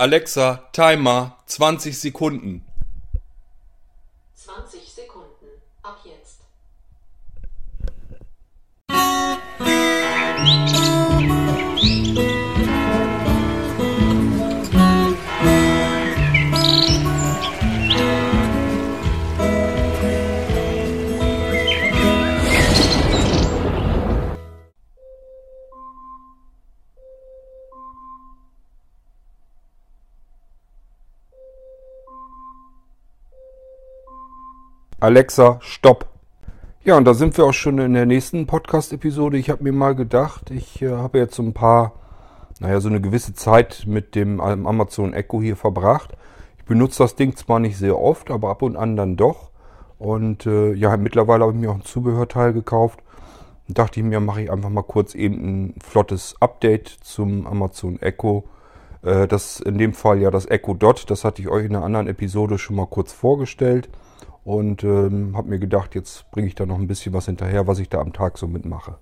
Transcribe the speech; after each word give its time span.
Alexa, 0.00 0.68
Timer 0.72 1.36
20 1.48 1.92
Sekunden. 1.92 2.67
Alexa, 35.00 35.58
stopp. 35.60 36.06
Ja, 36.82 36.96
und 36.96 37.04
da 37.04 37.14
sind 37.14 37.38
wir 37.38 37.44
auch 37.44 37.52
schon 37.52 37.78
in 37.78 37.94
der 37.94 38.04
nächsten 38.04 38.48
Podcast-Episode. 38.48 39.38
Ich 39.38 39.48
habe 39.48 39.62
mir 39.62 39.72
mal 39.72 39.94
gedacht, 39.94 40.50
ich 40.50 40.82
äh, 40.82 40.90
habe 40.90 41.18
jetzt 41.18 41.36
so 41.36 41.42
ein 41.44 41.52
paar, 41.52 41.92
naja, 42.58 42.80
so 42.80 42.88
eine 42.88 43.00
gewisse 43.00 43.32
Zeit 43.32 43.84
mit 43.86 44.16
dem 44.16 44.42
ähm, 44.44 44.66
Amazon 44.66 45.12
Echo 45.14 45.40
hier 45.40 45.54
verbracht. 45.54 46.16
Ich 46.56 46.64
benutze 46.64 47.04
das 47.04 47.14
Ding 47.14 47.36
zwar 47.36 47.60
nicht 47.60 47.78
sehr 47.78 47.96
oft, 47.96 48.32
aber 48.32 48.50
ab 48.50 48.60
und 48.62 48.74
an 48.74 48.96
dann 48.96 49.16
doch. 49.16 49.50
Und 50.00 50.46
äh, 50.46 50.72
ja, 50.72 50.96
mittlerweile 50.96 51.44
habe 51.44 51.52
ich 51.52 51.60
mir 51.60 51.70
auch 51.70 51.76
ein 51.76 51.84
Zubehörteil 51.84 52.52
gekauft. 52.52 52.98
Und 53.68 53.78
dachte 53.78 54.00
ich 54.00 54.06
mir, 54.06 54.18
mache 54.18 54.42
ich 54.42 54.50
einfach 54.50 54.68
mal 54.68 54.82
kurz 54.82 55.14
eben 55.14 55.36
ein 55.36 55.74
flottes 55.80 56.34
Update 56.40 56.88
zum 56.88 57.46
Amazon 57.46 58.02
Echo. 58.02 58.48
Äh, 59.02 59.28
das 59.28 59.60
in 59.60 59.78
dem 59.78 59.92
Fall 59.92 60.20
ja 60.20 60.32
das 60.32 60.46
Echo 60.46 60.74
Dot. 60.74 61.08
Das 61.08 61.22
hatte 61.22 61.40
ich 61.40 61.48
euch 61.48 61.66
in 61.66 61.76
einer 61.76 61.84
anderen 61.84 62.08
Episode 62.08 62.58
schon 62.58 62.74
mal 62.74 62.86
kurz 62.86 63.12
vorgestellt 63.12 63.88
und 64.48 64.82
ähm, 64.82 65.36
habe 65.36 65.50
mir 65.50 65.58
gedacht, 65.58 65.94
jetzt 65.94 66.30
bringe 66.30 66.48
ich 66.48 66.54
da 66.54 66.64
noch 66.64 66.78
ein 66.78 66.86
bisschen 66.86 67.12
was 67.12 67.26
hinterher, 67.26 67.66
was 67.66 67.80
ich 67.80 67.90
da 67.90 68.00
am 68.00 68.14
Tag 68.14 68.38
so 68.38 68.46
mitmache. 68.46 68.96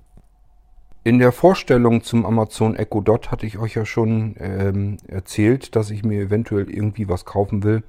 In 1.05 1.21
der 1.21 1.31
Vorstellung 1.31 2.03
zum 2.03 2.27
Amazon 2.27 2.75
Echo 2.75 3.01
Dot 3.01 3.31
hatte 3.31 3.47
ich 3.47 3.57
euch 3.57 3.77
ja 3.77 3.87
schon 3.87 4.35
ähm, 4.41 4.97
erzählt, 5.07 5.77
dass 5.77 5.93
ich 5.93 6.05
mir 6.05 6.21
eventuell 6.21 6.69
irgendwie 6.69 7.09
was 7.09 7.25
kaufen 7.25 7.63
will, 7.63 7.85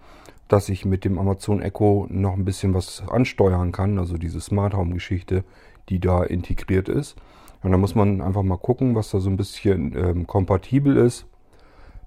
dass 0.48 0.70
ich 0.70 0.86
mit 0.86 1.04
dem 1.04 1.18
Amazon 1.18 1.60
Echo 1.60 2.06
noch 2.12 2.34
ein 2.34 2.46
bisschen 2.46 2.76
was 2.76 3.02
ansteuern 3.10 3.72
kann, 3.72 3.98
also 3.98 4.18
diese 4.18 4.40
Smart 4.40 4.76
Home 4.76 4.94
Geschichte, 4.94 5.44
die 5.90 6.00
da 6.00 6.24
integriert 6.24 6.90
ist. 6.90 7.16
Und 7.64 7.72
da 7.72 7.80
muss 7.80 7.96
man 7.96 8.22
einfach 8.22 8.44
mal 8.44 8.60
gucken, 8.60 8.94
was 8.94 9.10
da 9.10 9.20
so 9.20 9.32
ein 9.32 9.38
bisschen 9.38 9.98
ähm, 9.98 10.28
kompatibel 10.28 10.96
ist. 10.96 11.26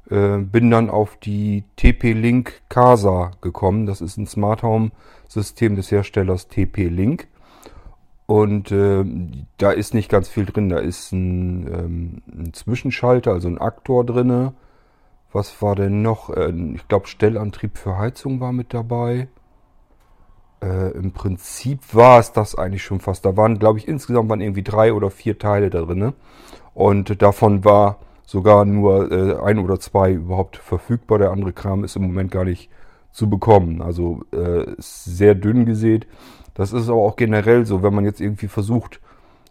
Äh, 0.08 0.38
bin 0.38 0.70
dann 0.70 0.90
auf 0.90 1.16
die 1.16 1.64
TP-Link 1.76 2.62
Casa 2.68 3.32
gekommen. 3.40 3.86
Das 3.86 4.00
ist 4.00 4.16
ein 4.16 4.26
Smart 4.26 4.62
Home 4.62 4.90
System 5.28 5.76
des 5.76 5.90
Herstellers 5.90 6.48
TP-Link. 6.48 7.28
Und 8.26 8.70
äh, 8.70 9.04
da 9.58 9.72
ist 9.72 9.92
nicht 9.92 10.08
ganz 10.08 10.28
viel 10.28 10.46
drin. 10.46 10.68
Da 10.68 10.78
ist 10.78 11.12
ein, 11.12 11.66
ähm, 11.66 12.22
ein 12.32 12.52
Zwischenschalter, 12.52 13.32
also 13.32 13.48
ein 13.48 13.58
Aktor 13.58 14.06
drinne. 14.06 14.54
Was 15.32 15.60
war 15.62 15.76
denn 15.76 16.02
noch? 16.02 16.30
Äh, 16.30 16.52
ich 16.74 16.86
glaube, 16.88 17.06
Stellantrieb 17.06 17.76
für 17.76 17.98
Heizung 17.98 18.40
war 18.40 18.52
mit 18.52 18.72
dabei. 18.72 19.28
Äh, 20.62 20.90
Im 20.92 21.12
Prinzip 21.12 21.94
war 21.94 22.20
es 22.20 22.32
das 22.32 22.54
eigentlich 22.54 22.84
schon 22.84 23.00
fast. 23.00 23.24
Da 23.24 23.36
waren, 23.36 23.58
glaube 23.58 23.78
ich, 23.78 23.88
insgesamt 23.88 24.28
waren 24.28 24.40
irgendwie 24.40 24.62
drei 24.62 24.92
oder 24.92 25.10
vier 25.10 25.38
Teile 25.38 25.70
da 25.70 25.82
drinne. 25.82 26.14
Und 26.74 27.22
davon 27.22 27.64
war 27.64 27.98
sogar 28.30 28.64
nur 28.64 29.10
äh, 29.10 29.42
ein 29.42 29.58
oder 29.58 29.80
zwei 29.80 30.12
überhaupt 30.12 30.56
verfügbar. 30.56 31.18
Der 31.18 31.32
andere 31.32 31.52
Kram 31.52 31.82
ist 31.82 31.96
im 31.96 32.02
Moment 32.02 32.30
gar 32.30 32.44
nicht 32.44 32.70
zu 33.10 33.28
bekommen. 33.28 33.82
Also 33.82 34.22
äh, 34.30 34.66
sehr 34.78 35.34
dünn 35.34 35.66
gesät. 35.66 36.06
Das 36.54 36.72
ist 36.72 36.88
aber 36.88 37.00
auch 37.00 37.16
generell 37.16 37.66
so, 37.66 37.82
wenn 37.82 37.92
man 37.92 38.04
jetzt 38.04 38.20
irgendwie 38.20 38.46
versucht 38.46 39.00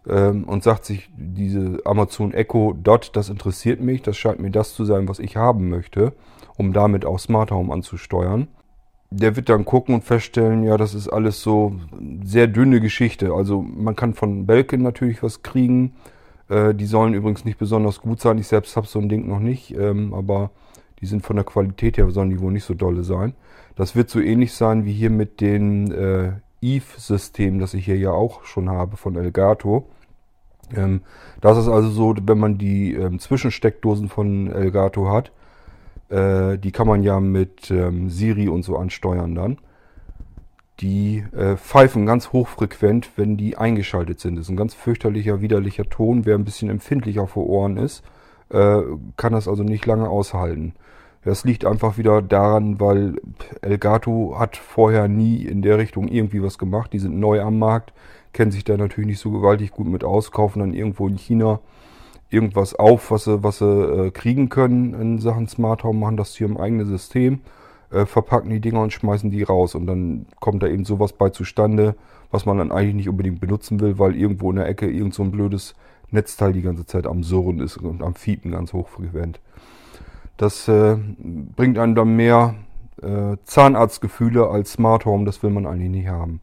ähm, 0.08 0.44
und 0.44 0.62
sagt 0.62 0.86
sich, 0.86 1.10
diese 1.14 1.82
Amazon 1.84 2.32
Echo 2.32 2.72
Dot, 2.72 3.10
das 3.12 3.28
interessiert 3.28 3.82
mich, 3.82 4.00
das 4.00 4.16
scheint 4.16 4.40
mir 4.40 4.50
das 4.50 4.72
zu 4.72 4.86
sein, 4.86 5.08
was 5.08 5.18
ich 5.18 5.36
haben 5.36 5.68
möchte, 5.68 6.14
um 6.56 6.72
damit 6.72 7.04
auch 7.04 7.18
Smart 7.18 7.50
Home 7.50 7.70
anzusteuern. 7.74 8.48
Der 9.10 9.36
wird 9.36 9.50
dann 9.50 9.66
gucken 9.66 9.94
und 9.94 10.04
feststellen, 10.04 10.62
ja, 10.62 10.78
das 10.78 10.94
ist 10.94 11.08
alles 11.08 11.42
so 11.42 11.74
sehr 12.24 12.46
dünne 12.46 12.80
Geschichte. 12.80 13.34
Also 13.34 13.60
man 13.60 13.94
kann 13.94 14.14
von 14.14 14.46
Belkin 14.46 14.80
natürlich 14.80 15.22
was 15.22 15.42
kriegen. 15.42 15.96
Äh, 16.50 16.74
die 16.74 16.86
sollen 16.86 17.14
übrigens 17.14 17.44
nicht 17.44 17.58
besonders 17.58 18.00
gut 18.00 18.20
sein. 18.20 18.36
Ich 18.38 18.48
selbst 18.48 18.76
habe 18.76 18.86
so 18.86 18.98
ein 18.98 19.08
Ding 19.08 19.26
noch 19.28 19.38
nicht, 19.38 19.74
ähm, 19.74 20.12
aber 20.12 20.50
die 21.00 21.06
sind 21.06 21.24
von 21.24 21.36
der 21.36 21.44
Qualität 21.44 21.96
her, 21.96 22.10
sollen 22.10 22.30
die 22.30 22.40
wohl 22.40 22.52
nicht 22.52 22.64
so 22.64 22.74
dolle 22.74 23.04
sein. 23.04 23.34
Das 23.76 23.96
wird 23.96 24.10
so 24.10 24.20
ähnlich 24.20 24.52
sein 24.52 24.84
wie 24.84 24.92
hier 24.92 25.10
mit 25.10 25.40
dem 25.40 25.90
äh, 25.92 26.32
Eve-System, 26.60 27.58
das 27.60 27.72
ich 27.72 27.86
hier 27.86 27.96
ja 27.96 28.10
auch 28.10 28.44
schon 28.44 28.68
habe 28.68 28.96
von 28.96 29.16
Elgato. 29.16 29.88
Ähm, 30.76 31.02
das 31.40 31.56
ist 31.56 31.68
also 31.68 31.88
so, 31.88 32.14
wenn 32.22 32.38
man 32.38 32.58
die 32.58 32.94
ähm, 32.94 33.18
Zwischensteckdosen 33.18 34.08
von 34.08 34.52
Elgato 34.52 35.08
hat, 35.08 35.32
äh, 36.10 36.58
die 36.58 36.72
kann 36.72 36.88
man 36.88 37.02
ja 37.02 37.20
mit 37.20 37.72
Siri 38.08 38.48
und 38.48 38.64
so 38.64 38.76
ansteuern 38.76 39.34
dann. 39.34 39.58
Die 40.80 41.24
äh, 41.36 41.56
pfeifen 41.56 42.06
ganz 42.06 42.32
hochfrequent, 42.32 43.10
wenn 43.16 43.36
die 43.36 43.58
eingeschaltet 43.58 44.20
sind. 44.20 44.36
Das 44.36 44.46
ist 44.46 44.50
ein 44.50 44.56
ganz 44.56 44.74
fürchterlicher, 44.74 45.40
widerlicher 45.40 45.88
Ton. 45.88 46.24
Wer 46.24 46.36
ein 46.36 46.44
bisschen 46.44 46.70
empfindlicher 46.70 47.26
vor 47.26 47.46
Ohren 47.48 47.76
ist, 47.76 48.02
äh, 48.48 48.80
kann 49.16 49.32
das 49.32 49.46
also 49.46 49.62
nicht 49.62 49.84
lange 49.84 50.08
aushalten. 50.08 50.74
Das 51.22 51.44
liegt 51.44 51.66
einfach 51.66 51.98
wieder 51.98 52.22
daran, 52.22 52.80
weil 52.80 53.20
Elgato 53.60 54.36
hat 54.38 54.56
vorher 54.56 55.06
nie 55.06 55.44
in 55.44 55.60
der 55.60 55.76
Richtung 55.76 56.08
irgendwie 56.08 56.42
was 56.42 56.56
gemacht. 56.56 56.94
Die 56.94 56.98
sind 56.98 57.20
neu 57.20 57.42
am 57.42 57.58
Markt, 57.58 57.92
kennen 58.32 58.50
sich 58.50 58.64
da 58.64 58.78
natürlich 58.78 59.08
nicht 59.08 59.20
so 59.20 59.30
gewaltig 59.30 59.72
gut 59.72 59.86
mit 59.86 60.02
aus, 60.02 60.32
kaufen 60.32 60.60
dann 60.60 60.72
irgendwo 60.72 61.06
in 61.08 61.18
China 61.18 61.60
irgendwas 62.30 62.74
auf, 62.74 63.10
was 63.10 63.24
sie, 63.24 63.42
was 63.42 63.58
sie 63.58 63.66
äh, 63.66 64.10
kriegen 64.12 64.48
können 64.48 64.94
in 64.94 65.18
Sachen 65.18 65.46
Smart 65.46 65.84
Home, 65.84 65.98
machen 65.98 66.16
das 66.16 66.34
hier 66.34 66.46
im 66.46 66.56
eigenen 66.56 66.86
System, 66.86 67.40
äh, 67.90 68.06
verpacken 68.06 68.50
die 68.50 68.60
Dinger 68.60 68.82
und 68.82 68.92
schmeißen 68.92 69.30
die 69.30 69.42
raus. 69.42 69.74
Und 69.74 69.86
dann 69.86 70.26
kommt 70.40 70.62
da 70.62 70.68
eben 70.68 70.84
sowas 70.84 71.12
bei 71.12 71.30
zustande, 71.30 71.94
was 72.30 72.46
man 72.46 72.58
dann 72.58 72.72
eigentlich 72.72 72.94
nicht 72.94 73.08
unbedingt 73.08 73.40
benutzen 73.40 73.80
will, 73.80 73.98
weil 73.98 74.16
irgendwo 74.16 74.50
in 74.50 74.56
der 74.56 74.68
Ecke 74.68 74.88
irgend 74.90 75.14
so 75.14 75.22
ein 75.22 75.30
blödes 75.30 75.74
Netzteil 76.10 76.52
die 76.52 76.62
ganze 76.62 76.86
Zeit 76.86 77.06
am 77.06 77.22
Surren 77.22 77.60
ist 77.60 77.76
und 77.76 78.02
am 78.02 78.14
Fiepen 78.14 78.52
ganz 78.52 78.72
hochfrequent. 78.72 79.40
Das 80.36 80.68
äh, 80.68 80.96
bringt 81.18 81.78
einem 81.78 81.94
dann 81.94 82.16
mehr 82.16 82.54
äh, 83.02 83.36
Zahnarztgefühle 83.44 84.48
als 84.48 84.72
Smart 84.72 85.04
Home, 85.04 85.24
das 85.24 85.42
will 85.42 85.50
man 85.50 85.66
eigentlich 85.66 85.90
nicht 85.90 86.08
haben. 86.08 86.40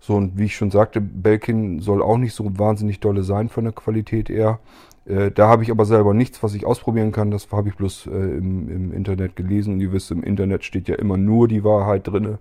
So, 0.00 0.16
und 0.16 0.36
wie 0.36 0.44
ich 0.44 0.56
schon 0.56 0.70
sagte, 0.70 1.00
Belkin 1.00 1.80
soll 1.80 2.02
auch 2.02 2.18
nicht 2.18 2.34
so 2.34 2.58
wahnsinnig 2.58 3.00
dolle 3.00 3.22
sein 3.22 3.48
von 3.48 3.64
der 3.64 3.72
Qualität 3.72 4.28
eher. 4.28 4.58
Äh, 5.06 5.30
da 5.30 5.48
habe 5.48 5.62
ich 5.62 5.70
aber 5.70 5.84
selber 5.84 6.14
nichts, 6.14 6.42
was 6.42 6.54
ich 6.54 6.64
ausprobieren 6.64 7.12
kann. 7.12 7.30
Das 7.30 7.50
habe 7.50 7.68
ich 7.68 7.76
bloß 7.76 8.06
äh, 8.06 8.10
im, 8.10 8.68
im, 8.68 8.92
Internet 8.92 9.36
gelesen. 9.36 9.74
Und 9.74 9.80
ihr 9.80 9.92
wisst, 9.92 10.10
im 10.10 10.22
Internet 10.22 10.64
steht 10.64 10.88
ja 10.88 10.96
immer 10.96 11.16
nur 11.16 11.48
die 11.48 11.64
Wahrheit 11.64 12.06
drin. 12.06 12.38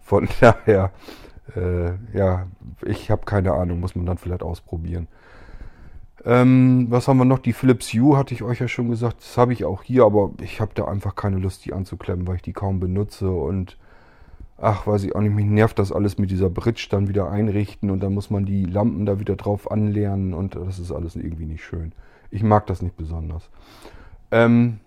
Von 0.00 0.28
daher, 0.40 0.92
äh, 1.56 1.92
ja, 2.16 2.46
ich 2.84 3.10
habe 3.10 3.24
keine 3.24 3.52
Ahnung, 3.52 3.80
muss 3.80 3.96
man 3.96 4.06
dann 4.06 4.18
vielleicht 4.18 4.42
ausprobieren. 4.42 5.08
Ähm, 6.24 6.86
was 6.90 7.08
haben 7.08 7.18
wir 7.18 7.24
noch? 7.24 7.38
Die 7.38 7.52
Philips 7.52 7.92
Hue 7.92 8.16
hatte 8.16 8.34
ich 8.34 8.42
euch 8.42 8.60
ja 8.60 8.68
schon 8.68 8.90
gesagt. 8.90 9.20
Das 9.20 9.38
habe 9.38 9.52
ich 9.52 9.64
auch 9.64 9.82
hier, 9.82 10.04
aber 10.04 10.32
ich 10.40 10.60
habe 10.60 10.72
da 10.74 10.84
einfach 10.86 11.14
keine 11.14 11.38
Lust, 11.38 11.64
die 11.64 11.72
anzuklemmen, 11.72 12.26
weil 12.26 12.36
ich 12.36 12.42
die 12.42 12.52
kaum 12.52 12.80
benutze. 12.80 13.30
Und 13.30 13.76
ach, 14.60 14.86
weiß 14.86 15.04
ich 15.04 15.14
auch 15.14 15.20
nicht, 15.20 15.34
mich 15.34 15.46
nervt 15.46 15.78
das 15.78 15.92
alles 15.92 16.18
mit 16.18 16.30
dieser 16.30 16.50
Bridge 16.50 16.88
dann 16.90 17.08
wieder 17.08 17.30
einrichten 17.30 17.90
und 17.90 18.00
dann 18.00 18.14
muss 18.14 18.30
man 18.30 18.44
die 18.44 18.64
Lampen 18.64 19.06
da 19.06 19.20
wieder 19.20 19.36
drauf 19.36 19.70
anlernen 19.70 20.34
und 20.34 20.56
das 20.56 20.78
ist 20.78 20.92
alles 20.92 21.16
irgendwie 21.16 21.46
nicht 21.46 21.64
schön. 21.64 21.92
Ich 22.30 22.42
mag 22.42 22.66
das 22.66 22.82
nicht 22.82 22.96
besonders. 22.96 23.48
Ähm, 24.30 24.80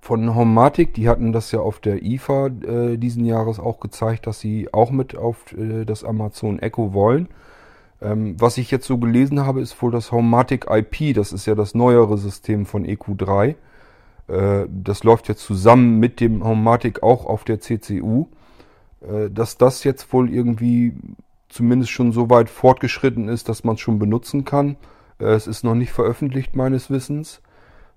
von 0.00 0.34
Homatic, 0.34 0.94
die 0.94 1.08
hatten 1.08 1.32
das 1.32 1.50
ja 1.50 1.60
auf 1.60 1.80
der 1.80 2.02
IFA 2.02 2.46
äh, 2.46 2.96
diesen 2.96 3.24
Jahres 3.24 3.58
auch 3.58 3.80
gezeigt, 3.80 4.26
dass 4.26 4.38
sie 4.40 4.72
auch 4.72 4.90
mit 4.90 5.16
auf 5.16 5.52
äh, 5.52 5.84
das 5.84 6.04
Amazon 6.04 6.60
Echo 6.60 6.92
wollen. 6.92 7.28
Ähm, 8.00 8.36
was 8.38 8.56
ich 8.56 8.70
jetzt 8.70 8.86
so 8.86 8.98
gelesen 8.98 9.44
habe, 9.44 9.60
ist 9.60 9.80
wohl 9.82 9.90
das 9.90 10.12
Homematic 10.12 10.66
IP. 10.70 11.14
Das 11.14 11.32
ist 11.32 11.46
ja 11.46 11.54
das 11.54 11.74
neuere 11.74 12.16
System 12.18 12.66
von 12.66 12.86
EQ3. 12.86 13.56
Äh, 14.28 14.66
das 14.68 15.04
läuft 15.04 15.28
jetzt 15.28 15.42
zusammen 15.42 15.98
mit 15.98 16.20
dem 16.20 16.44
Homematic 16.44 17.02
auch 17.02 17.26
auf 17.26 17.44
der 17.44 17.60
CCU. 17.60 18.26
Äh, 19.00 19.30
dass 19.30 19.56
das 19.56 19.84
jetzt 19.84 20.12
wohl 20.12 20.32
irgendwie 20.32 20.94
zumindest 21.48 21.90
schon 21.90 22.12
so 22.12 22.30
weit 22.30 22.48
fortgeschritten 22.48 23.28
ist, 23.28 23.48
dass 23.48 23.64
man 23.64 23.74
es 23.74 23.80
schon 23.80 23.98
benutzen 23.98 24.44
kann. 24.44 24.76
Äh, 25.18 25.26
es 25.26 25.46
ist 25.46 25.64
noch 25.64 25.74
nicht 25.74 25.92
veröffentlicht 25.92 26.56
meines 26.56 26.90
Wissens. 26.90 27.42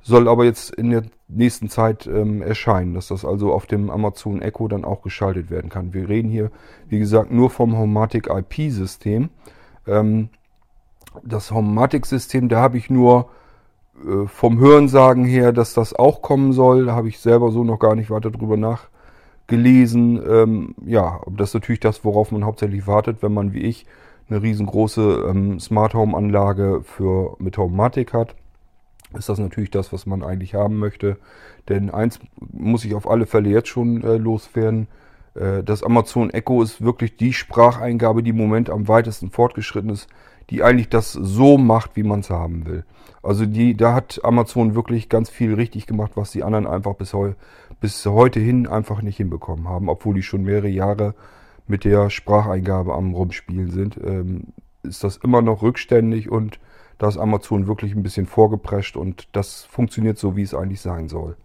Soll 0.01 0.27
aber 0.27 0.43
jetzt 0.43 0.73
in 0.75 0.89
der 0.89 1.03
nächsten 1.29 1.69
Zeit 1.69 2.07
ähm, 2.07 2.41
erscheinen, 2.41 2.93
dass 2.93 3.07
das 3.07 3.23
also 3.23 3.53
auf 3.53 3.65
dem 3.67 3.89
Amazon 3.89 4.41
Echo 4.41 4.67
dann 4.67 4.83
auch 4.83 5.01
geschaltet 5.01 5.49
werden 5.49 5.69
kann. 5.69 5.93
Wir 5.93 6.09
reden 6.09 6.29
hier, 6.29 6.51
wie 6.89 6.99
gesagt, 6.99 7.31
nur 7.31 7.49
vom 7.49 7.77
Homematic 7.77 8.27
IP-System. 8.27 9.29
Ähm, 9.87 10.29
das 11.23 11.51
Homematic-System, 11.51 12.49
da 12.49 12.59
habe 12.59 12.77
ich 12.77 12.89
nur 12.89 13.29
äh, 14.05 14.27
vom 14.27 14.59
Hörensagen 14.59 15.23
her, 15.23 15.53
dass 15.53 15.73
das 15.73 15.93
auch 15.93 16.21
kommen 16.21 16.51
soll, 16.51 16.91
habe 16.91 17.07
ich 17.07 17.19
selber 17.19 17.51
so 17.51 17.63
noch 17.63 17.79
gar 17.79 17.95
nicht 17.95 18.09
weiter 18.09 18.31
drüber 18.31 18.57
nachgelesen. 19.43 20.21
Ähm, 20.27 20.75
ja, 20.85 21.21
das 21.29 21.49
ist 21.49 21.53
natürlich 21.55 21.79
das, 21.79 22.03
worauf 22.03 22.31
man 22.31 22.45
hauptsächlich 22.45 22.87
wartet, 22.87 23.21
wenn 23.21 23.33
man 23.33 23.53
wie 23.53 23.61
ich 23.61 23.85
eine 24.29 24.41
riesengroße 24.41 25.25
ähm, 25.29 25.59
Smart 25.59 25.93
Home 25.93 26.15
Anlage 26.15 26.81
für 26.83 27.35
mit 27.39 27.57
Homematic 27.57 28.13
hat. 28.13 28.35
Ist 29.17 29.29
das 29.29 29.37
natürlich 29.37 29.69
das, 29.69 29.93
was 29.93 30.05
man 30.05 30.23
eigentlich 30.23 30.55
haben 30.55 30.77
möchte. 30.77 31.17
Denn 31.69 31.91
eins 31.91 32.19
muss 32.51 32.83
ich 32.83 32.95
auf 32.95 33.07
alle 33.07 33.25
Fälle 33.25 33.49
jetzt 33.49 33.69
schon 33.69 34.03
äh, 34.03 34.17
loswerden. 34.17 34.87
Äh, 35.35 35.63
das 35.63 35.83
Amazon 35.83 36.29
Echo 36.31 36.63
ist 36.63 36.81
wirklich 36.81 37.17
die 37.17 37.33
Spracheingabe, 37.33 38.23
die 38.23 38.31
im 38.31 38.37
Moment 38.37 38.69
am 38.69 38.87
weitesten 38.87 39.29
fortgeschritten 39.29 39.91
ist, 39.91 40.07
die 40.49 40.63
eigentlich 40.63 40.89
das 40.89 41.13
so 41.13 41.57
macht, 41.57 41.95
wie 41.95 42.03
man 42.03 42.21
es 42.21 42.29
haben 42.29 42.65
will. 42.65 42.85
Also 43.21 43.45
die, 43.45 43.75
da 43.75 43.93
hat 43.93 44.19
Amazon 44.23 44.75
wirklich 44.75 45.07
ganz 45.07 45.29
viel 45.29 45.53
richtig 45.53 45.87
gemacht, 45.87 46.11
was 46.15 46.31
die 46.31 46.43
anderen 46.43 46.67
einfach 46.67 46.95
bis, 46.95 47.13
heu, 47.13 47.33
bis 47.83 48.05
heute 48.05 48.39
hin 48.39 48.65
einfach 48.65 49.01
nicht 49.01 49.17
hinbekommen 49.17 49.67
haben, 49.67 49.89
obwohl 49.89 50.15
die 50.15 50.23
schon 50.23 50.43
mehrere 50.43 50.69
Jahre 50.69 51.15
mit 51.67 51.83
der 51.83 52.09
Spracheingabe 52.09 52.93
am 52.93 53.13
Rumspielen 53.13 53.71
sind, 53.71 53.99
ähm, 54.01 54.53
ist 54.83 55.03
das 55.03 55.17
immer 55.17 55.41
noch 55.41 55.61
rückständig 55.61 56.31
und 56.31 56.61
da 56.97 57.09
ist 57.09 57.17
Amazon 57.17 57.67
wirklich 57.67 57.93
ein 57.93 58.01
bisschen 58.01 58.25
vorgeprescht 58.25 58.95
und 58.95 59.27
das 59.33 59.65
funktioniert 59.65 60.17
so, 60.17 60.37
wie 60.37 60.43
es 60.43 60.53
eigentlich 60.53 60.79
sein 60.79 61.09
soll. 61.09 61.35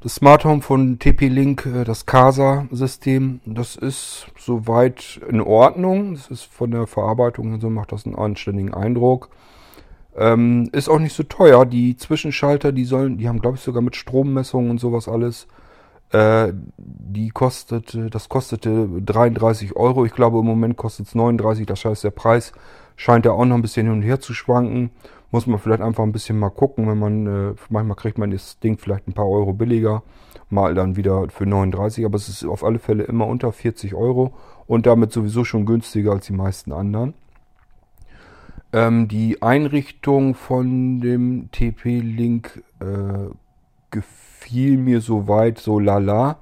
Das 0.00 0.14
Smart 0.14 0.46
Home 0.46 0.62
von 0.62 0.98
TP-Link, 0.98 1.66
äh, 1.66 1.84
das 1.84 2.06
CASA-System, 2.06 3.40
das 3.44 3.76
ist 3.76 4.26
soweit 4.38 5.20
in 5.28 5.42
Ordnung. 5.42 6.14
Das 6.14 6.30
ist 6.30 6.44
von 6.44 6.70
der 6.70 6.86
Verarbeitung 6.86 7.52
und 7.52 7.60
so 7.60 7.68
macht 7.68 7.92
das 7.92 8.06
einen 8.06 8.14
anständigen 8.14 8.72
Eindruck. 8.72 9.28
Ähm, 10.16 10.68
ist 10.72 10.88
auch 10.88 10.98
nicht 10.98 11.14
so 11.14 11.22
teuer. 11.22 11.64
Die 11.66 11.96
Zwischenschalter, 11.96 12.72
die 12.72 12.84
sollen, 12.84 13.18
die 13.18 13.28
haben, 13.28 13.40
glaube 13.40 13.56
ich, 13.56 13.62
sogar 13.62 13.82
mit 13.82 13.96
Strommessungen 13.96 14.70
und 14.70 14.80
sowas 14.80 15.08
alles. 15.08 15.46
Äh, 16.10 16.52
die 16.76 17.30
kostet, 17.30 17.96
das 18.12 18.28
kostete 18.28 18.88
33 19.04 19.76
Euro. 19.76 20.04
Ich 20.04 20.12
glaube, 20.12 20.40
im 20.40 20.46
Moment 20.46 20.76
kostet 20.76 21.06
es 21.06 21.14
39. 21.14 21.66
Das 21.66 21.84
heißt, 21.84 22.04
der 22.04 22.10
Preis 22.10 22.52
scheint 22.96 23.24
ja 23.24 23.32
auch 23.32 23.44
noch 23.44 23.54
ein 23.54 23.62
bisschen 23.62 23.86
hin 23.86 23.96
und 23.96 24.02
her 24.02 24.20
zu 24.20 24.34
schwanken. 24.34 24.90
Muss 25.30 25.46
man 25.46 25.60
vielleicht 25.60 25.80
einfach 25.80 26.02
ein 26.02 26.12
bisschen 26.12 26.38
mal 26.38 26.50
gucken, 26.50 26.88
wenn 26.88 26.98
man, 26.98 27.26
äh, 27.26 27.54
manchmal 27.68 27.96
kriegt 27.96 28.18
man 28.18 28.32
das 28.32 28.58
Ding 28.58 28.78
vielleicht 28.78 29.06
ein 29.06 29.12
paar 29.12 29.28
Euro 29.28 29.52
billiger, 29.52 30.02
mal 30.48 30.74
dann 30.74 30.96
wieder 30.96 31.28
für 31.28 31.46
39, 31.46 32.04
aber 32.04 32.16
es 32.16 32.28
ist 32.28 32.44
auf 32.44 32.64
alle 32.64 32.80
Fälle 32.80 33.04
immer 33.04 33.28
unter 33.28 33.52
40 33.52 33.94
Euro 33.94 34.34
und 34.66 34.86
damit 34.86 35.12
sowieso 35.12 35.44
schon 35.44 35.66
günstiger 35.66 36.10
als 36.10 36.26
die 36.26 36.32
meisten 36.32 36.72
anderen. 36.72 37.14
Ähm, 38.72 39.08
die 39.08 39.42
Einrichtung 39.42 40.34
von 40.34 41.00
dem 41.00 41.50
TP-Link 41.50 42.62
äh, 42.80 43.30
gefiel 43.90 44.76
mir 44.76 45.00
soweit 45.00 45.58
so 45.58 45.78
lala. 45.78 46.38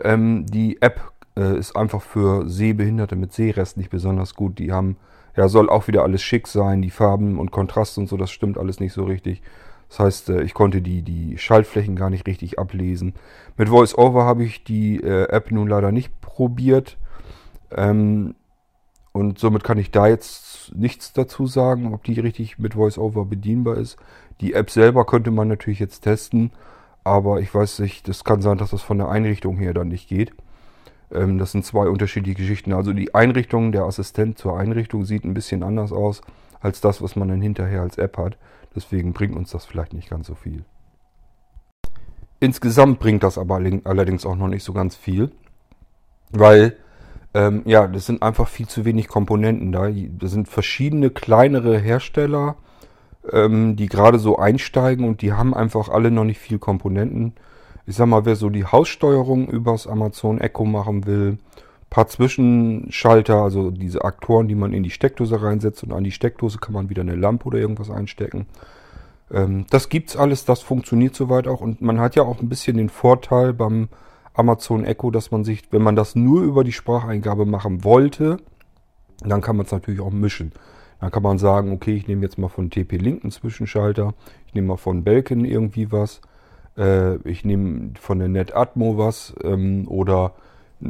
Ähm, 0.00 0.46
die 0.46 0.80
App 0.80 1.12
äh, 1.36 1.58
ist 1.58 1.76
einfach 1.76 2.02
für 2.02 2.48
Sehbehinderte 2.48 3.16
mit 3.16 3.32
Sehrest 3.32 3.76
nicht 3.76 3.90
besonders 3.90 4.34
gut. 4.34 4.58
Die 4.58 4.72
haben 4.72 4.96
ja, 5.36 5.48
soll 5.48 5.68
auch 5.68 5.86
wieder 5.86 6.02
alles 6.02 6.22
schick 6.22 6.48
sein, 6.48 6.82
die 6.82 6.90
Farben 6.90 7.38
und 7.38 7.50
Kontrast 7.50 7.98
und 7.98 8.08
so, 8.08 8.16
das 8.16 8.30
stimmt 8.30 8.56
alles 8.58 8.80
nicht 8.80 8.94
so 8.94 9.04
richtig. 9.04 9.42
Das 9.88 10.00
heißt, 10.00 10.30
äh, 10.30 10.42
ich 10.42 10.54
konnte 10.54 10.80
die, 10.80 11.02
die 11.02 11.38
Schaltflächen 11.38 11.94
gar 11.94 12.10
nicht 12.10 12.26
richtig 12.26 12.58
ablesen. 12.58 13.14
Mit 13.56 13.70
VoiceOver 13.70 14.24
habe 14.24 14.44
ich 14.44 14.64
die 14.64 14.96
äh, 14.96 15.28
App 15.28 15.50
nun 15.52 15.68
leider 15.68 15.92
nicht 15.92 16.20
probiert. 16.20 16.96
Ähm, 17.70 18.34
und 19.12 19.38
somit 19.38 19.62
kann 19.62 19.78
ich 19.78 19.90
da 19.90 20.06
jetzt 20.06 20.45
nichts 20.74 21.12
dazu 21.12 21.46
sagen, 21.46 21.92
ob 21.94 22.04
die 22.04 22.18
richtig 22.18 22.58
mit 22.58 22.76
VoiceOver 22.76 23.24
bedienbar 23.24 23.76
ist. 23.76 23.96
Die 24.40 24.54
App 24.54 24.70
selber 24.70 25.04
könnte 25.06 25.30
man 25.30 25.48
natürlich 25.48 25.80
jetzt 25.80 26.00
testen, 26.00 26.52
aber 27.04 27.40
ich 27.40 27.54
weiß 27.54 27.78
nicht, 27.80 28.08
das 28.08 28.24
kann 28.24 28.42
sein, 28.42 28.58
dass 28.58 28.70
das 28.70 28.82
von 28.82 28.98
der 28.98 29.08
Einrichtung 29.08 29.56
her 29.58 29.74
dann 29.74 29.88
nicht 29.88 30.08
geht. 30.08 30.32
Ähm, 31.12 31.38
das 31.38 31.52
sind 31.52 31.64
zwei 31.64 31.88
unterschiedliche 31.88 32.36
Geschichten. 32.36 32.72
Also 32.72 32.92
die 32.92 33.14
Einrichtung, 33.14 33.72
der 33.72 33.84
Assistent 33.84 34.38
zur 34.38 34.58
Einrichtung 34.58 35.04
sieht 35.04 35.24
ein 35.24 35.34
bisschen 35.34 35.62
anders 35.62 35.92
aus 35.92 36.20
als 36.60 36.80
das, 36.80 37.02
was 37.02 37.16
man 37.16 37.28
dann 37.28 37.40
hinterher 37.40 37.82
als 37.82 37.98
App 37.98 38.18
hat. 38.18 38.36
Deswegen 38.74 39.12
bringt 39.12 39.36
uns 39.36 39.50
das 39.50 39.64
vielleicht 39.64 39.92
nicht 39.92 40.10
ganz 40.10 40.26
so 40.26 40.34
viel. 40.34 40.64
Insgesamt 42.40 42.98
bringt 42.98 43.22
das 43.22 43.38
aber 43.38 43.56
allerdings 43.84 44.26
auch 44.26 44.36
noch 44.36 44.48
nicht 44.48 44.64
so 44.64 44.74
ganz 44.74 44.94
viel, 44.94 45.30
weil 46.30 46.76
ähm, 47.36 47.62
ja, 47.64 47.86
das 47.86 48.06
sind 48.06 48.22
einfach 48.22 48.48
viel 48.48 48.66
zu 48.66 48.84
wenig 48.84 49.08
Komponenten 49.08 49.72
da. 49.72 49.88
Das 50.18 50.30
sind 50.30 50.48
verschiedene 50.48 51.10
kleinere 51.10 51.78
Hersteller, 51.78 52.56
ähm, 53.30 53.76
die 53.76 53.86
gerade 53.86 54.18
so 54.18 54.36
einsteigen 54.36 55.06
und 55.06 55.22
die 55.22 55.32
haben 55.32 55.54
einfach 55.54 55.88
alle 55.88 56.10
noch 56.10 56.24
nicht 56.24 56.40
viel 56.40 56.58
Komponenten 56.58 57.34
ich 57.86 57.96
sag 57.96 58.06
mal, 58.06 58.24
wer 58.24 58.36
so 58.36 58.50
die 58.50 58.64
Haussteuerung 58.64 59.48
übers 59.48 59.86
Amazon 59.86 60.40
Echo 60.40 60.64
machen 60.64 61.06
will, 61.06 61.38
paar 61.88 62.08
Zwischenschalter, 62.08 63.36
also 63.36 63.70
diese 63.70 64.04
Aktoren, 64.04 64.48
die 64.48 64.56
man 64.56 64.72
in 64.72 64.82
die 64.82 64.90
Steckdose 64.90 65.40
reinsetzt 65.40 65.84
und 65.84 65.92
an 65.92 66.02
die 66.02 66.10
Steckdose 66.10 66.58
kann 66.58 66.74
man 66.74 66.90
wieder 66.90 67.02
eine 67.02 67.14
Lampe 67.14 67.46
oder 67.46 67.58
irgendwas 67.58 67.90
einstecken. 67.90 68.46
Ähm, 69.30 69.66
das 69.70 69.88
gibt's 69.88 70.16
alles, 70.16 70.44
das 70.44 70.62
funktioniert 70.62 71.14
soweit 71.14 71.46
auch 71.46 71.60
und 71.60 71.80
man 71.80 72.00
hat 72.00 72.16
ja 72.16 72.24
auch 72.24 72.40
ein 72.40 72.48
bisschen 72.48 72.76
den 72.76 72.88
Vorteil 72.88 73.52
beim 73.52 73.88
Amazon 74.36 74.84
Echo, 74.84 75.10
dass 75.10 75.30
man 75.30 75.44
sich, 75.44 75.72
wenn 75.72 75.82
man 75.82 75.96
das 75.96 76.14
nur 76.14 76.42
über 76.42 76.64
die 76.64 76.72
Spracheingabe 76.72 77.46
machen 77.46 77.84
wollte, 77.84 78.38
dann 79.20 79.40
kann 79.40 79.56
man 79.56 79.66
es 79.66 79.72
natürlich 79.72 80.00
auch 80.00 80.10
mischen. 80.10 80.52
Dann 81.00 81.10
kann 81.10 81.22
man 81.22 81.38
sagen, 81.38 81.72
okay, 81.72 81.94
ich 81.94 82.08
nehme 82.08 82.22
jetzt 82.22 82.38
mal 82.38 82.48
von 82.48 82.70
TP-Link 82.70 83.22
einen 83.22 83.30
Zwischenschalter, 83.30 84.14
ich 84.46 84.54
nehme 84.54 84.68
mal 84.68 84.76
von 84.76 85.04
Belkin 85.04 85.44
irgendwie 85.44 85.92
was 85.92 86.20
äh, 86.76 87.16
ich 87.28 87.44
nehme 87.44 87.92
von 87.98 88.18
der 88.18 88.28
NetAtmo 88.28 88.98
was 88.98 89.34
ähm, 89.42 89.86
oder 89.88 90.32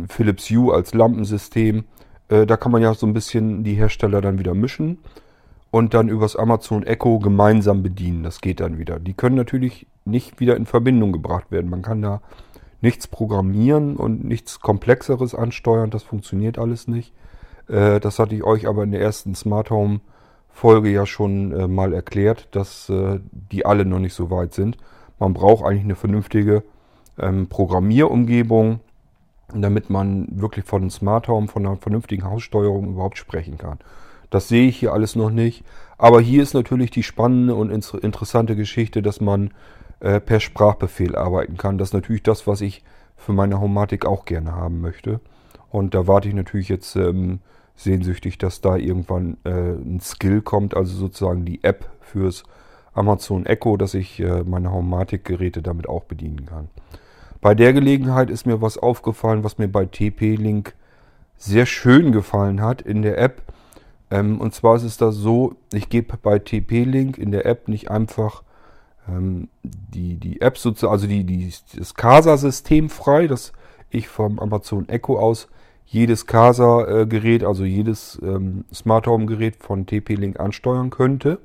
Philips 0.09 0.51
Hue 0.51 0.75
als 0.75 0.95
Lampensystem. 0.95 1.85
Äh, 2.29 2.47
da 2.47 2.57
kann 2.57 2.73
man 2.73 2.83
ja 2.83 2.95
so 2.95 3.07
ein 3.07 3.15
bisschen 3.15 3.65
die 3.65 3.75
Hersteller 3.75 4.21
dann 4.21 4.39
wieder 4.39 4.55
mischen 4.55 4.99
und 5.71 5.95
dann 5.95 6.09
übers 6.09 6.37
Amazon 6.37 6.83
Echo 6.83 7.19
gemeinsam 7.19 7.83
bedienen. 7.83 8.23
Das 8.23 8.41
geht 8.41 8.61
dann 8.61 8.79
wieder. 8.79 8.99
Die 8.99 9.15
können 9.15 9.37
natürlich 9.37 9.87
nicht 10.05 10.41
wieder 10.41 10.57
in 10.57 10.67
Verbindung 10.67 11.13
gebracht 11.13 11.51
werden. 11.51 11.71
Man 11.71 11.83
kann 11.83 12.03
da 12.03 12.21
nichts 12.87 13.09
programmieren 13.09 13.97
und 13.97 14.25
nichts 14.25 14.61
Komplexeres 14.61 15.35
ansteuern. 15.35 15.91
Das 15.91 16.05
funktioniert 16.05 16.57
alles 16.57 16.87
nicht. 16.87 17.13
Äh, 17.69 17.99
das 17.99 18.21
hatte 18.21 18.37
ich 18.37 18.45
euch 18.45 18.69
aber 18.69 18.85
in 18.85 18.93
der 18.93 19.01
ersten 19.01 19.35
Smart 19.35 19.71
Home 19.71 20.01
Folge 20.51 20.91
ja 20.91 21.05
schon 21.05 21.51
äh, 21.51 21.67
mal 21.67 21.93
erklärt, 21.93 22.47
dass 22.53 22.89
äh, 22.89 23.19
die 23.33 23.67
alle 23.67 23.85
noch 23.85 23.99
nicht 23.99 24.15
so 24.15 24.31
weit 24.31 24.55
sind. 24.55 24.77
Man 25.19 25.35
braucht 25.35 25.65
eigentlich 25.65 25.83
eine 25.83 25.97
vernünftige 25.97 26.63
ähm, 27.19 27.49
Programmierumgebung, 27.49 28.79
damit 29.53 29.91
man 29.91 30.29
wirklich 30.31 30.65
von 30.65 30.89
Smart 30.89 31.27
Home, 31.27 31.49
von 31.49 31.67
einer 31.67 31.77
vernünftigen 31.77 32.23
Haussteuerung 32.23 32.91
überhaupt 32.91 33.19
sprechen 33.19 33.59
kann. 33.59 33.79
Das 34.31 34.47
sehe 34.47 34.69
ich 34.69 34.77
hier 34.77 34.93
alles 34.93 35.17
noch 35.17 35.31
nicht. 35.31 35.65
Aber 35.99 36.21
hier 36.21 36.41
ist 36.41 36.55
natürlich 36.55 36.93
die 36.93 37.03
spannende 37.03 37.57
und 37.57 37.71
interessante 37.71 38.55
Geschichte, 38.55 39.03
dass 39.03 39.21
man 39.21 39.51
äh, 40.01 40.21
per 40.21 40.41
Sprachbefehl 40.41 41.17
arbeiten 41.17 41.57
kann. 41.57 41.79
Das 41.79 41.89
ist 41.89 41.95
natürlich 41.95 42.23
das, 42.23 42.47
was 42.47 42.61
ich 42.61 42.83
für 43.17 43.33
meine 43.33 43.61
Homatik 43.61 44.05
auch 44.05 44.25
gerne 44.25 44.53
haben 44.53 44.81
möchte. 44.81 45.21
Und 45.71 45.95
da 45.95 46.07
warte 46.07 46.29
ich 46.29 46.35
natürlich 46.35 46.69
jetzt 46.69 46.97
ähm, 46.97 47.41
sehnsüchtig, 47.77 48.39
dass 48.39 48.61
da 48.61 48.77
irgendwann 48.77 49.37
äh, 49.45 49.51
ein 49.51 50.01
Skill 50.01 50.43
kommt, 50.43 50.77
also 50.77 50.97
sozusagen 50.97 51.45
die 51.45 51.63
App 51.65 51.91
fürs 52.01 52.45
Amazon 52.95 53.45
Echo, 53.47 53.77
dass 53.77 53.95
ich 53.95 54.21
äh, 54.21 54.43
meine 54.45 54.73
Homematic-Geräte 54.73 55.63
damit 55.63 55.89
auch 55.89 56.05
bedienen 56.05 56.47
kann. 56.47 56.69
Bei 57.41 57.55
der 57.55 57.73
Gelegenheit 57.73 58.31
ist 58.31 58.47
mir 58.47 58.63
was 58.63 58.79
aufgefallen, 58.79 59.45
was 59.45 59.59
mir 59.59 59.69
bei 59.69 59.85
TP-Link 59.85 60.75
sehr 61.37 61.67
schön 61.67 62.13
gefallen 62.13 62.63
hat 62.63 62.81
in 62.81 63.03
der 63.03 63.19
App. 63.19 63.43
Ähm, 64.11 64.41
und 64.41 64.55
zwar 64.55 64.77
ist 64.77 64.85
es 64.85 64.97
da 64.97 65.13
so, 65.13 65.57
ich 65.73 65.91
gebe 65.91 66.17
bei 66.17 66.39
TP-Link 66.39 67.19
in 67.19 67.31
der 67.33 67.45
App 67.45 67.69
nicht 67.69 67.91
einfach 67.91 68.43
die, 69.09 70.17
die 70.17 70.41
App 70.41 70.59
sozusagen, 70.59 70.93
also 70.93 71.07
die, 71.07 71.25
die, 71.25 71.53
das 71.77 71.95
Casa-System 71.95 72.91
frei, 72.91 73.27
dass 73.27 73.53
ich 73.91 74.09
vom 74.09 74.39
Amazon 74.39 74.89
Echo 74.89 75.19
aus 75.19 75.49
jedes 75.87 76.27
Casa-Gerät, 76.27 77.45
also 77.45 77.65
jedes 77.65 78.19
ähm, 78.23 78.65
Smart 78.75 79.07
Home-Gerät 79.07 79.57
von 79.57 79.87
TP-Link 79.87 80.41
ansteuern 80.41 80.91
könnte 80.91 81.39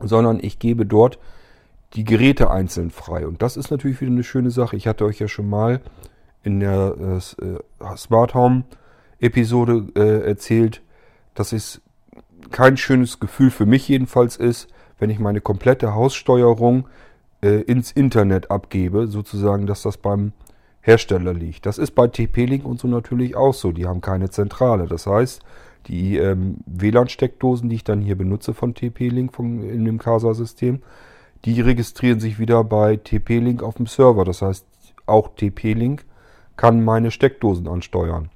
sondern 0.00 0.38
ich 0.40 0.58
gebe 0.58 0.86
dort 0.86 1.18
die 1.94 2.04
Geräte 2.04 2.50
einzeln 2.50 2.90
frei. 2.90 3.26
Und 3.26 3.42
das 3.42 3.56
ist 3.56 3.70
natürlich 3.70 4.00
wieder 4.00 4.12
eine 4.12 4.22
schöne 4.22 4.50
Sache. 4.50 4.76
Ich 4.76 4.86
hatte 4.86 5.04
euch 5.04 5.18
ja 5.18 5.28
schon 5.28 5.48
mal 5.48 5.80
in 6.42 6.60
der 6.60 6.94
äh, 6.98 7.44
äh, 7.44 7.96
Smart 7.96 8.34
Home 8.34 8.64
Episode 9.18 9.86
äh, 9.94 10.26
erzählt, 10.26 10.82
dass 11.34 11.52
es 11.52 11.82
kein 12.50 12.76
schönes 12.76 13.20
Gefühl 13.20 13.50
für 13.50 13.66
mich 13.66 13.88
jedenfalls 13.88 14.36
ist, 14.36 14.68
wenn 15.00 15.10
ich 15.10 15.18
meine 15.18 15.40
komplette 15.40 15.94
Haussteuerung 15.94 16.86
äh, 17.42 17.62
ins 17.62 17.90
Internet 17.90 18.50
abgebe, 18.50 19.06
sozusagen, 19.08 19.66
dass 19.66 19.82
das 19.82 19.96
beim 19.96 20.32
Hersteller 20.82 21.34
liegt. 21.34 21.66
Das 21.66 21.78
ist 21.78 21.92
bei 21.92 22.06
TP-Link 22.06 22.64
und 22.64 22.78
so 22.78 22.88
natürlich 22.88 23.36
auch 23.36 23.54
so. 23.54 23.72
Die 23.72 23.86
haben 23.86 24.00
keine 24.00 24.30
Zentrale. 24.30 24.86
Das 24.86 25.06
heißt, 25.06 25.42
Die 25.86 26.18
ähm, 26.18 26.58
WLAN-Steckdosen, 26.66 27.68
die 27.68 27.76
ich 27.76 27.84
dann 27.84 28.02
hier 28.02 28.16
benutze 28.16 28.52
von 28.54 28.74
TP-Link 28.74 29.32
in 29.38 29.84
dem 29.84 29.98
Casa-System, 29.98 30.82
die 31.44 31.60
registrieren 31.60 32.20
sich 32.20 32.38
wieder 32.38 32.62
bei 32.64 32.96
TP-Link 32.96 33.62
auf 33.62 33.76
dem 33.76 33.86
Server. 33.86 34.24
Das 34.24 34.42
heißt, 34.42 34.66
auch 35.06 35.30
TP-Link 35.34 36.04
kann 36.56 36.84
meine 36.84 37.10
Steckdosen 37.10 37.66
ansteuern. 37.66 38.28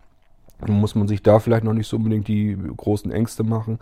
Nun 0.67 0.81
muss 0.81 0.95
man 0.95 1.07
sich 1.07 1.23
da 1.23 1.39
vielleicht 1.39 1.65
noch 1.65 1.75
nicht 1.75 1.87
so 1.87 1.97
unbedingt 1.97 2.29
die 2.29 2.57
großen 2.77 3.13
Ängste 3.13 3.45
machen. 3.45 3.79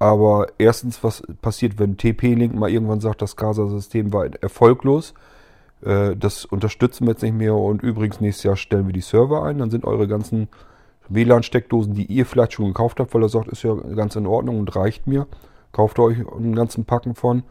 Aber 0.00 0.46
erstens, 0.56 1.04
was 1.04 1.22
passiert, 1.42 1.78
wenn 1.78 1.98
TP-Link 1.98 2.54
mal 2.54 2.70
irgendwann 2.70 3.00
sagt, 3.00 3.20
das 3.20 3.36
Casa-System 3.36 4.14
war 4.14 4.26
erfolglos? 4.40 5.12
Äh, 5.82 6.16
das 6.16 6.46
unterstützen 6.46 7.06
wir 7.06 7.12
jetzt 7.12 7.22
nicht 7.22 7.36
mehr 7.36 7.54
und 7.54 7.82
übrigens 7.82 8.18
nächstes 8.18 8.44
Jahr 8.44 8.56
stellen 8.56 8.86
wir 8.86 8.94
die 8.94 9.02
Server 9.02 9.44
ein. 9.44 9.58
Dann 9.58 9.70
sind 9.70 9.84
eure 9.84 10.08
ganzen 10.08 10.48
WLAN-Steckdosen, 11.10 11.92
die 11.92 12.06
ihr 12.06 12.24
vielleicht 12.24 12.54
schon 12.54 12.68
gekauft 12.68 12.98
habt, 12.98 13.12
weil 13.12 13.22
ihr 13.22 13.28
sagt, 13.28 13.48
ist 13.48 13.62
ja 13.62 13.74
ganz 13.74 14.16
in 14.16 14.26
Ordnung 14.26 14.58
und 14.58 14.74
reicht 14.74 15.06
mir. 15.06 15.26
Kauft 15.70 15.98
euch 15.98 16.18
einen 16.18 16.54
ganzen 16.54 16.86
Packen 16.86 17.14
von. 17.14 17.42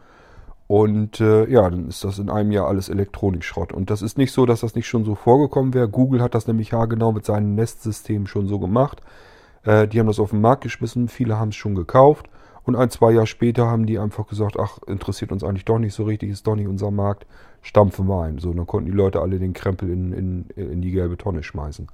Und 0.66 1.20
äh, 1.20 1.48
ja, 1.48 1.70
dann 1.70 1.88
ist 1.88 2.02
das 2.02 2.18
in 2.18 2.30
einem 2.30 2.50
Jahr 2.50 2.66
alles 2.66 2.88
Elektronikschrott. 2.88 3.72
Und 3.72 3.90
das 3.90 4.02
ist 4.02 4.18
nicht 4.18 4.32
so, 4.32 4.44
dass 4.44 4.60
das 4.60 4.74
nicht 4.74 4.88
schon 4.88 5.04
so 5.04 5.14
vorgekommen 5.14 5.72
wäre. 5.72 5.88
Google 5.88 6.20
hat 6.20 6.34
das 6.34 6.48
nämlich 6.48 6.72
haargenau 6.72 7.12
mit 7.12 7.24
seinem 7.24 7.54
Nest-System 7.54 8.26
schon 8.26 8.48
so 8.48 8.58
gemacht. 8.58 9.02
Äh, 9.62 9.86
die 9.86 10.00
haben 10.00 10.08
das 10.08 10.18
auf 10.18 10.30
den 10.30 10.40
Markt 10.40 10.62
geschmissen, 10.62 11.08
viele 11.08 11.38
haben 11.38 11.50
es 11.50 11.56
schon 11.56 11.76
gekauft. 11.76 12.28
Und 12.70 12.76
ein, 12.76 12.88
zwei 12.88 13.10
Jahre 13.10 13.26
später 13.26 13.66
haben 13.66 13.84
die 13.84 13.98
einfach 13.98 14.28
gesagt, 14.28 14.56
ach, 14.56 14.78
interessiert 14.86 15.32
uns 15.32 15.42
eigentlich 15.42 15.64
doch 15.64 15.80
nicht 15.80 15.92
so 15.92 16.04
richtig, 16.04 16.30
ist 16.30 16.46
doch 16.46 16.54
nicht 16.54 16.68
unser 16.68 16.92
Markt, 16.92 17.26
stampfen 17.62 18.06
wir 18.06 18.22
ein. 18.22 18.38
So, 18.38 18.52
dann 18.52 18.64
konnten 18.64 18.88
die 18.88 18.96
Leute 18.96 19.20
alle 19.20 19.40
den 19.40 19.54
Krempel 19.54 19.90
in, 19.90 20.12
in, 20.12 20.44
in 20.54 20.80
die 20.80 20.92
gelbe 20.92 21.18
Tonne 21.18 21.42
schmeißen. 21.42 21.88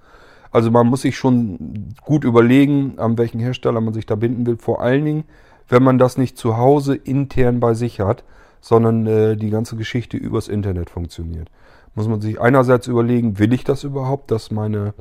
Also 0.51 0.71
man 0.71 0.87
muss 0.87 1.01
sich 1.01 1.17
schon 1.17 1.95
gut 2.03 2.25
überlegen, 2.25 2.99
an 2.99 3.17
welchen 3.17 3.41
Hersteller 3.41 3.81
man 3.81 3.95
sich 3.95 4.05
da 4.05 4.17
binden 4.17 4.45
will. 4.45 4.59
Vor 4.59 4.83
allen 4.83 5.07
Dingen, 5.07 5.25
wenn 5.67 5.83
man 5.83 5.97
das 5.97 6.19
nicht 6.19 6.37
zu 6.37 6.59
Hause 6.59 6.95
intern 6.95 7.59
bei 7.59 7.73
sich 7.73 8.01
hat, 8.01 8.23
sondern 8.61 9.07
äh, 9.07 9.35
die 9.35 9.49
ganze 9.49 9.77
Geschichte 9.77 10.19
übers 10.19 10.47
Internet 10.47 10.91
funktioniert. 10.91 11.49
Muss 11.95 12.07
man 12.07 12.21
sich 12.21 12.39
einerseits 12.39 12.87
überlegen, 12.87 13.39
will 13.39 13.55
ich 13.55 13.65
das 13.65 13.83
überhaupt, 13.83 14.31
dass 14.31 14.51
meine 14.51 14.93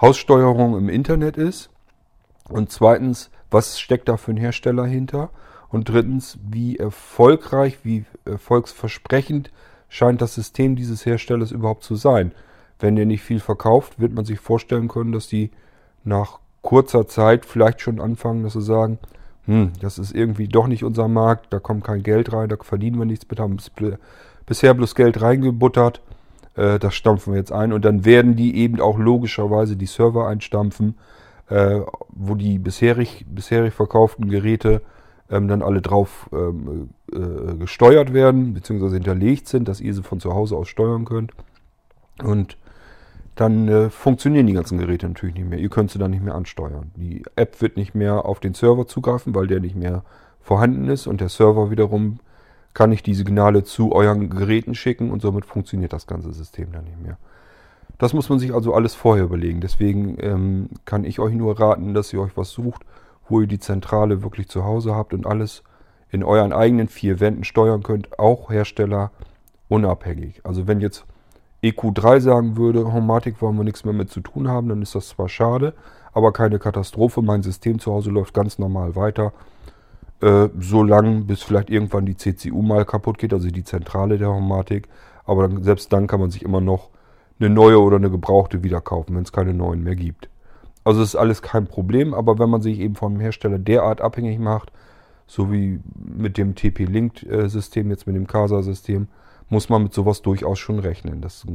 Haussteuerung 0.00 0.78
im 0.78 0.88
Internet 0.88 1.36
ist? 1.36 1.68
Und 2.48 2.72
zweitens, 2.72 3.30
was 3.54 3.80
steckt 3.80 4.08
da 4.08 4.18
für 4.18 4.32
ein 4.32 4.36
Hersteller 4.36 4.84
hinter? 4.84 5.30
Und 5.70 5.88
drittens, 5.88 6.38
wie 6.42 6.76
erfolgreich, 6.76 7.78
wie 7.84 8.04
erfolgsversprechend 8.26 9.50
scheint 9.88 10.20
das 10.20 10.34
System 10.34 10.76
dieses 10.76 11.06
Herstellers 11.06 11.52
überhaupt 11.52 11.84
zu 11.84 11.94
sein? 11.94 12.32
Wenn 12.78 12.96
der 12.96 13.06
nicht 13.06 13.22
viel 13.22 13.40
verkauft, 13.40 13.98
wird 13.98 14.12
man 14.12 14.24
sich 14.24 14.40
vorstellen 14.40 14.88
können, 14.88 15.12
dass 15.12 15.28
die 15.28 15.50
nach 16.04 16.40
kurzer 16.62 17.06
Zeit 17.06 17.46
vielleicht 17.46 17.80
schon 17.80 18.00
anfangen, 18.00 18.42
dass 18.42 18.54
sie 18.54 18.62
sagen, 18.62 18.98
hm, 19.46 19.72
das 19.80 19.98
ist 19.98 20.14
irgendwie 20.14 20.48
doch 20.48 20.66
nicht 20.66 20.84
unser 20.84 21.08
Markt, 21.08 21.52
da 21.52 21.58
kommt 21.58 21.84
kein 21.84 22.02
Geld 22.02 22.32
rein, 22.32 22.48
da 22.48 22.56
verdienen 22.60 22.98
wir 22.98 23.04
nichts 23.04 23.26
mit, 23.28 23.38
haben 23.38 23.58
bisher 24.46 24.74
bloß 24.74 24.94
Geld 24.94 25.20
reingebuttert, 25.20 26.00
äh, 26.56 26.78
das 26.78 26.94
stampfen 26.94 27.34
wir 27.34 27.38
jetzt 27.38 27.52
ein 27.52 27.72
und 27.72 27.84
dann 27.84 28.04
werden 28.04 28.36
die 28.36 28.56
eben 28.56 28.80
auch 28.80 28.98
logischerweise 28.98 29.76
die 29.76 29.86
Server 29.86 30.26
einstampfen, 30.26 30.96
äh, 31.48 31.80
wo 32.08 32.34
die 32.34 32.58
bisherig, 32.58 33.26
bisherig 33.28 33.74
verkauften 33.74 34.28
Geräte 34.28 34.82
ähm, 35.30 35.48
dann 35.48 35.62
alle 35.62 35.80
drauf 35.80 36.28
ähm, 36.32 36.90
äh, 37.12 37.56
gesteuert 37.56 38.12
werden, 38.12 38.54
beziehungsweise 38.54 38.96
hinterlegt 38.96 39.48
sind, 39.48 39.68
dass 39.68 39.80
ihr 39.80 39.94
sie 39.94 40.02
von 40.02 40.20
zu 40.20 40.34
Hause 40.34 40.56
aus 40.56 40.68
steuern 40.68 41.04
könnt. 41.04 41.32
Und 42.22 42.56
dann 43.34 43.68
äh, 43.68 43.90
funktionieren 43.90 44.46
die 44.46 44.52
ganzen 44.52 44.78
Geräte 44.78 45.08
natürlich 45.08 45.34
nicht 45.34 45.48
mehr. 45.48 45.58
Ihr 45.58 45.70
könnt 45.70 45.90
sie 45.90 45.98
dann 45.98 46.12
nicht 46.12 46.22
mehr 46.22 46.34
ansteuern. 46.34 46.92
Die 46.96 47.24
App 47.36 47.60
wird 47.60 47.76
nicht 47.76 47.94
mehr 47.94 48.24
auf 48.24 48.38
den 48.38 48.54
Server 48.54 48.86
zugreifen, 48.86 49.34
weil 49.34 49.46
der 49.46 49.60
nicht 49.60 49.76
mehr 49.76 50.04
vorhanden 50.40 50.88
ist 50.88 51.06
und 51.06 51.20
der 51.20 51.30
Server 51.30 51.70
wiederum 51.70 52.20
kann 52.74 52.90
nicht 52.90 53.06
die 53.06 53.14
Signale 53.14 53.64
zu 53.64 53.92
euren 53.92 54.30
Geräten 54.30 54.74
schicken 54.74 55.10
und 55.10 55.22
somit 55.22 55.46
funktioniert 55.46 55.92
das 55.92 56.06
ganze 56.06 56.32
System 56.32 56.72
dann 56.72 56.84
nicht 56.84 57.00
mehr. 57.00 57.16
Das 57.98 58.12
muss 58.12 58.28
man 58.28 58.38
sich 58.38 58.52
also 58.52 58.74
alles 58.74 58.94
vorher 58.94 59.24
überlegen. 59.24 59.60
Deswegen 59.60 60.16
ähm, 60.20 60.68
kann 60.84 61.04
ich 61.04 61.20
euch 61.20 61.34
nur 61.34 61.58
raten, 61.58 61.94
dass 61.94 62.12
ihr 62.12 62.20
euch 62.20 62.36
was 62.36 62.50
sucht, 62.50 62.82
wo 63.28 63.40
ihr 63.40 63.46
die 63.46 63.60
Zentrale 63.60 64.22
wirklich 64.22 64.48
zu 64.48 64.64
Hause 64.64 64.94
habt 64.94 65.14
und 65.14 65.26
alles 65.26 65.62
in 66.10 66.22
euren 66.22 66.52
eigenen 66.52 66.88
vier 66.88 67.20
Wänden 67.20 67.44
steuern 67.44 67.82
könnt, 67.82 68.18
auch 68.18 68.50
Hersteller 68.50 69.10
unabhängig. 69.68 70.40
Also 70.44 70.66
wenn 70.66 70.80
jetzt 70.80 71.04
EQ3 71.62 72.20
sagen 72.20 72.56
würde, 72.56 72.92
Homatic 72.92 73.40
wollen 73.40 73.56
wir 73.56 73.64
nichts 73.64 73.84
mehr 73.84 73.94
mit 73.94 74.10
zu 74.10 74.20
tun 74.20 74.48
haben, 74.48 74.68
dann 74.68 74.82
ist 74.82 74.94
das 74.94 75.08
zwar 75.08 75.28
schade, 75.28 75.72
aber 76.12 76.32
keine 76.32 76.58
Katastrophe. 76.58 77.22
Mein 77.22 77.42
System 77.42 77.78
zu 77.78 77.92
Hause 77.92 78.10
läuft 78.10 78.34
ganz 78.34 78.58
normal 78.58 78.94
weiter. 78.96 79.32
Äh, 80.20 80.48
so 80.60 80.82
lange, 80.82 81.22
bis 81.22 81.42
vielleicht 81.42 81.70
irgendwann 81.70 82.06
die 82.06 82.16
CCU 82.16 82.62
mal 82.62 82.84
kaputt 82.84 83.18
geht, 83.18 83.32
also 83.32 83.48
die 83.48 83.64
Zentrale 83.64 84.18
der 84.18 84.28
Homatic. 84.28 84.88
Aber 85.24 85.48
dann, 85.48 85.62
selbst 85.62 85.92
dann 85.92 86.06
kann 86.06 86.20
man 86.20 86.30
sich 86.30 86.42
immer 86.42 86.60
noch 86.60 86.90
eine 87.38 87.50
neue 87.50 87.80
oder 87.80 87.96
eine 87.96 88.10
gebrauchte 88.10 88.62
wieder 88.62 88.80
kaufen, 88.80 89.16
wenn 89.16 89.24
es 89.24 89.32
keine 89.32 89.54
neuen 89.54 89.82
mehr 89.82 89.96
gibt. 89.96 90.28
Also 90.84 91.02
ist 91.02 91.16
alles 91.16 91.42
kein 91.42 91.66
Problem, 91.66 92.14
aber 92.14 92.38
wenn 92.38 92.50
man 92.50 92.62
sich 92.62 92.78
eben 92.78 92.94
vom 92.94 93.18
Hersteller 93.18 93.58
derart 93.58 94.00
abhängig 94.00 94.38
macht, 94.38 94.70
so 95.26 95.50
wie 95.50 95.80
mit 95.94 96.36
dem 96.36 96.54
TP-Link-System, 96.54 97.90
jetzt 97.90 98.06
mit 98.06 98.14
dem 98.14 98.26
CASA-System, 98.26 99.08
muss 99.48 99.68
man 99.68 99.82
mit 99.82 99.94
sowas 99.94 100.22
durchaus 100.22 100.58
schon 100.58 100.78
rechnen. 100.78 101.22
Das, 101.22 101.46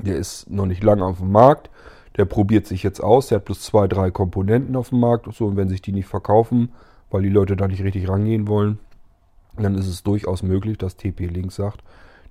der 0.00 0.16
ist 0.16 0.48
noch 0.48 0.66
nicht 0.66 0.82
lange 0.84 1.04
auf 1.04 1.18
dem 1.18 1.32
Markt. 1.32 1.70
Der 2.16 2.24
probiert 2.24 2.66
sich 2.66 2.82
jetzt 2.82 3.02
aus. 3.02 3.28
Der 3.28 3.36
hat 3.36 3.44
bloß 3.44 3.60
zwei, 3.60 3.88
drei 3.88 4.10
Komponenten 4.10 4.76
auf 4.76 4.90
dem 4.90 5.00
Markt. 5.00 5.32
So, 5.34 5.46
und 5.46 5.56
wenn 5.56 5.68
sich 5.68 5.82
die 5.82 5.92
nicht 5.92 6.06
verkaufen, 6.06 6.70
weil 7.10 7.22
die 7.22 7.28
Leute 7.28 7.56
da 7.56 7.66
nicht 7.66 7.82
richtig 7.82 8.08
rangehen 8.08 8.46
wollen, 8.46 8.78
dann 9.56 9.74
ist 9.76 9.88
es 9.88 10.02
durchaus 10.02 10.42
möglich, 10.42 10.78
dass 10.78 10.96
TP-Link 10.96 11.50
sagt, 11.52 11.82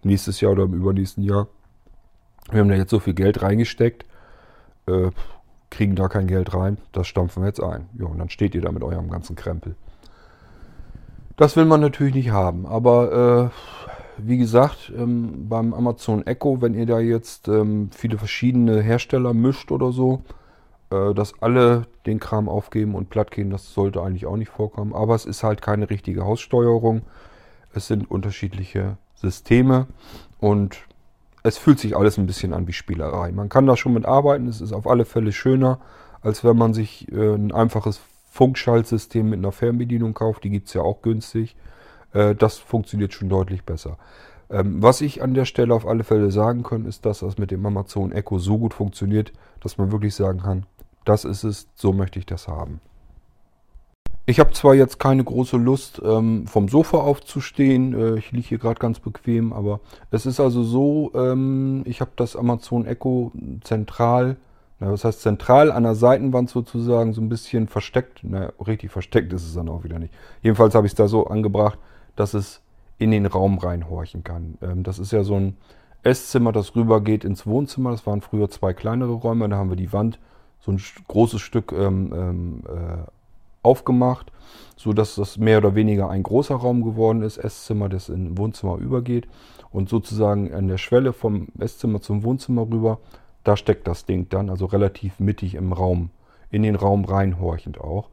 nächstes 0.04 0.40
Jahr 0.40 0.54
oder 0.54 0.64
im 0.64 0.74
übernächsten 0.74 1.24
Jahr, 1.24 1.48
wir 2.52 2.62
haben 2.62 2.70
da 2.70 2.76
jetzt 2.76 2.92
so 2.92 3.00
viel 3.00 3.14
Geld 3.14 3.42
reingesteckt, 3.42 4.06
äh, 4.88 5.12
kriegen 5.70 5.96
da 5.96 6.08
kein 6.08 6.28
Geld 6.28 6.54
rein, 6.54 6.78
das 6.92 7.08
stampfen 7.08 7.44
wir 7.44 7.48
jetzt 7.48 7.62
ein. 7.62 7.90
Ja, 7.98 8.06
und 8.06 8.18
dann 8.18 8.30
steht 8.30 8.56
ihr 8.56 8.62
da 8.62 8.72
mit 8.72 8.84
eurem 8.84 9.10
ganzen 9.10 9.36
Krempel. 9.36 9.76
Das 11.38 11.56
will 11.56 11.66
man 11.66 11.80
natürlich 11.80 12.16
nicht 12.16 12.32
haben, 12.32 12.66
aber 12.66 13.52
äh, 13.52 14.20
wie 14.28 14.38
gesagt, 14.38 14.92
ähm, 14.98 15.48
beim 15.48 15.74
Amazon 15.74 16.26
Echo, 16.26 16.62
wenn 16.62 16.74
ihr 16.74 16.86
da 16.86 17.00
jetzt 17.00 17.48
ähm, 17.48 17.90
viele 17.92 18.18
verschiedene 18.18 18.82
Hersteller 18.82 19.34
mischt 19.34 19.72
oder 19.72 19.92
so, 19.92 20.24
äh, 20.92 21.14
dass 21.14 21.42
alle 21.42 21.84
den 22.06 22.20
Kram 22.20 22.50
aufgeben 22.50 22.96
und 22.96 23.10
platt 23.10 23.32
gehen, 23.32 23.50
das 23.50 23.74
sollte 23.74 24.02
eigentlich 24.02 24.26
auch 24.26 24.38
nicht 24.38 24.50
vorkommen. 24.50 24.94
Aber 24.94 25.16
es 25.16 25.26
ist 25.26 25.44
halt 25.44 25.62
keine 25.62 25.90
richtige 25.90 26.26
Haussteuerung. 26.26 27.04
Es 27.74 27.88
sind 27.88 28.10
unterschiedliche 28.10 28.98
Systeme 29.16 29.88
und 30.40 30.80
es 31.44 31.58
fühlt 31.58 31.80
sich 31.80 31.96
alles 31.96 32.18
ein 32.18 32.26
bisschen 32.26 32.54
an 32.54 32.68
wie 32.68 32.74
Spielerei. 32.74 33.32
Man 33.32 33.50
kann 33.50 33.66
da 33.66 33.78
schon 33.78 33.94
mit 33.94 34.06
arbeiten, 34.06 34.48
es 34.48 34.62
ist 34.62 34.74
auf 34.74 34.88
alle 34.88 35.06
Fälle 35.06 35.32
schöner, 35.32 35.80
als 36.22 36.44
wenn 36.44 36.58
man 36.58 36.74
sich 36.74 37.12
äh, 37.12 37.36
ein 37.36 37.52
einfaches 37.52 38.02
Funkschaltsystem 38.30 39.30
mit 39.30 39.40
einer 39.40 39.52
Fernbedienung 39.52 40.14
kauft. 40.14 40.44
Die 40.44 40.50
gibt 40.50 40.68
es 40.68 40.74
ja 40.74 40.82
auch 40.82 41.02
günstig. 41.02 41.56
Äh, 42.14 42.36
das 42.36 42.58
funktioniert 42.58 43.14
schon 43.14 43.30
deutlich 43.30 43.64
besser. 43.64 43.98
Ähm, 44.50 44.82
was 44.82 45.02
ich 45.02 45.22
an 45.22 45.34
der 45.34 45.46
Stelle 45.46 45.74
auf 45.74 45.88
alle 45.88 46.04
Fälle 46.04 46.32
sagen 46.32 46.64
kann, 46.64 46.86
ist, 46.86 47.06
dass 47.06 47.20
das 47.20 47.38
mit 47.38 47.52
dem 47.52 47.66
Amazon 47.66 48.12
Echo 48.12 48.40
so 48.40 48.58
gut 48.58 48.74
funktioniert, 48.74 49.32
dass 49.62 49.78
man 49.78 49.92
wirklich 49.92 50.16
sagen 50.16 50.40
kann, 50.42 50.66
das 51.06 51.24
ist 51.26 51.44
es, 51.44 51.68
so 51.76 51.94
möchte 51.94 52.20
ich 52.20 52.26
das 52.26 52.48
haben. 52.48 52.82
Ich 54.30 54.40
habe 54.40 54.52
zwar 54.52 54.76
jetzt 54.76 55.00
keine 55.00 55.24
große 55.24 55.58
Lust, 55.58 56.00
ähm, 56.06 56.46
vom 56.46 56.70
Sofa 56.70 57.00
aufzustehen. 57.00 57.96
Äh, 57.96 58.20
ich 58.20 58.32
liege 58.32 58.48
hier 58.48 58.58
gerade 58.60 58.80
ganz 58.80 59.00
bequem, 59.00 59.52
aber 59.54 59.80
es 60.12 60.28
ist 60.28 60.40
also 60.40 60.62
so, 60.62 61.12
ähm, 61.16 61.82
ich 61.86 62.00
habe 62.00 62.12
das 62.16 62.36
Amazon 62.36 62.86
Echo 62.86 63.32
zentral, 63.62 64.38
na, 64.80 64.92
was 64.92 65.04
heißt 65.04 65.22
zentral 65.22 65.72
an 65.72 65.82
der 65.82 65.96
Seitenwand 65.96 66.52
sozusagen, 66.52 67.14
so 67.14 67.22
ein 67.22 67.30
bisschen 67.30 67.68
versteckt. 67.68 68.20
Na, 68.22 68.54
richtig 68.68 68.92
versteckt 68.92 69.34
ist 69.34 69.48
es 69.48 69.56
dann 69.56 69.68
auch 69.68 69.84
wieder 69.84 69.98
nicht. 69.98 70.14
Jedenfalls 70.44 70.76
habe 70.76 70.86
ich 70.86 70.92
es 70.92 70.96
da 70.96 71.08
so 71.08 71.26
angebracht, 71.26 71.80
dass 72.16 72.36
es 72.36 72.62
in 73.00 73.10
den 73.10 73.26
Raum 73.26 73.58
reinhorchen 73.58 74.24
kann. 74.24 74.60
Ähm, 74.62 74.84
das 74.84 75.00
ist 75.00 75.12
ja 75.12 75.24
so 75.24 75.38
ein 75.38 75.58
Esszimmer, 76.04 76.52
das 76.52 76.76
rübergeht 76.76 77.24
ins 77.26 77.48
Wohnzimmer. 77.48 77.90
Das 77.90 78.06
waren 78.06 78.22
früher 78.22 78.48
zwei 78.52 78.74
kleinere 78.74 79.14
Räume. 79.14 79.50
Da 79.50 79.56
haben 79.56 79.72
wir 79.72 79.76
die 79.76 79.92
Wand 79.92 80.20
so 80.60 80.72
ein 80.72 80.80
großes 81.08 81.42
Stück 81.42 81.72
ähm, 81.72 82.14
ähm, 82.14 82.64
äh, 82.68 83.10
aufgemacht, 83.62 84.32
so 84.76 84.94
dass 84.94 85.16
das 85.16 85.38
mehr 85.38 85.58
oder 85.58 85.76
weniger 85.76 86.10
ein 86.10 86.24
großer 86.24 86.56
Raum 86.56 86.84
geworden 86.84 87.22
ist. 87.22 87.38
Esszimmer, 87.38 87.90
das 87.90 88.10
in 88.10 88.38
Wohnzimmer 88.38 88.78
übergeht 88.78 89.28
und 89.72 89.90
sozusagen 89.90 90.54
an 90.54 90.68
der 90.68 90.78
Schwelle 90.78 91.14
vom 91.14 91.48
Esszimmer 91.58 92.02
zum 92.02 92.24
Wohnzimmer 92.24 92.64
rüber, 92.64 93.00
da 93.44 93.58
steckt 93.58 93.88
das 93.88 94.06
Ding 94.06 94.28
dann, 94.30 94.50
also 94.50 94.66
relativ 94.66 95.20
mittig 95.20 95.56
im 95.56 95.74
Raum, 95.74 96.10
in 96.50 96.64
den 96.64 96.76
Raum 96.76 97.06
reinhorchend 97.06 97.80
auch. 97.80 98.10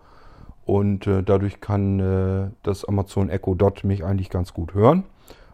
Und 0.64 1.06
äh, 1.06 1.22
dadurch 1.22 1.60
kann 1.60 2.00
äh, 2.00 2.50
das 2.62 2.84
Amazon 2.84 3.30
Echo 3.30 3.54
Dot 3.54 3.84
mich 3.84 4.04
eigentlich 4.04 4.30
ganz 4.30 4.52
gut 4.52 4.74
hören. 4.74 5.04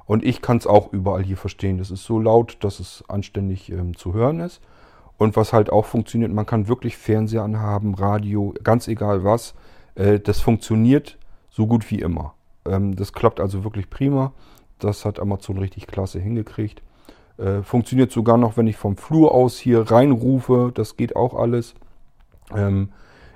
Und 0.06 0.24
ich 0.24 0.42
kann 0.42 0.56
es 0.56 0.66
auch 0.66 0.92
überall 0.92 1.22
hier 1.22 1.36
verstehen. 1.36 1.78
Das 1.78 1.90
ist 1.90 2.04
so 2.04 2.18
laut, 2.18 2.56
dass 2.60 2.80
es 2.80 3.04
anständig 3.08 3.70
ähm, 3.70 3.96
zu 3.96 4.14
hören 4.14 4.40
ist. 4.40 4.60
Und 5.18 5.36
was 5.36 5.52
halt 5.52 5.70
auch 5.70 5.84
funktioniert, 5.84 6.32
man 6.32 6.46
kann 6.46 6.66
wirklich 6.66 6.96
Fernseher 6.96 7.42
anhaben, 7.42 7.94
Radio, 7.94 8.54
ganz 8.64 8.88
egal 8.88 9.22
was. 9.22 9.54
Äh, 9.94 10.20
das 10.20 10.40
funktioniert 10.40 11.18
so 11.50 11.66
gut 11.66 11.90
wie 11.90 12.00
immer. 12.00 12.34
Ähm, 12.66 12.96
das 12.96 13.12
klappt 13.12 13.40
also 13.40 13.64
wirklich 13.64 13.90
prima. 13.90 14.32
Das 14.78 15.04
hat 15.04 15.20
Amazon 15.20 15.58
richtig 15.58 15.86
klasse 15.86 16.18
hingekriegt. 16.18 16.82
Äh, 17.38 17.62
funktioniert 17.62 18.10
sogar 18.10 18.36
noch, 18.36 18.56
wenn 18.56 18.66
ich 18.66 18.76
vom 18.76 18.96
Flur 18.96 19.32
aus 19.32 19.58
hier 19.58 19.90
reinrufe. 19.90 20.70
Das 20.74 20.96
geht 20.96 21.16
auch 21.16 21.34
alles. 21.34 21.74
Ähm, 22.54 22.90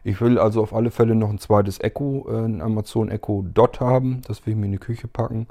ich 0.05 0.21
will 0.21 0.39
also 0.39 0.63
auf 0.63 0.73
alle 0.73 0.91
Fälle 0.91 1.15
noch 1.15 1.31
ein 1.31 1.39
zweites 1.39 1.81
Echo, 1.81 2.27
äh, 2.29 2.45
ein 2.45 2.61
Amazon 2.61 3.11
Echo 3.11 3.43
Dot 3.43 3.81
haben. 3.81 4.23
Das 4.27 4.47
will 4.47 4.53
ich 4.53 4.59
mir 4.59 4.67
in 4.67 4.73
die 4.73 4.79
Küche 4.79 5.09
packen, 5.09 5.47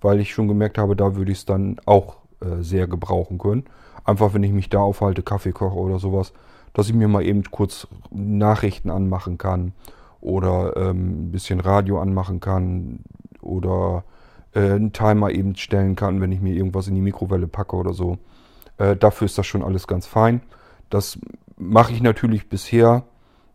weil 0.00 0.20
ich 0.20 0.32
schon 0.32 0.48
gemerkt 0.48 0.78
habe, 0.78 0.96
da 0.96 1.16
würde 1.16 1.32
ich 1.32 1.38
es 1.38 1.44
dann 1.44 1.76
auch 1.84 2.16
äh, 2.40 2.62
sehr 2.62 2.86
gebrauchen 2.86 3.38
können. 3.38 3.64
Einfach, 4.04 4.32
wenn 4.32 4.44
ich 4.44 4.52
mich 4.52 4.70
da 4.70 4.78
aufhalte, 4.78 5.22
Kaffee 5.22 5.52
koche 5.52 5.76
oder 5.76 5.98
sowas, 5.98 6.32
dass 6.72 6.88
ich 6.88 6.94
mir 6.94 7.08
mal 7.08 7.24
eben 7.24 7.42
kurz 7.50 7.86
Nachrichten 8.10 8.90
anmachen 8.90 9.36
kann 9.36 9.72
oder 10.20 10.76
ähm, 10.76 11.28
ein 11.28 11.32
bisschen 11.32 11.60
Radio 11.60 12.00
anmachen 12.00 12.40
kann 12.40 13.00
oder 13.40 14.04
äh, 14.54 14.60
einen 14.60 14.92
Timer 14.92 15.30
eben 15.30 15.56
stellen 15.56 15.96
kann, 15.96 16.20
wenn 16.20 16.32
ich 16.32 16.40
mir 16.40 16.54
irgendwas 16.54 16.88
in 16.88 16.94
die 16.94 17.00
Mikrowelle 17.00 17.46
packe 17.46 17.76
oder 17.76 17.92
so. 17.92 18.18
Äh, 18.78 18.96
dafür 18.96 19.26
ist 19.26 19.38
das 19.38 19.46
schon 19.46 19.62
alles 19.62 19.86
ganz 19.86 20.06
fein. 20.06 20.42
Das 20.90 21.18
mache 21.56 21.92
ich 21.92 22.02
natürlich 22.02 22.48
bisher 22.48 23.04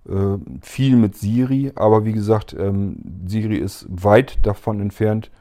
äh, 0.07 0.37
viel 0.61 0.95
mit 0.95 1.15
Siri, 1.15 1.71
aber 1.75 2.05
wie 2.05 2.13
gesagt, 2.13 2.55
ähm, 2.57 2.97
Siri 3.25 3.57
ist 3.57 3.85
weit 3.89 4.45
davon 4.45 4.79
entfernt, 4.79 5.31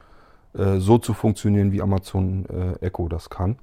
äh, 0.53 0.77
so 0.77 0.97
zu 0.97 1.13
funktionieren, 1.13 1.71
wie 1.71 1.81
Amazon 1.81 2.45
äh, 2.45 2.85
Echo 2.85 3.07
das 3.07 3.29
kann. 3.29 3.57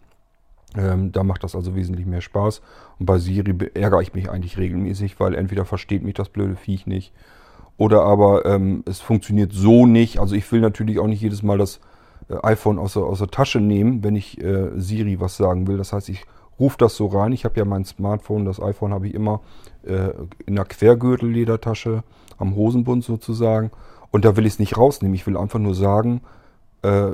Ähm, 0.77 1.11
da 1.11 1.25
macht 1.25 1.43
das 1.43 1.57
also 1.57 1.75
wesentlich 1.75 2.07
mehr 2.07 2.21
Spaß. 2.21 2.63
Und 2.99 3.07
bei 3.07 3.19
Siri 3.19 3.57
ärgere 3.75 4.03
ich 4.03 4.15
mich 4.15 4.31
eigentlich 4.31 4.57
regelmäßig, 4.57 5.19
weil 5.19 5.35
entweder 5.35 5.65
versteht 5.65 6.05
mich 6.05 6.15
das 6.15 6.29
blöde 6.29 6.55
Viech 6.55 6.87
nicht 6.87 7.13
oder 7.81 8.03
aber 8.03 8.45
ähm, 8.45 8.85
es 8.85 9.01
funktioniert 9.01 9.55
so 9.55 9.87
nicht. 9.87 10.19
Also 10.19 10.35
ich 10.35 10.53
will 10.53 10.61
natürlich 10.61 10.99
auch 10.99 11.07
nicht 11.07 11.23
jedes 11.23 11.43
Mal 11.43 11.57
das 11.57 11.81
äh, 12.29 12.37
iPhone 12.43 12.79
aus 12.79 12.93
der, 12.93 13.05
aus 13.05 13.21
der 13.21 13.29
Tasche 13.29 13.59
nehmen, 13.59 14.05
wenn 14.05 14.17
ich 14.17 14.39
äh, 14.39 14.79
Siri 14.79 15.19
was 15.19 15.39
sagen 15.39 15.67
will. 15.67 15.79
Das 15.79 15.95
heißt, 15.95 16.11
ich 16.11 16.27
rufe 16.59 16.77
das 16.77 16.95
so 16.95 17.07
rein. 17.07 17.33
Ich 17.33 17.47
habe 17.47 17.59
ja 17.59 17.65
mein 17.65 17.87
Smartphone, 17.87 18.45
das 18.45 18.61
iPhone 18.61 18.93
habe 18.93 19.09
ich 19.09 19.15
immer 19.15 19.41
äh, 19.83 20.11
in 20.45 20.57
der 20.57 20.67
Quergürtelledertasche 20.67 22.05
am 22.37 22.55
Hosenbund 22.55 23.03
sozusagen. 23.03 23.71
Und 24.11 24.27
da 24.27 24.37
will 24.37 24.45
ich 24.45 24.53
es 24.53 24.59
nicht 24.59 24.77
rausnehmen. 24.77 25.15
Ich 25.15 25.27
will 25.27 25.39
einfach 25.39 25.59
nur 25.59 25.75
sagen, 25.75 26.21
äh, 26.83 27.13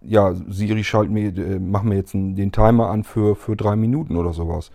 ja, 0.00 0.34
Siri 0.48 0.82
schalt 0.82 1.08
mir, 1.08 1.28
äh, 1.38 1.60
mach 1.60 1.84
mir 1.84 1.94
jetzt 1.94 2.14
den 2.14 2.50
Timer 2.50 2.90
an 2.90 3.04
für, 3.04 3.36
für 3.36 3.54
drei 3.54 3.76
Minuten 3.76 4.16
oder 4.16 4.32
sowas. 4.32 4.72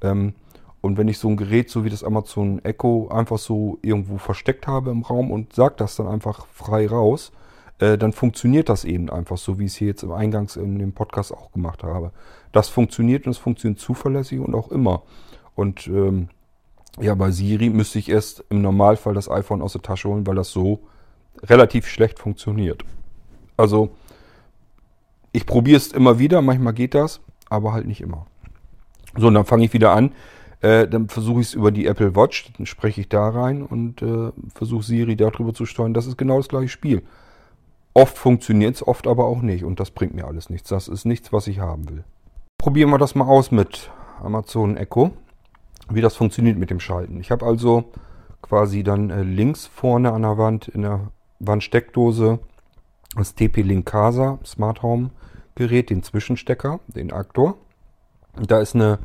Ähm, 0.00 0.34
und 0.80 0.96
wenn 0.96 1.08
ich 1.08 1.18
so 1.18 1.28
ein 1.28 1.36
Gerät, 1.36 1.70
so 1.70 1.84
wie 1.84 1.90
das 1.90 2.04
Amazon 2.04 2.64
Echo, 2.64 3.08
einfach 3.08 3.38
so 3.38 3.78
irgendwo 3.82 4.18
versteckt 4.18 4.66
habe 4.66 4.90
im 4.90 5.02
Raum 5.02 5.30
und 5.30 5.54
sage 5.54 5.74
das 5.76 5.96
dann 5.96 6.06
einfach 6.06 6.46
frei 6.46 6.86
raus, 6.86 7.32
äh, 7.78 7.98
dann 7.98 8.12
funktioniert 8.12 8.68
das 8.68 8.84
eben 8.84 9.10
einfach 9.10 9.36
so, 9.36 9.58
wie 9.58 9.66
ich 9.66 9.72
es 9.72 9.76
hier 9.76 9.88
jetzt 9.88 10.02
im 10.02 10.12
Eingangs 10.12 10.56
in 10.56 10.78
dem 10.78 10.92
Podcast 10.92 11.32
auch 11.32 11.52
gemacht 11.52 11.82
habe. 11.82 12.12
Das 12.52 12.68
funktioniert 12.68 13.26
und 13.26 13.32
es 13.32 13.38
funktioniert 13.38 13.78
zuverlässig 13.78 14.40
und 14.40 14.54
auch 14.54 14.70
immer. 14.70 15.02
Und 15.54 15.86
ähm, 15.86 16.28
ja, 16.98 17.14
bei 17.14 17.30
Siri 17.30 17.68
müsste 17.68 17.98
ich 17.98 18.08
erst 18.08 18.44
im 18.48 18.62
Normalfall 18.62 19.14
das 19.14 19.30
iPhone 19.30 19.62
aus 19.62 19.72
der 19.72 19.82
Tasche 19.82 20.08
holen, 20.08 20.26
weil 20.26 20.34
das 20.34 20.50
so 20.50 20.80
relativ 21.42 21.86
schlecht 21.86 22.18
funktioniert. 22.18 22.84
Also 23.56 23.90
ich 25.32 25.46
probiere 25.46 25.76
es 25.76 25.88
immer 25.88 26.18
wieder, 26.18 26.42
manchmal 26.42 26.72
geht 26.72 26.94
das, 26.94 27.20
aber 27.48 27.72
halt 27.72 27.86
nicht 27.86 28.00
immer. 28.00 28.26
So, 29.16 29.28
und 29.28 29.34
dann 29.34 29.44
fange 29.44 29.64
ich 29.64 29.72
wieder 29.72 29.92
an. 29.92 30.12
Äh, 30.60 30.88
dann 30.88 31.08
versuche 31.08 31.40
ich 31.40 31.48
es 31.48 31.54
über 31.54 31.70
die 31.70 31.86
Apple 31.86 32.14
Watch, 32.14 32.52
dann 32.56 32.66
spreche 32.66 33.00
ich 33.00 33.08
da 33.08 33.28
rein 33.28 33.62
und 33.62 34.02
äh, 34.02 34.30
versuche 34.54 34.82
Siri 34.82 35.16
darüber 35.16 35.54
zu 35.54 35.64
steuern. 35.64 35.94
Das 35.94 36.06
ist 36.06 36.18
genau 36.18 36.36
das 36.36 36.48
gleiche 36.48 36.68
Spiel. 36.68 37.02
Oft 37.94 38.16
funktioniert 38.16 38.76
es, 38.76 38.86
oft 38.86 39.06
aber 39.06 39.24
auch 39.24 39.42
nicht. 39.42 39.64
Und 39.64 39.80
das 39.80 39.90
bringt 39.90 40.14
mir 40.14 40.26
alles 40.26 40.50
nichts. 40.50 40.68
Das 40.68 40.86
ist 40.86 41.04
nichts, 41.04 41.32
was 41.32 41.46
ich 41.46 41.60
haben 41.60 41.88
will. 41.88 42.04
Probieren 42.58 42.90
wir 42.90 42.98
das 42.98 43.14
mal 43.14 43.26
aus 43.26 43.50
mit 43.50 43.90
Amazon 44.22 44.76
Echo, 44.76 45.12
wie 45.88 46.02
das 46.02 46.14
funktioniert 46.14 46.58
mit 46.58 46.70
dem 46.70 46.78
Schalten. 46.78 47.18
Ich 47.20 47.30
habe 47.30 47.46
also 47.46 47.84
quasi 48.42 48.82
dann 48.82 49.10
äh, 49.10 49.22
links 49.22 49.66
vorne 49.66 50.12
an 50.12 50.22
der 50.22 50.38
Wand 50.38 50.68
in 50.68 50.82
der 50.82 51.10
Wandsteckdose 51.38 52.38
das 53.16 53.34
TP-Link 53.34 53.86
Casa 53.86 54.38
Smart 54.44 54.82
Home 54.82 55.10
Gerät, 55.54 55.90
den 55.90 56.02
Zwischenstecker, 56.02 56.80
den 56.86 57.12
Aktor. 57.12 57.56
Da 58.40 58.60
ist 58.60 58.74
eine 58.74 58.98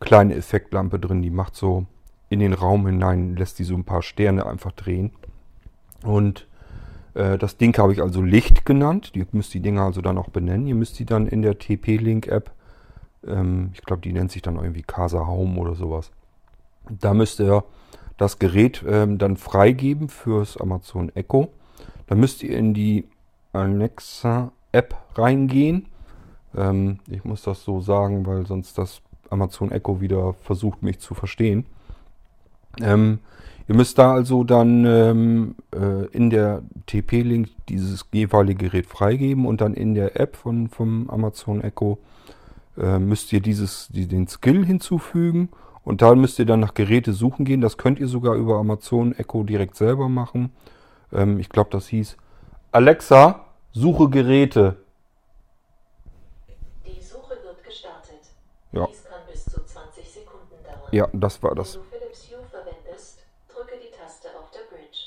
kleine 0.00 0.34
Effektlampe 0.34 0.98
drin, 0.98 1.22
die 1.22 1.30
macht 1.30 1.56
so 1.56 1.86
in 2.28 2.40
den 2.40 2.52
Raum 2.52 2.86
hinein, 2.86 3.36
lässt 3.36 3.58
die 3.58 3.64
so 3.64 3.74
ein 3.74 3.84
paar 3.84 4.02
Sterne 4.02 4.46
einfach 4.46 4.72
drehen. 4.72 5.12
Und 6.04 6.46
äh, 7.14 7.38
das 7.38 7.56
Ding 7.56 7.76
habe 7.78 7.92
ich 7.92 8.02
also 8.02 8.22
Licht 8.22 8.64
genannt. 8.64 9.12
Ihr 9.14 9.26
müsst 9.32 9.54
die 9.54 9.60
Dinger 9.60 9.82
also 9.82 10.00
dann 10.00 10.18
auch 10.18 10.28
benennen. 10.28 10.66
Ihr 10.66 10.74
müsst 10.74 10.98
die 10.98 11.06
dann 11.06 11.26
in 11.26 11.42
der 11.42 11.58
TP-Link-App, 11.58 12.52
ähm, 13.26 13.70
ich 13.74 13.82
glaube, 13.82 14.02
die 14.02 14.12
nennt 14.12 14.30
sich 14.30 14.42
dann 14.42 14.56
irgendwie 14.56 14.82
Casa 14.82 15.26
Home 15.26 15.58
oder 15.58 15.74
sowas. 15.74 16.10
Da 16.88 17.14
müsst 17.14 17.40
ihr 17.40 17.64
das 18.16 18.38
Gerät 18.38 18.84
ähm, 18.86 19.18
dann 19.18 19.36
freigeben 19.36 20.08
fürs 20.08 20.56
Amazon 20.56 21.10
Echo. 21.14 21.48
Dann 22.06 22.20
müsst 22.20 22.42
ihr 22.42 22.56
in 22.56 22.74
die 22.74 23.08
Alexa-App 23.52 24.96
reingehen. 25.14 25.86
Ähm, 26.56 26.98
ich 27.08 27.24
muss 27.24 27.42
das 27.42 27.62
so 27.62 27.80
sagen, 27.80 28.26
weil 28.26 28.46
sonst 28.46 28.78
das 28.78 29.02
Amazon 29.30 29.70
Echo 29.70 30.00
wieder 30.00 30.34
versucht, 30.42 30.82
mich 30.82 30.98
zu 30.98 31.14
verstehen. 31.14 31.66
Ähm, 32.80 33.18
ihr 33.66 33.74
müsst 33.74 33.98
da 33.98 34.12
also 34.12 34.44
dann 34.44 34.84
ähm, 34.84 35.54
äh, 35.74 36.06
in 36.12 36.30
der 36.30 36.62
TP-Link 36.86 37.48
dieses 37.68 38.06
jeweilige 38.12 38.66
Gerät 38.66 38.86
freigeben 38.86 39.46
und 39.46 39.60
dann 39.60 39.74
in 39.74 39.94
der 39.94 40.18
App 40.20 40.36
von, 40.36 40.68
vom 40.68 41.10
Amazon 41.10 41.62
Echo 41.62 41.98
äh, 42.76 42.98
müsst 42.98 43.32
ihr 43.32 43.40
dieses, 43.40 43.88
die, 43.88 44.06
den 44.06 44.28
Skill 44.28 44.64
hinzufügen 44.64 45.48
und 45.84 46.02
da 46.02 46.14
müsst 46.14 46.38
ihr 46.38 46.46
dann 46.46 46.60
nach 46.60 46.74
Geräte 46.74 47.12
suchen 47.12 47.44
gehen. 47.44 47.60
Das 47.60 47.76
könnt 47.76 47.98
ihr 47.98 48.08
sogar 48.08 48.34
über 48.34 48.56
Amazon 48.56 49.12
Echo 49.12 49.42
direkt 49.42 49.76
selber 49.76 50.08
machen. 50.08 50.52
Ähm, 51.12 51.38
ich 51.38 51.48
glaube, 51.48 51.70
das 51.70 51.88
hieß 51.88 52.16
Alexa, 52.70 53.46
suche 53.72 54.08
Geräte. 54.10 54.76
Die 56.86 57.02
Suche 57.02 57.36
wird 57.42 57.64
gestartet. 57.64 58.20
Ja. 58.72 58.86
Ja, 60.90 61.08
das 61.12 61.42
war 61.42 61.54
das. 61.54 61.74
Wenn 61.74 61.82
du 61.82 61.88
Philips 61.90 62.30
Hue 62.30 62.44
verwendest, 62.50 63.18
drücke 63.48 63.74
die 63.76 63.94
Taste 63.94 64.28
auf 64.38 64.50
der 64.50 64.74
Bridge. 64.74 64.98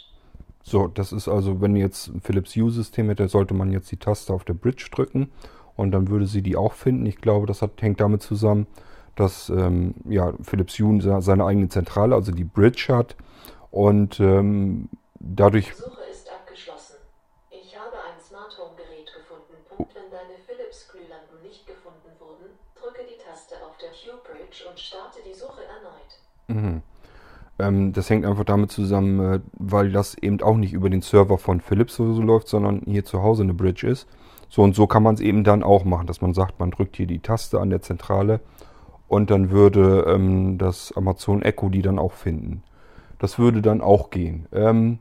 So, 0.63 0.87
das 0.87 1.11
ist 1.11 1.27
also, 1.27 1.59
wenn 1.61 1.75
jetzt 1.75 2.07
ein 2.07 2.21
Philips 2.21 2.55
Hue-System 2.55 3.09
hättet, 3.09 3.31
sollte 3.31 3.53
man 3.53 3.71
jetzt 3.71 3.91
die 3.91 3.97
Taste 3.97 4.33
auf 4.33 4.43
der 4.43 4.53
Bridge 4.53 4.89
drücken 4.91 5.31
und 5.75 5.91
dann 5.91 6.09
würde 6.09 6.27
sie 6.27 6.41
die 6.41 6.55
auch 6.55 6.73
finden. 6.73 7.05
Ich 7.05 7.17
glaube, 7.17 7.47
das 7.47 7.61
hat, 7.61 7.81
hängt 7.81 7.99
damit 7.99 8.21
zusammen, 8.21 8.67
dass 9.15 9.49
ähm, 9.49 9.95
ja, 10.07 10.33
Philips 10.43 10.79
Hue 10.79 11.01
seine 11.21 11.45
eigene 11.45 11.69
Zentrale, 11.69 12.15
also 12.15 12.31
die 12.31 12.43
Bridge 12.43 12.85
hat 12.89 13.15
und 13.71 14.19
ähm, 14.19 14.89
dadurch 15.19 15.73
Suche 15.73 16.01
ist 16.11 16.29
abgeschlossen. 16.31 16.97
Ich 17.49 17.75
habe 17.77 17.95
ein 17.97 18.21
Smart 18.21 18.55
Home 18.59 18.75
Gerät 18.77 19.11
gefunden. 19.13 19.57
Punkt. 19.75 19.95
Wenn 19.95 20.11
deine 20.11 20.37
Philips 20.45 20.87
Glühlampen 20.91 21.41
nicht 21.43 21.65
gefunden 21.65 22.11
wurden, 22.19 22.53
drücke 22.75 23.01
die 23.03 23.17
Taste 23.17 23.55
auf 23.65 23.77
der 23.77 23.91
Bridge 24.51 24.69
und 24.69 24.79
starte 24.79 25.19
die 25.25 25.33
Suche 25.33 25.61
erneut. 25.63 26.63
Mhm. 26.63 26.81
Ähm, 27.59 27.93
das 27.93 28.09
hängt 28.09 28.25
einfach 28.25 28.43
damit 28.43 28.71
zusammen, 28.71 29.33
äh, 29.33 29.39
weil 29.53 29.91
das 29.91 30.15
eben 30.15 30.41
auch 30.41 30.57
nicht 30.57 30.73
über 30.73 30.89
den 30.89 31.01
Server 31.01 31.37
von 31.37 31.61
Philips 31.61 31.95
so, 31.95 32.13
so 32.13 32.21
läuft, 32.21 32.47
sondern 32.47 32.81
hier 32.85 33.05
zu 33.05 33.21
Hause 33.21 33.43
eine 33.43 33.53
Bridge 33.53 33.87
ist. 33.87 34.07
So 34.49 34.63
und 34.63 34.75
so 34.75 34.87
kann 34.87 35.03
man 35.03 35.15
es 35.15 35.21
eben 35.21 35.43
dann 35.43 35.63
auch 35.63 35.85
machen, 35.85 36.07
dass 36.07 36.21
man 36.21 36.33
sagt, 36.33 36.59
man 36.59 36.71
drückt 36.71 36.97
hier 36.97 37.07
die 37.07 37.19
Taste 37.19 37.59
an 37.59 37.69
der 37.69 37.81
Zentrale 37.81 38.41
und 39.07 39.31
dann 39.31 39.49
würde 39.49 40.05
ähm, 40.07 40.57
das 40.57 40.91
Amazon 40.95 41.41
Echo 41.41 41.69
die 41.69 41.81
dann 41.81 41.99
auch 41.99 42.13
finden. 42.13 42.63
Das 43.19 43.39
würde 43.39 43.61
dann 43.61 43.81
auch 43.81 44.09
gehen. 44.09 44.47
Ähm, 44.51 44.99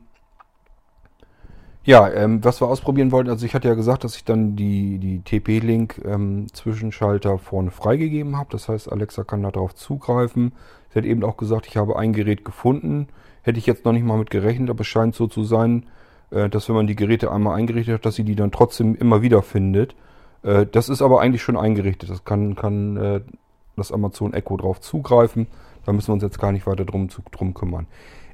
ja, 1.83 2.07
ähm, 2.11 2.43
was 2.43 2.61
wir 2.61 2.67
ausprobieren 2.67 3.11
wollten, 3.11 3.31
also 3.31 3.43
ich 3.45 3.55
hatte 3.55 3.67
ja 3.67 3.73
gesagt, 3.73 4.03
dass 4.03 4.15
ich 4.15 4.23
dann 4.23 4.55
die, 4.55 4.99
die 4.99 5.21
TP-Link-Zwischenschalter 5.21 7.39
vorne 7.39 7.71
freigegeben 7.71 8.37
habe. 8.37 8.49
Das 8.51 8.69
heißt, 8.69 8.91
Alexa 8.91 9.23
kann 9.23 9.41
darauf 9.41 9.73
zugreifen. 9.73 10.53
Sie 10.89 10.99
hat 10.99 11.05
eben 11.05 11.23
auch 11.23 11.37
gesagt, 11.37 11.65
ich 11.67 11.77
habe 11.77 11.97
ein 11.97 12.13
Gerät 12.13 12.45
gefunden. 12.45 13.07
Hätte 13.41 13.57
ich 13.57 13.65
jetzt 13.65 13.83
noch 13.85 13.93
nicht 13.93 14.05
mal 14.05 14.19
mit 14.19 14.29
gerechnet, 14.29 14.69
aber 14.69 14.81
es 14.81 14.87
scheint 14.87 15.15
so 15.15 15.25
zu 15.25 15.43
sein, 15.43 15.87
äh, 16.29 16.49
dass 16.49 16.69
wenn 16.69 16.75
man 16.75 16.85
die 16.85 16.95
Geräte 16.95 17.31
einmal 17.31 17.57
eingerichtet 17.57 17.95
hat, 17.95 18.05
dass 18.05 18.13
sie 18.15 18.25
die 18.25 18.35
dann 18.35 18.51
trotzdem 18.51 18.93
immer 18.95 19.23
wieder 19.23 19.41
findet. 19.41 19.95
Äh, 20.43 20.67
das 20.67 20.87
ist 20.87 21.01
aber 21.01 21.19
eigentlich 21.21 21.41
schon 21.41 21.57
eingerichtet. 21.57 22.11
Das 22.11 22.25
kann, 22.25 22.55
kann 22.55 22.97
äh, 22.97 23.21
das 23.75 23.91
Amazon 23.91 24.33
Echo 24.33 24.55
drauf 24.57 24.81
zugreifen. 24.81 25.47
Da 25.85 25.93
müssen 25.93 26.09
wir 26.09 26.13
uns 26.13 26.23
jetzt 26.23 26.39
gar 26.39 26.51
nicht 26.51 26.67
weiter 26.67 26.85
drum, 26.85 27.09
drum 27.31 27.55
kümmern. 27.55 27.87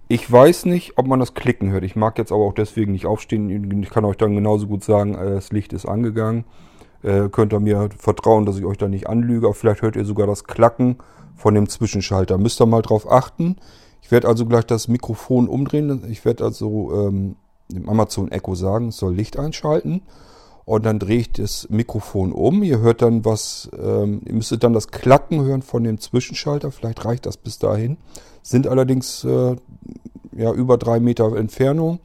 Ich 0.09 0.31
weiß 0.31 0.65
nicht, 0.65 0.97
ob 0.97 1.07
man 1.07 1.19
das 1.19 1.33
Klicken 1.33 1.71
hört. 1.71 1.83
Ich 1.83 1.95
mag 1.95 2.17
jetzt 2.17 2.31
aber 2.31 2.45
auch 2.45 2.53
deswegen 2.53 2.93
nicht 2.93 3.05
aufstehen. 3.05 3.83
Ich 3.83 3.89
kann 3.89 4.05
euch 4.05 4.15
dann 4.17 4.35
genauso 4.35 4.67
gut 4.67 4.83
sagen, 4.83 5.15
äh, 5.15 5.31
das 5.31 5.51
Licht 5.51 5.73
ist 5.73 5.85
angegangen. 5.85 6.45
äh, 7.03 7.29
könnt 7.29 7.53
ihr 7.53 7.59
mir 7.59 7.89
vertrauen, 7.97 8.45
dass 8.45 8.57
ich 8.57 8.65
euch 8.65 8.77
da 8.77 8.87
nicht 8.87 9.07
anlüge. 9.07 9.47
Aber 9.47 9.55
vielleicht 9.55 9.81
hört 9.81 9.95
ihr 9.95 10.05
sogar 10.05 10.27
das 10.27 10.43
Klacken 10.45 10.97
von 11.35 11.53
dem 11.53 11.69
Zwischenschalter. 11.69 12.37
Müsst 12.37 12.61
ihr 12.61 12.65
mal 12.65 12.81
drauf 12.81 13.09
achten. 13.11 13.57
Ich 14.01 14.11
werde 14.11 14.27
also 14.27 14.45
gleich 14.45 14.65
das 14.65 14.87
Mikrofon 14.87 15.47
umdrehen. 15.47 16.03
Ich 16.09 16.25
werde 16.25 16.43
also 16.43 16.91
ähm, 16.93 17.35
dem 17.69 17.89
Amazon 17.89 18.31
Echo 18.31 18.55
sagen, 18.55 18.89
es 18.89 18.97
soll 18.97 19.13
Licht 19.13 19.37
einschalten. 19.37 20.01
Und 20.65 20.85
dann 20.85 20.99
drehe 20.99 21.19
ich 21.19 21.31
das 21.31 21.69
Mikrofon 21.69 22.33
um. 22.33 22.61
Ihr 22.63 22.79
hört 22.79 23.01
dann 23.01 23.23
was, 23.23 23.69
ähm, 23.77 24.21
ihr 24.25 24.33
müsstet 24.33 24.63
dann 24.63 24.73
das 24.73 24.89
Klacken 24.89 25.41
hören 25.43 25.61
von 25.61 25.83
dem 25.83 25.99
Zwischenschalter. 25.99 26.71
Vielleicht 26.71 27.05
reicht 27.05 27.25
das 27.25 27.37
bis 27.37 27.57
dahin. 27.57 27.97
Sind 28.47 28.65
allerdings 28.65 29.25
äh, 29.25 29.57
ja 30.31 30.53
über 30.53 30.77
drei 30.77 31.01
Meter 31.01 31.35
Entfernung. 31.35 31.99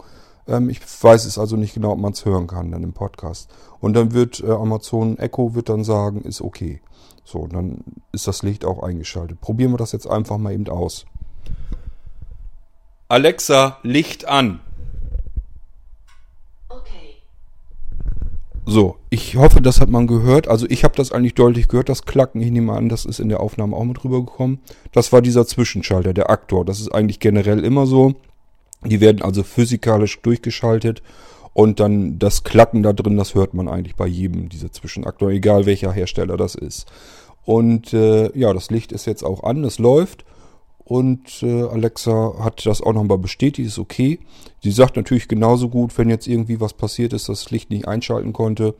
Ähm, 0.48 0.70
ich 0.70 0.80
weiß 0.80 1.24
es 1.24 1.38
also 1.38 1.54
nicht 1.56 1.72
genau, 1.72 1.92
ob 1.92 2.00
man 2.00 2.14
es 2.14 2.24
hören 2.24 2.48
kann 2.48 2.72
dann 2.72 2.82
im 2.82 2.92
Podcast. 2.92 3.48
Und 3.78 3.94
dann 3.94 4.12
wird 4.12 4.40
äh, 4.40 4.50
Amazon 4.50 5.18
Echo 5.18 5.54
wird 5.54 5.68
dann 5.68 5.84
sagen, 5.84 6.22
ist 6.22 6.40
okay. 6.40 6.80
So, 7.24 7.46
dann 7.46 7.84
ist 8.10 8.26
das 8.26 8.42
Licht 8.42 8.64
auch 8.64 8.82
eingeschaltet. 8.82 9.40
Probieren 9.40 9.70
wir 9.70 9.78
das 9.78 9.92
jetzt 9.92 10.08
einfach 10.08 10.36
mal 10.36 10.52
eben 10.52 10.68
aus. 10.68 11.06
Alexa, 13.06 13.78
Licht 13.84 14.26
an. 14.26 14.58
So, 18.64 18.96
ich 19.10 19.36
hoffe, 19.36 19.60
das 19.60 19.80
hat 19.80 19.88
man 19.88 20.06
gehört. 20.06 20.46
Also 20.46 20.66
ich 20.68 20.84
habe 20.84 20.94
das 20.96 21.10
eigentlich 21.10 21.34
deutlich 21.34 21.68
gehört, 21.68 21.88
das 21.88 22.04
Klacken. 22.04 22.40
Ich 22.40 22.50
nehme 22.50 22.72
an, 22.72 22.88
das 22.88 23.04
ist 23.04 23.18
in 23.18 23.28
der 23.28 23.40
Aufnahme 23.40 23.76
auch 23.76 23.84
mit 23.84 24.04
rübergekommen. 24.04 24.60
Das 24.92 25.12
war 25.12 25.20
dieser 25.20 25.46
Zwischenschalter, 25.46 26.14
der 26.14 26.30
Aktor. 26.30 26.64
Das 26.64 26.80
ist 26.80 26.94
eigentlich 26.94 27.18
generell 27.18 27.64
immer 27.64 27.86
so. 27.86 28.14
Die 28.84 29.00
werden 29.00 29.22
also 29.22 29.42
physikalisch 29.42 30.20
durchgeschaltet 30.22 31.02
und 31.54 31.80
dann 31.80 32.18
das 32.18 32.44
Klacken 32.44 32.82
da 32.82 32.92
drin, 32.92 33.16
das 33.16 33.34
hört 33.34 33.54
man 33.54 33.68
eigentlich 33.68 33.96
bei 33.96 34.06
jedem 34.06 34.48
dieser 34.48 34.72
Zwischenaktor, 34.72 35.30
egal 35.30 35.66
welcher 35.66 35.92
Hersteller 35.92 36.36
das 36.36 36.54
ist. 36.54 36.86
Und 37.44 37.92
äh, 37.92 38.36
ja, 38.38 38.52
das 38.52 38.70
Licht 38.70 38.92
ist 38.92 39.06
jetzt 39.06 39.24
auch 39.24 39.42
an, 39.42 39.64
es 39.64 39.78
läuft. 39.78 40.24
Und 40.92 41.42
äh, 41.42 41.62
Alexa 41.62 42.34
hat 42.40 42.66
das 42.66 42.82
auch 42.82 42.92
nochmal 42.92 43.16
bestätigt, 43.16 43.66
ist 43.66 43.78
okay. 43.78 44.18
Sie 44.62 44.70
sagt 44.70 44.96
natürlich 44.96 45.26
genauso 45.26 45.70
gut, 45.70 45.96
wenn 45.96 46.10
jetzt 46.10 46.26
irgendwie 46.26 46.60
was 46.60 46.74
passiert 46.74 47.14
ist, 47.14 47.30
dass 47.30 47.44
das 47.44 47.50
Licht 47.50 47.70
nicht 47.70 47.88
einschalten 47.88 48.34
konnte, 48.34 48.74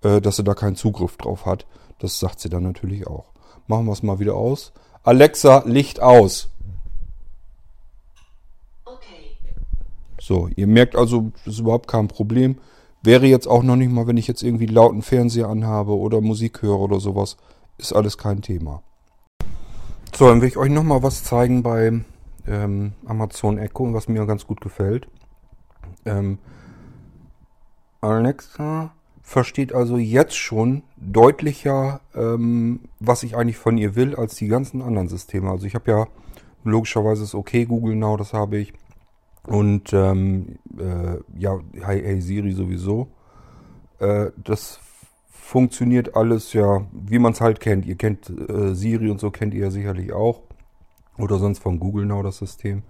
äh, 0.00 0.22
dass 0.22 0.36
sie 0.36 0.42
da 0.42 0.54
keinen 0.54 0.76
Zugriff 0.76 1.18
drauf 1.18 1.44
hat. 1.44 1.66
Das 1.98 2.18
sagt 2.18 2.40
sie 2.40 2.48
dann 2.48 2.62
natürlich 2.62 3.06
auch. 3.06 3.26
Machen 3.66 3.84
wir 3.84 3.92
es 3.92 4.02
mal 4.02 4.18
wieder 4.20 4.36
aus. 4.36 4.72
Alexa, 5.02 5.64
Licht 5.66 6.00
aus. 6.00 6.48
Okay. 8.86 9.36
So, 10.18 10.48
ihr 10.56 10.66
merkt 10.66 10.96
also, 10.96 11.30
das 11.44 11.56
ist 11.56 11.60
überhaupt 11.60 11.88
kein 11.88 12.08
Problem. 12.08 12.56
Wäre 13.02 13.26
jetzt 13.26 13.46
auch 13.46 13.62
noch 13.62 13.76
nicht 13.76 13.92
mal, 13.92 14.06
wenn 14.06 14.16
ich 14.16 14.28
jetzt 14.28 14.42
irgendwie 14.42 14.64
lauten 14.64 15.02
Fernseher 15.02 15.50
anhabe 15.50 15.94
oder 15.94 16.22
Musik 16.22 16.62
höre 16.62 16.80
oder 16.80 17.00
sowas, 17.00 17.36
ist 17.76 17.92
alles 17.92 18.16
kein 18.16 18.40
Thema. 18.40 18.82
So, 20.14 20.28
dann 20.28 20.40
will 20.40 20.48
ich 20.48 20.56
euch 20.56 20.70
nochmal 20.70 21.02
was 21.02 21.24
zeigen 21.24 21.62
bei 21.62 22.00
ähm, 22.46 22.92
Amazon 23.06 23.58
Echo, 23.58 23.92
was 23.94 24.08
mir 24.08 24.26
ganz 24.26 24.46
gut 24.46 24.60
gefällt. 24.60 25.08
Ähm, 26.04 26.38
Alexa 28.00 28.92
versteht 29.22 29.72
also 29.72 29.96
jetzt 29.96 30.36
schon 30.36 30.82
deutlicher, 30.96 32.00
ähm, 32.14 32.80
was 32.98 33.22
ich 33.22 33.36
eigentlich 33.36 33.58
von 33.58 33.78
ihr 33.78 33.94
will, 33.94 34.16
als 34.16 34.34
die 34.34 34.48
ganzen 34.48 34.82
anderen 34.82 35.08
Systeme. 35.08 35.50
Also 35.50 35.66
ich 35.66 35.74
habe 35.74 35.90
ja 35.90 36.06
logischerweise 36.64 37.22
das 37.22 37.34
OK 37.34 37.52
Google 37.68 37.96
Now, 37.96 38.16
das 38.16 38.32
habe 38.32 38.58
ich. 38.58 38.72
Und 39.46 39.92
ähm, 39.92 40.58
äh, 40.76 41.18
ja, 41.38 41.58
Hey, 41.80 42.02
hey 42.02 42.20
Siri 42.20 42.52
sowieso. 42.52 43.08
Äh, 44.00 44.32
das 44.36 44.80
funktioniert 45.50 46.14
alles 46.14 46.52
ja, 46.52 46.86
wie 46.92 47.18
man 47.18 47.32
es 47.32 47.40
halt 47.40 47.58
kennt. 47.58 47.84
Ihr 47.84 47.96
kennt 47.96 48.30
äh, 48.30 48.72
Siri 48.72 49.10
und 49.10 49.18
so 49.18 49.32
kennt 49.32 49.52
ihr 49.52 49.64
ja 49.64 49.70
sicherlich 49.72 50.12
auch. 50.12 50.42
Oder 51.18 51.38
sonst 51.38 51.58
von 51.58 51.80
Google 51.80 52.06
Now 52.06 52.22
das 52.22 52.38
System. 52.38 52.84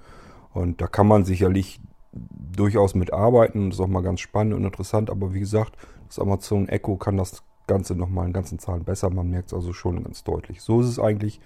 Und 0.53 0.79
da 0.83 0.87
kann 0.87 1.07
man 1.07 1.25
sicherlich 1.25 1.81
durchaus 2.13 2.95
mitarbeiten. 2.95 3.71
Das 3.71 3.79
ist 3.79 3.81
auch 3.81 3.89
mal 3.89 4.03
ganz 4.03 4.21
spannend 4.21 4.53
und 4.53 4.65
interessant. 4.65 5.09
Aber 5.09 5.33
wie 5.33 5.41
gesagt, 5.41 5.73
das 6.09 6.19
Amazon 6.19 6.69
Echo 6.69 6.97
kann 6.97 7.17
das 7.17 7.43
Ganze 7.67 7.95
nochmal 7.95 8.27
in 8.27 8.35
ganzen 8.35 8.59
Zahlen 8.59 8.85
besser. 8.85 9.09
Man 9.09 9.31
merkt 9.31 9.49
es 9.49 9.55
also 9.55 9.73
schon 9.73 10.05
ganz 10.05 10.23
deutlich. 10.23 10.61
So 10.61 10.83
ist 10.83 10.89
es 10.89 10.99
eigentlich, 10.99 11.41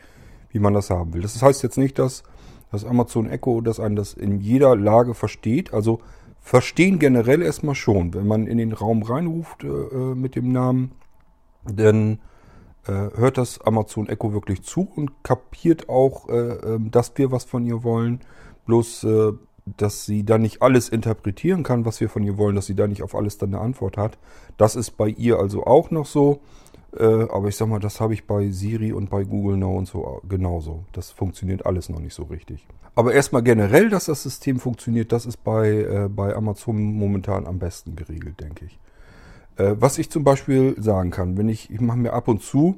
wie 0.50 0.58
man 0.58 0.74
das 0.74 0.90
haben 0.90 1.14
will. 1.14 1.22
Das 1.22 1.40
heißt 1.40 1.62
jetzt 1.62 1.78
nicht, 1.78 2.00
dass 2.00 2.24
das 2.72 2.84
Amazon 2.84 3.30
Echo, 3.30 3.60
dass 3.60 3.78
einen 3.78 3.94
das 3.94 4.14
in 4.14 4.40
jeder 4.40 4.74
Lage 4.74 5.14
versteht. 5.14 5.74
Also 5.74 6.00
verstehen 6.40 6.98
generell 6.98 7.40
erstmal 7.40 7.76
schon. 7.76 8.14
Wenn 8.14 8.26
man 8.26 8.48
in 8.48 8.58
den 8.58 8.72
Raum 8.72 9.04
reinruft 9.04 9.62
äh, 9.62 9.68
äh 9.68 10.14
mit 10.16 10.34
dem 10.34 10.50
Namen, 10.50 10.90
dann 11.72 12.18
äh, 12.86 13.16
hört 13.16 13.38
das 13.38 13.60
Amazon 13.62 14.08
Echo 14.08 14.32
wirklich 14.32 14.62
zu 14.62 14.86
und 14.94 15.24
kapiert 15.24 15.88
auch, 15.88 16.28
äh, 16.28 16.32
ähm, 16.32 16.90
dass 16.90 17.12
wir 17.16 17.32
was 17.32 17.44
von 17.44 17.64
ihr 17.64 17.82
wollen. 17.82 18.20
Bloß, 18.66 19.04
äh, 19.04 19.32
dass 19.78 20.04
sie 20.04 20.24
dann 20.24 20.42
nicht 20.42 20.60
alles 20.60 20.90
interpretieren 20.90 21.62
kann, 21.62 21.86
was 21.86 22.00
wir 22.00 22.10
von 22.10 22.22
ihr 22.22 22.36
wollen, 22.36 22.54
dass 22.54 22.66
sie 22.66 22.74
da 22.74 22.86
nicht 22.86 23.02
auf 23.02 23.14
alles 23.14 23.38
dann 23.38 23.54
eine 23.54 23.62
Antwort 23.62 23.96
hat. 23.96 24.18
Das 24.58 24.76
ist 24.76 24.98
bei 24.98 25.08
ihr 25.08 25.38
also 25.38 25.64
auch 25.64 25.90
noch 25.90 26.06
so. 26.06 26.40
Aber 26.96 27.48
ich 27.48 27.56
sag 27.56 27.66
mal, 27.66 27.80
das 27.80 28.00
habe 28.00 28.14
ich 28.14 28.24
bei 28.24 28.50
Siri 28.50 28.92
und 28.92 29.10
bei 29.10 29.24
Google 29.24 29.56
Now 29.56 29.76
und 29.76 29.88
so 29.88 30.20
genauso. 30.28 30.84
Das 30.92 31.10
funktioniert 31.10 31.66
alles 31.66 31.88
noch 31.88 31.98
nicht 31.98 32.14
so 32.14 32.22
richtig. 32.24 32.68
Aber 32.94 33.12
erstmal 33.12 33.42
generell, 33.42 33.88
dass 33.88 34.04
das 34.04 34.22
System 34.22 34.60
funktioniert, 34.60 35.10
das 35.10 35.26
ist 35.26 35.42
bei, 35.42 36.08
bei 36.08 36.36
Amazon 36.36 36.80
momentan 36.80 37.48
am 37.48 37.58
besten 37.58 37.96
geregelt, 37.96 38.40
denke 38.40 38.66
ich. 38.66 38.78
Äh, 39.56 39.74
was 39.78 39.98
ich 39.98 40.10
zum 40.10 40.24
Beispiel 40.24 40.74
sagen 40.80 41.10
kann, 41.10 41.36
wenn 41.36 41.48
ich, 41.48 41.70
ich 41.70 41.80
mache 41.80 41.98
mir 41.98 42.12
ab 42.12 42.28
und 42.28 42.42
zu, 42.42 42.76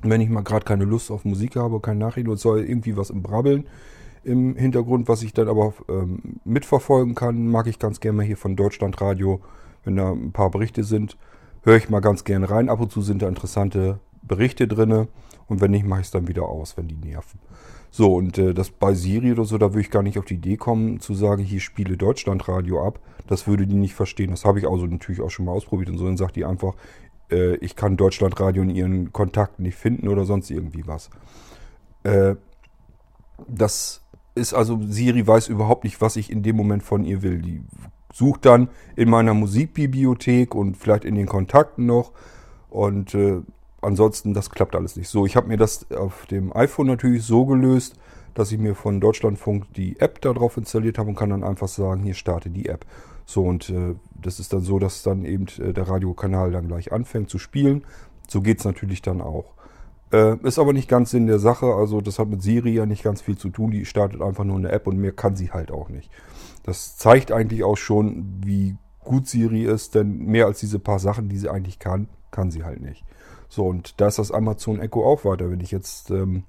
wenn 0.00 0.20
ich 0.20 0.28
mal 0.28 0.42
gerade 0.42 0.64
keine 0.64 0.84
Lust 0.84 1.10
auf 1.10 1.24
Musik 1.24 1.56
habe, 1.56 1.80
kein 1.80 1.98
Nachrichten 1.98 2.30
und 2.30 2.38
soll 2.38 2.60
irgendwie 2.60 2.96
was 2.96 3.10
im 3.10 3.22
Brabbeln 3.22 3.66
im 4.24 4.56
Hintergrund, 4.56 5.08
was 5.08 5.22
ich 5.22 5.32
dann 5.32 5.48
aber 5.48 5.74
ähm, 5.88 6.40
mitverfolgen 6.44 7.14
kann, 7.14 7.48
mag 7.48 7.66
ich 7.66 7.78
ganz 7.78 8.00
gerne 8.00 8.18
mal 8.18 8.26
hier 8.26 8.36
von 8.36 8.54
Deutschlandradio, 8.56 9.40
wenn 9.84 9.96
da 9.96 10.12
ein 10.12 10.32
paar 10.32 10.50
Berichte 10.50 10.84
sind, 10.84 11.16
höre 11.62 11.76
ich 11.76 11.90
mal 11.90 12.00
ganz 12.00 12.24
gerne 12.24 12.48
rein. 12.48 12.68
Ab 12.68 12.80
und 12.80 12.92
zu 12.92 13.02
sind 13.02 13.22
da 13.22 13.28
interessante 13.28 13.98
Berichte 14.22 14.68
drinne 14.68 15.08
und 15.48 15.60
wenn 15.60 15.72
nicht, 15.72 15.84
mache 15.84 16.00
ich 16.00 16.06
es 16.06 16.12
dann 16.12 16.28
wieder 16.28 16.44
aus, 16.44 16.76
wenn 16.76 16.88
die 16.88 16.96
nerven. 16.96 17.40
So, 17.94 18.14
und 18.14 18.38
äh, 18.38 18.54
das 18.54 18.70
bei 18.70 18.94
Siri 18.94 19.32
oder 19.32 19.44
so, 19.44 19.58
da 19.58 19.72
würde 19.72 19.82
ich 19.82 19.90
gar 19.90 20.02
nicht 20.02 20.18
auf 20.18 20.24
die 20.24 20.34
Idee 20.34 20.56
kommen, 20.56 20.98
zu 21.00 21.12
sagen, 21.12 21.42
hier 21.42 21.60
spiele 21.60 21.98
Deutschlandradio 21.98 22.86
ab. 22.86 22.98
Das 23.26 23.46
würde 23.46 23.66
die 23.66 23.74
nicht 23.74 23.92
verstehen. 23.92 24.30
Das 24.30 24.46
habe 24.46 24.58
ich 24.58 24.66
also 24.66 24.86
natürlich 24.86 25.20
auch 25.20 25.28
schon 25.28 25.44
mal 25.44 25.52
ausprobiert 25.52 25.90
und 25.90 25.98
so. 25.98 26.06
Dann 26.06 26.16
sagt 26.16 26.36
die 26.36 26.46
einfach, 26.46 26.72
äh, 27.30 27.56
ich 27.56 27.76
kann 27.76 27.98
Deutschlandradio 27.98 28.62
in 28.62 28.70
ihren 28.70 29.12
Kontakten 29.12 29.64
nicht 29.64 29.76
finden 29.76 30.08
oder 30.08 30.24
sonst 30.24 30.50
irgendwie 30.50 30.86
was. 30.86 31.10
Äh, 32.02 32.36
das 33.46 34.00
ist 34.34 34.54
also, 34.54 34.80
Siri 34.82 35.26
weiß 35.26 35.48
überhaupt 35.48 35.84
nicht, 35.84 36.00
was 36.00 36.16
ich 36.16 36.32
in 36.32 36.42
dem 36.42 36.56
Moment 36.56 36.82
von 36.82 37.04
ihr 37.04 37.20
will. 37.20 37.42
Die 37.42 37.60
sucht 38.10 38.46
dann 38.46 38.70
in 38.96 39.10
meiner 39.10 39.34
Musikbibliothek 39.34 40.54
und 40.54 40.78
vielleicht 40.78 41.04
in 41.04 41.14
den 41.14 41.26
Kontakten 41.26 41.84
noch. 41.84 42.12
Und 42.70 43.14
äh, 43.14 43.42
ansonsten, 43.82 44.34
das 44.34 44.50
klappt 44.50 44.74
alles 44.74 44.96
nicht 44.96 45.08
so. 45.08 45.26
Ich 45.26 45.36
habe 45.36 45.48
mir 45.48 45.56
das 45.56 45.90
auf 45.90 46.26
dem 46.26 46.54
iPhone 46.56 46.86
natürlich 46.86 47.24
so 47.24 47.44
gelöst, 47.44 47.96
dass 48.34 48.50
ich 48.52 48.58
mir 48.58 48.74
von 48.74 49.00
Deutschlandfunk 49.00 49.72
die 49.74 50.00
App 50.00 50.20
darauf 50.20 50.56
installiert 50.56 50.98
habe 50.98 51.10
und 51.10 51.16
kann 51.16 51.30
dann 51.30 51.44
einfach 51.44 51.68
sagen, 51.68 52.02
hier 52.02 52.14
starte 52.14 52.50
die 52.50 52.66
App. 52.66 52.86
So, 53.26 53.44
und 53.44 53.68
äh, 53.70 53.94
das 54.14 54.40
ist 54.40 54.52
dann 54.52 54.62
so, 54.62 54.78
dass 54.78 55.02
dann 55.02 55.24
eben 55.24 55.46
äh, 55.58 55.72
der 55.72 55.88
Radiokanal 55.88 56.50
dann 56.50 56.68
gleich 56.68 56.92
anfängt 56.92 57.28
zu 57.28 57.38
spielen. 57.38 57.84
So 58.28 58.40
geht 58.40 58.58
es 58.58 58.64
natürlich 58.64 59.02
dann 59.02 59.20
auch. 59.20 59.54
Äh, 60.12 60.36
ist 60.46 60.58
aber 60.58 60.72
nicht 60.72 60.88
ganz 60.88 61.10
Sinn 61.10 61.26
der 61.26 61.38
Sache. 61.38 61.66
Also 61.66 62.00
das 62.00 62.18
hat 62.18 62.28
mit 62.28 62.42
Siri 62.42 62.74
ja 62.74 62.86
nicht 62.86 63.02
ganz 63.02 63.20
viel 63.20 63.36
zu 63.36 63.50
tun. 63.50 63.70
Die 63.70 63.84
startet 63.84 64.22
einfach 64.22 64.44
nur 64.44 64.56
eine 64.56 64.72
App 64.72 64.86
und 64.86 64.98
mehr 64.98 65.12
kann 65.12 65.36
sie 65.36 65.50
halt 65.50 65.70
auch 65.70 65.88
nicht. 65.88 66.10
Das 66.62 66.96
zeigt 66.96 67.32
eigentlich 67.32 67.64
auch 67.64 67.76
schon, 67.76 68.40
wie 68.44 68.76
gut 69.00 69.26
Siri 69.28 69.64
ist, 69.64 69.94
denn 69.94 70.18
mehr 70.18 70.46
als 70.46 70.60
diese 70.60 70.78
paar 70.78 70.98
Sachen, 70.98 71.28
die 71.28 71.38
sie 71.38 71.48
eigentlich 71.48 71.78
kann, 71.78 72.08
kann 72.30 72.50
sie 72.50 72.64
halt 72.64 72.80
nicht. 72.80 73.04
So, 73.52 73.66
und 73.66 74.00
da 74.00 74.06
ist 74.06 74.18
das 74.18 74.32
Amazon 74.32 74.80
Echo 74.80 75.04
auch 75.04 75.26
weiter. 75.26 75.50
Wenn 75.50 75.60
ich 75.60 75.70
jetzt 75.70 76.10
ähm, 76.10 76.44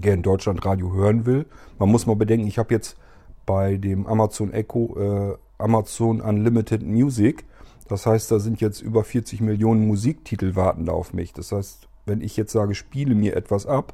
gerne 0.00 0.22
Deutschlandradio 0.22 0.92
hören 0.92 1.26
will, 1.26 1.46
man 1.80 1.88
muss 1.88 2.06
mal 2.06 2.14
bedenken, 2.14 2.46
ich 2.46 2.58
habe 2.58 2.72
jetzt 2.72 2.96
bei 3.44 3.76
dem 3.76 4.06
Amazon 4.06 4.52
Echo 4.52 4.96
äh, 5.00 5.36
Amazon 5.58 6.20
Unlimited 6.20 6.84
Music. 6.84 7.44
Das 7.88 8.06
heißt, 8.06 8.30
da 8.30 8.38
sind 8.38 8.60
jetzt 8.60 8.80
über 8.80 9.02
40 9.02 9.40
Millionen 9.40 9.88
Musiktitel 9.88 10.54
warten 10.54 10.88
auf 10.88 11.12
mich. 11.12 11.32
Das 11.32 11.50
heißt, 11.50 11.88
wenn 12.06 12.20
ich 12.20 12.36
jetzt 12.36 12.52
sage, 12.52 12.76
spiele 12.76 13.16
mir 13.16 13.34
etwas 13.34 13.66
ab, 13.66 13.92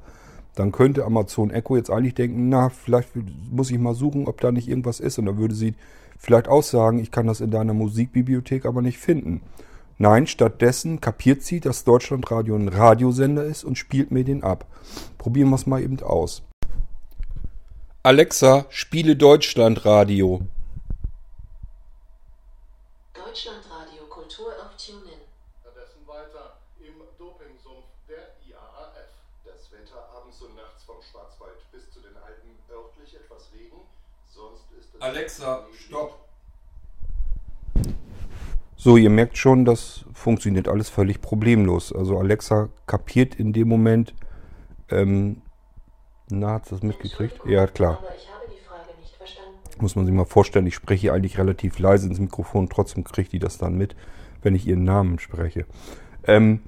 dann 0.54 0.70
könnte 0.70 1.06
Amazon 1.06 1.50
Echo 1.50 1.76
jetzt 1.76 1.88
eigentlich 1.88 2.14
denken, 2.14 2.50
na, 2.50 2.68
vielleicht 2.68 3.08
muss 3.50 3.70
ich 3.70 3.78
mal 3.78 3.94
suchen, 3.94 4.28
ob 4.28 4.42
da 4.42 4.52
nicht 4.52 4.68
irgendwas 4.68 5.00
ist. 5.00 5.18
Und 5.18 5.24
dann 5.24 5.38
würde 5.38 5.54
sie 5.54 5.76
vielleicht 6.18 6.48
auch 6.48 6.62
sagen, 6.62 6.98
ich 6.98 7.10
kann 7.10 7.26
das 7.26 7.40
in 7.40 7.50
deiner 7.50 7.72
Musikbibliothek 7.72 8.66
aber 8.66 8.82
nicht 8.82 8.98
finden. 8.98 9.40
Nein, 9.96 10.26
stattdessen 10.26 11.00
kapiert 11.00 11.42
sie, 11.42 11.60
dass 11.60 11.84
Deutschlandradio 11.84 12.56
ein 12.56 12.68
Radiosender 12.68 13.44
ist 13.44 13.62
und 13.62 13.78
spielt 13.78 14.10
mir 14.10 14.24
den 14.24 14.42
ab. 14.42 14.66
Probieren 15.18 15.50
wir 15.50 15.56
es 15.56 15.66
mal 15.66 15.80
eben 15.80 16.00
aus. 16.02 16.42
Alexa, 18.02 18.66
spiele 18.70 19.14
Deutschlandradio. 19.14 20.42
Deutschlandradio 23.14 24.04
Kultur 24.10 24.48
auf 24.48 24.76
TuneIn. 24.76 25.20
Stattdessen 25.60 26.06
weiter 26.06 26.58
im 26.80 26.94
Dopingsumpf 27.16 27.86
der 28.08 28.34
IAAF. 28.48 29.08
Das 29.44 29.70
Wetter 29.70 30.08
abends 30.16 30.42
und 30.42 30.56
nachts 30.56 30.82
vom 30.82 31.00
Schwarzwald 31.00 31.54
bis 31.70 31.88
zu 31.92 32.00
den 32.00 32.16
Alpen 32.16 32.50
örtlich 32.68 33.14
etwas 33.14 33.48
Regen, 33.54 33.80
sonst 34.26 34.64
ist 34.76 34.94
es 34.94 35.00
Alexa, 35.00 35.66
stopp. 35.72 36.23
So, 38.84 38.98
ihr 38.98 39.08
merkt 39.08 39.38
schon, 39.38 39.64
das 39.64 40.04
funktioniert 40.12 40.68
alles 40.68 40.90
völlig 40.90 41.22
problemlos. 41.22 41.90
Also 41.90 42.18
Alexa 42.18 42.68
kapiert 42.86 43.34
in 43.34 43.54
dem 43.54 43.66
Moment. 43.66 44.12
Ähm, 44.90 45.40
na, 46.28 46.50
hat 46.50 46.70
das 46.70 46.82
mitgekriegt? 46.82 47.40
Ja, 47.46 47.66
klar. 47.66 48.00
Aber 48.02 48.14
ich 48.14 48.28
habe 48.30 48.44
die 48.54 48.62
Frage 48.62 48.90
nicht 49.00 49.16
verstanden. 49.16 49.58
Muss 49.80 49.96
man 49.96 50.04
sich 50.04 50.14
mal 50.14 50.26
vorstellen, 50.26 50.66
ich 50.66 50.74
spreche 50.74 51.14
eigentlich 51.14 51.38
relativ 51.38 51.78
leise 51.78 52.08
ins 52.08 52.18
Mikrofon, 52.18 52.68
trotzdem 52.68 53.04
kriegt 53.04 53.32
die 53.32 53.38
das 53.38 53.56
dann 53.56 53.74
mit, 53.78 53.96
wenn 54.42 54.54
ich 54.54 54.66
ihren 54.66 54.84
Namen 54.84 55.18
spreche. 55.18 55.64
Ähm, 56.24 56.60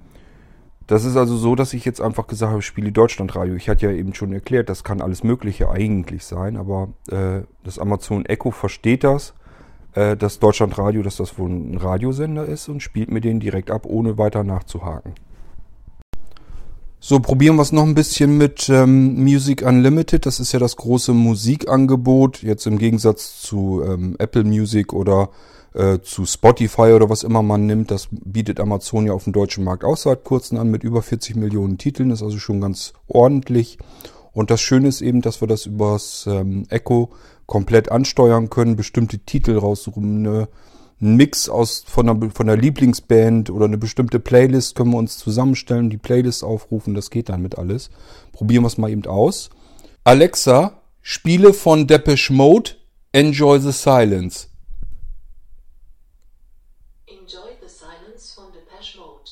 das 0.87 1.05
ist 1.05 1.19
also 1.19 1.37
so, 1.37 1.55
dass 1.55 1.75
ich 1.75 1.85
jetzt 1.85 2.01
einfach 2.01 2.29
gesagt 2.29 2.51
habe, 2.51 2.63
spiele 2.63 2.93
Deutschlandradio. 2.93 3.57
Ich 3.57 3.69
hatte 3.69 3.85
ja 3.85 3.93
eben 3.93 4.15
schon 4.15 4.33
erklärt, 4.33 4.71
das 4.71 4.85
kann 4.85 5.03
alles 5.03 5.23
Mögliche 5.23 5.69
eigentlich 5.69 6.25
sein, 6.25 6.57
aber 6.57 6.89
äh, 7.11 7.43
das 7.63 7.79
Amazon 7.79 8.25
Echo 8.25 8.53
versteht 8.53 9.05
das, 9.05 9.35
äh, 9.97 10.17
dass 10.17 10.39
Deutschlandradio, 10.39 11.03
dass 11.03 11.17
das 11.17 11.39
wohl 11.39 11.51
ein 11.51 11.79
Radiosender 11.79 12.45
ist 12.45 12.69
und 12.69 12.83
spielt 12.83 13.11
mir 13.11 13.23
den 13.23 13.41
direkt 13.41 13.71
ab, 13.71 13.87
ohne 13.87 14.19
weiter 14.19 14.45
nachzuhaken. 14.45 15.15
So, 17.01 17.21
probieren 17.21 17.57
wir 17.57 17.63
es 17.63 17.73
noch 17.73 17.85
ein 17.85 17.95
bisschen 17.95 18.37
mit 18.37 18.69
ähm, 18.69 19.23
Music 19.23 19.63
Unlimited. 19.63 20.27
Das 20.27 20.39
ist 20.39 20.53
ja 20.53 20.59
das 20.59 20.77
große 20.77 21.13
Musikangebot, 21.15 22.43
jetzt 22.43 22.67
im 22.67 22.79
Gegensatz 22.79 23.41
zu 23.41 23.83
ähm, 23.87 24.17
Apple 24.19 24.45
Music 24.45 24.93
oder 24.93 25.31
äh, 25.73 26.01
zu 26.01 26.27
Spotify 26.27 26.93
oder 26.93 27.09
was 27.09 27.23
immer 27.23 27.43
man 27.43 27.65
nimmt. 27.65 27.91
Das 27.91 28.09
bietet 28.11 28.61
Amazon 28.61 29.07
ja 29.07 29.13
auf 29.13 29.25
dem 29.25 29.33
deutschen 29.33 29.65
Markt 29.65 29.85
auch 29.85 29.97
seit 29.97 30.25
kurzem 30.25 30.59
an 30.59 30.71
mit 30.71 30.85
über 30.85 31.01
40 31.01 31.37
Millionen 31.37 31.79
Titeln. 31.79 32.11
Das 32.11 32.21
ist 32.21 32.25
also 32.25 32.39
schon 32.39 32.61
ganz 32.61 32.93
ordentlich. 33.09 33.79
Und 34.33 34.51
das 34.51 34.61
Schöne 34.61 34.89
ist 34.89 35.01
eben, 35.01 35.23
dass 35.23 35.41
wir 35.41 35.49
das 35.49 35.65
übers 35.65 36.27
ähm, 36.29 36.67
Echo 36.69 37.11
komplett 37.47 37.91
ansteuern 37.91 38.51
können, 38.51 38.77
bestimmte 38.77 39.21
Titel 39.21 39.57
raussuchen, 39.57 40.27
eine, 40.27 40.49
einen 41.01 41.17
Mix 41.17 41.49
aus 41.49 41.85
von 41.87 42.07
der, 42.07 42.31
von 42.31 42.47
der 42.47 42.57
Lieblingsband 42.57 43.51
oder 43.51 43.67
eine 43.67 43.79
bestimmte 43.79 44.19
Playlist 44.19 44.75
können 44.75 44.91
wir 44.91 44.99
uns 44.99 45.19
zusammenstellen, 45.19 45.91
die 45.91 45.97
Playlist 45.97 46.45
aufrufen, 46.45 46.95
das 46.95 47.11
geht 47.11 47.29
dann 47.29 47.43
mit 47.43 47.59
alles. 47.59 47.91
Probieren 48.33 48.65
wir 48.65 48.69
es 48.69 48.79
mal 48.79 48.91
eben 48.91 49.07
aus. 49.07 49.51
Alexa, 50.05 50.83
spiele 51.03 51.53
von 51.53 51.87
Depeche 51.87 52.33
Mode 52.33 52.73
Enjoy 53.13 53.59
the 53.61 53.73
Silence. 53.73 54.49
Enjoy 57.07 57.57
the 57.63 57.69
Silence 57.69 58.35
von 58.35 58.53
Depeche 58.53 58.99
Mode. 58.99 59.31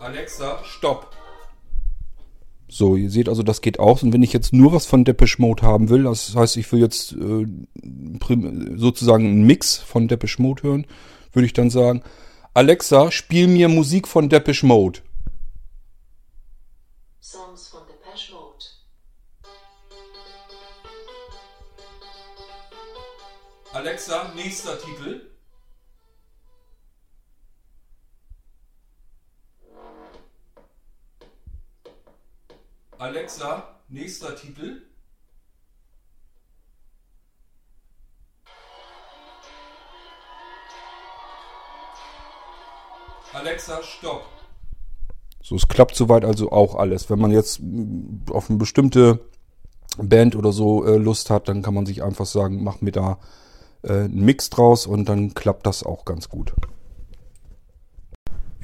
Alexa, 0.00 0.64
stopp. 0.64 1.15
So, 2.76 2.94
ihr 2.94 3.08
seht 3.08 3.30
also, 3.30 3.42
das 3.42 3.62
geht 3.62 3.78
auch. 3.78 4.02
Und 4.02 4.12
wenn 4.12 4.22
ich 4.22 4.34
jetzt 4.34 4.52
nur 4.52 4.70
was 4.70 4.84
von 4.84 5.02
Depeche 5.02 5.40
Mode 5.40 5.62
haben 5.62 5.88
will, 5.88 6.02
das 6.02 6.36
heißt, 6.36 6.58
ich 6.58 6.70
will 6.72 6.80
jetzt 6.80 7.12
äh, 7.12 7.46
sozusagen 8.76 9.24
einen 9.24 9.46
Mix 9.46 9.76
von 9.78 10.08
Depeche 10.08 10.42
Mode 10.42 10.62
hören, 10.62 10.86
würde 11.32 11.46
ich 11.46 11.54
dann 11.54 11.70
sagen, 11.70 12.02
Alexa, 12.52 13.10
spiel 13.10 13.48
mir 13.48 13.70
Musik 13.70 14.06
von 14.06 14.28
Depeche 14.28 14.66
Mode. 14.66 14.98
Songs 17.18 17.68
von 17.68 17.80
Depeche 17.86 18.34
Mode. 18.34 18.66
Alexa, 23.72 24.34
nächster 24.36 24.78
Titel. 24.78 25.35
Alexa, 32.98 33.62
nächster 33.88 34.34
Titel. 34.36 34.82
Alexa, 43.34 43.82
stopp. 43.82 44.24
So, 45.42 45.56
es 45.56 45.68
klappt 45.68 45.94
soweit 45.94 46.24
also 46.24 46.50
auch 46.50 46.74
alles. 46.74 47.10
Wenn 47.10 47.18
man 47.18 47.30
jetzt 47.30 47.60
mm, 47.60 48.30
auf 48.30 48.48
eine 48.48 48.58
bestimmte 48.58 49.20
Band 49.98 50.34
oder 50.34 50.52
so 50.52 50.84
äh, 50.86 50.96
Lust 50.96 51.28
hat, 51.28 51.48
dann 51.48 51.62
kann 51.62 51.74
man 51.74 51.84
sich 51.84 52.02
einfach 52.02 52.26
sagen, 52.26 52.64
mach 52.64 52.80
mir 52.80 52.92
da 52.92 53.18
äh, 53.82 53.92
einen 53.92 54.24
Mix 54.24 54.48
draus 54.48 54.86
und 54.86 55.08
dann 55.08 55.34
klappt 55.34 55.66
das 55.66 55.82
auch 55.82 56.06
ganz 56.06 56.30
gut. 56.30 56.54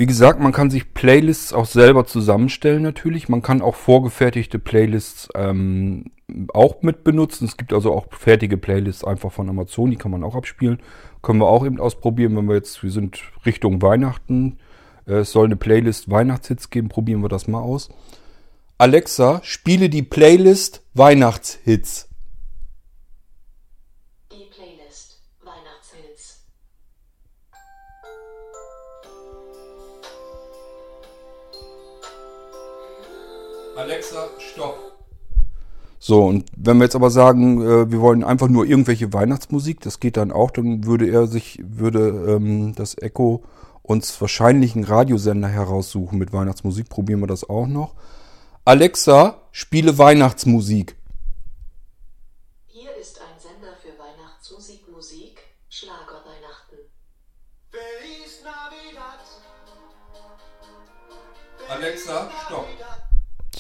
Wie 0.03 0.07
gesagt, 0.07 0.41
man 0.41 0.51
kann 0.51 0.69
sich 0.69 0.95
Playlists 0.95 1.53
auch 1.53 1.65
selber 1.65 2.05
zusammenstellen 2.07 2.83
natürlich. 2.83 3.29
Man 3.29 3.41
kann 3.41 3.63
auch 3.63 3.77
vorgefertigte 3.77 4.59
Playlists 4.59 5.29
ähm, 5.37 6.07
auch 6.53 6.83
mit 6.83 7.05
benutzen. 7.05 7.45
Es 7.45 7.57
gibt 7.57 7.73
also 7.73 7.93
auch 7.93 8.07
fertige 8.11 8.57
Playlists 8.57 9.05
einfach 9.05 9.31
von 9.31 9.49
Amazon, 9.49 9.93
die 9.93 9.97
kann 9.97 10.11
man 10.11 10.25
auch 10.25 10.35
abspielen. 10.35 10.81
Können 11.23 11.39
wir 11.39 11.47
auch 11.47 11.65
eben 11.65 11.79
ausprobieren, 11.79 12.37
wenn 12.37 12.49
wir 12.49 12.57
jetzt, 12.57 12.83
wir 12.83 12.91
sind 12.91 13.23
Richtung 13.47 13.81
Weihnachten. 13.81 14.59
Äh, 15.07 15.19
es 15.19 15.31
soll 15.31 15.45
eine 15.45 15.55
Playlist 15.55 16.11
Weihnachtshits 16.11 16.71
geben, 16.71 16.89
probieren 16.89 17.23
wir 17.23 17.29
das 17.29 17.47
mal 17.47 17.61
aus. 17.61 17.89
Alexa, 18.79 19.39
spiele 19.45 19.89
die 19.89 20.03
Playlist 20.03 20.83
Weihnachtshits. 20.95 22.09
Alexa, 33.77 34.29
stopp. 34.39 34.93
So, 35.99 36.25
und 36.25 36.51
wenn 36.57 36.79
wir 36.79 36.85
jetzt 36.85 36.97
aber 36.97 37.11
sagen, 37.11 37.63
äh, 37.63 37.91
wir 37.93 38.01
wollen 38.01 38.25
einfach 38.25 38.49
nur 38.49 38.67
irgendwelche 38.67 39.13
Weihnachtsmusik, 39.13 39.81
das 39.81 40.01
geht 40.01 40.17
dann 40.17 40.33
auch, 40.33 40.51
dann 40.51 40.85
würde 40.85 41.09
er 41.09 41.29
sich, 41.29 41.61
würde 41.63 42.09
ähm, 42.35 42.75
das 42.75 42.99
Echo 42.99 43.45
uns 43.83 44.21
wahrscheinlich 44.21 44.75
einen 44.75 44.85
Radiosender 44.85 45.49
heraussuchen 45.49 46.19
mit 46.19 46.33
Weihnachtsmusik. 46.33 46.89
Probieren 46.89 47.21
wir 47.21 47.29
das 47.29 47.49
auch 47.49 47.67
noch. 47.67 47.95
Alexa, 48.65 49.43
spiele 49.53 49.97
Weihnachtsmusik. 49.97 50.97
Hier 52.67 52.97
ist 53.01 53.21
ein 53.21 53.39
Sender 53.41 53.75
für 53.81 53.97
Weihnachtsmusik, 53.99 54.89
Musik, 54.91 55.39
Schlager 55.69 56.23
Weihnachten. 56.25 56.79
Feliz 57.71 58.43
Navidad. 58.43 59.21
Alexa, 61.69 62.31
stopp. 62.47 62.67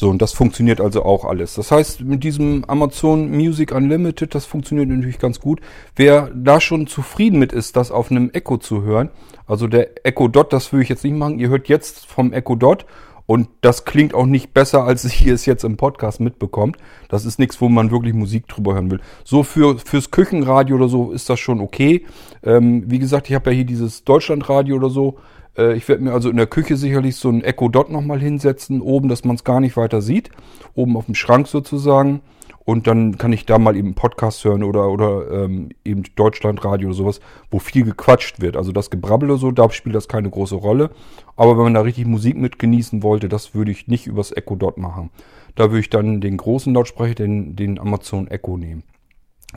So, 0.02 0.10
und 0.10 0.20
das 0.20 0.32
funktioniert 0.32 0.80
also 0.80 1.04
auch 1.04 1.24
alles. 1.24 1.54
Das 1.54 1.70
heißt, 1.70 2.00
mit 2.00 2.24
diesem 2.24 2.64
Amazon 2.64 3.30
Music 3.30 3.70
Unlimited, 3.70 4.34
das 4.34 4.46
funktioniert 4.46 4.88
natürlich 4.88 5.20
ganz 5.20 5.38
gut. 5.38 5.60
Wer 5.94 6.28
da 6.34 6.60
schon 6.60 6.88
zufrieden 6.88 7.38
mit 7.38 7.52
ist, 7.52 7.76
das 7.76 7.92
auf 7.92 8.10
einem 8.10 8.28
Echo 8.32 8.56
zu 8.56 8.82
hören, 8.82 9.10
also 9.46 9.68
der 9.68 10.04
Echo 10.04 10.26
Dot, 10.26 10.52
das 10.52 10.72
würde 10.72 10.82
ich 10.82 10.88
jetzt 10.88 11.04
nicht 11.04 11.14
machen. 11.14 11.38
Ihr 11.38 11.50
hört 11.50 11.68
jetzt 11.68 12.04
vom 12.06 12.32
Echo 12.32 12.56
Dot 12.56 12.84
und 13.26 13.48
das 13.60 13.84
klingt 13.84 14.12
auch 14.12 14.26
nicht 14.26 14.52
besser, 14.52 14.82
als 14.82 15.04
ihr 15.24 15.34
es 15.34 15.46
jetzt 15.46 15.62
im 15.62 15.76
Podcast 15.76 16.18
mitbekommt. 16.18 16.78
Das 17.08 17.24
ist 17.24 17.38
nichts, 17.38 17.60
wo 17.60 17.68
man 17.68 17.92
wirklich 17.92 18.12
Musik 18.12 18.48
drüber 18.48 18.74
hören 18.74 18.90
will. 18.90 19.00
So 19.22 19.44
für 19.44 19.78
fürs 19.78 20.10
Küchenradio 20.10 20.74
oder 20.74 20.88
so 20.88 21.12
ist 21.12 21.30
das 21.30 21.38
schon 21.38 21.60
okay. 21.60 22.06
Ähm, 22.42 22.90
wie 22.90 22.98
gesagt, 22.98 23.28
ich 23.28 23.36
habe 23.36 23.50
ja 23.50 23.54
hier 23.54 23.66
dieses 23.66 24.02
Deutschlandradio 24.02 24.74
oder 24.74 24.90
so. 24.90 25.18
Äh, 25.56 25.76
ich 25.76 25.88
werde 25.88 26.02
mir 26.02 26.12
also 26.12 26.30
in 26.30 26.36
der 26.36 26.46
Küche 26.46 26.76
sicherlich 26.76 27.16
so 27.16 27.28
ein 27.28 27.42
Echo 27.42 27.68
Dot 27.68 27.90
nochmal 27.90 28.20
hinsetzen, 28.20 28.80
oben, 28.80 29.08
dass 29.08 29.24
man 29.24 29.36
es 29.36 29.44
gar 29.44 29.60
nicht 29.60 29.76
weiter 29.76 30.02
sieht. 30.02 30.30
Oben 30.74 30.96
auf 30.96 31.06
dem 31.06 31.14
Schrank 31.14 31.48
sozusagen. 31.48 32.20
Und 32.64 32.86
dann 32.86 33.18
kann 33.18 33.32
ich 33.32 33.44
da 33.44 33.58
mal 33.58 33.76
eben 33.76 33.94
Podcast 33.94 34.44
hören 34.44 34.62
oder, 34.62 34.88
oder 34.88 35.30
ähm, 35.32 35.70
eben 35.84 36.04
Deutschlandradio 36.14 36.88
oder 36.88 36.96
sowas, 36.96 37.20
wo 37.50 37.58
viel 37.58 37.84
gequatscht 37.84 38.40
wird. 38.40 38.56
Also 38.56 38.70
das 38.70 38.88
Gebrabbel 38.88 39.30
oder 39.30 39.38
so, 39.38 39.50
da 39.50 39.68
spielt 39.70 39.96
das 39.96 40.06
keine 40.06 40.30
große 40.30 40.54
Rolle. 40.54 40.90
Aber 41.34 41.56
wenn 41.56 41.64
man 41.64 41.74
da 41.74 41.80
richtig 41.80 42.06
Musik 42.06 42.36
mit 42.36 42.60
genießen 42.60 43.02
wollte, 43.02 43.28
das 43.28 43.54
würde 43.54 43.72
ich 43.72 43.88
nicht 43.88 44.06
übers 44.06 44.30
Echo 44.30 44.54
Dot 44.54 44.78
machen. 44.78 45.10
Da 45.56 45.64
würde 45.64 45.80
ich 45.80 45.90
dann 45.90 46.20
den 46.20 46.36
großen 46.36 46.72
Lautsprecher, 46.72 47.16
den, 47.16 47.56
den 47.56 47.80
Amazon 47.80 48.28
Echo 48.28 48.56
nehmen. 48.56 48.84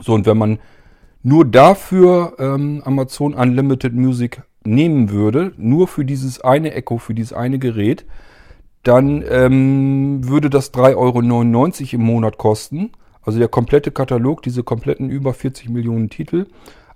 So, 0.00 0.12
und 0.12 0.26
wenn 0.26 0.36
man 0.36 0.58
nur 1.22 1.44
dafür 1.44 2.34
ähm, 2.38 2.82
Amazon 2.84 3.34
Unlimited 3.34 3.94
Music 3.94 4.42
nehmen 4.66 5.10
würde, 5.10 5.52
nur 5.56 5.88
für 5.88 6.04
dieses 6.04 6.40
eine 6.40 6.72
Echo, 6.74 6.98
für 6.98 7.14
dieses 7.14 7.32
eine 7.32 7.58
Gerät, 7.58 8.04
dann 8.82 9.24
ähm, 9.28 10.28
würde 10.28 10.50
das 10.50 10.72
3,99 10.72 10.94
Euro 10.96 11.20
im 11.92 12.00
Monat 12.02 12.38
kosten. 12.38 12.90
Also 13.22 13.38
der 13.40 13.48
komplette 13.48 13.90
Katalog, 13.90 14.42
diese 14.42 14.62
kompletten 14.62 15.10
über 15.10 15.34
40 15.34 15.68
Millionen 15.68 16.10
Titel. 16.10 16.46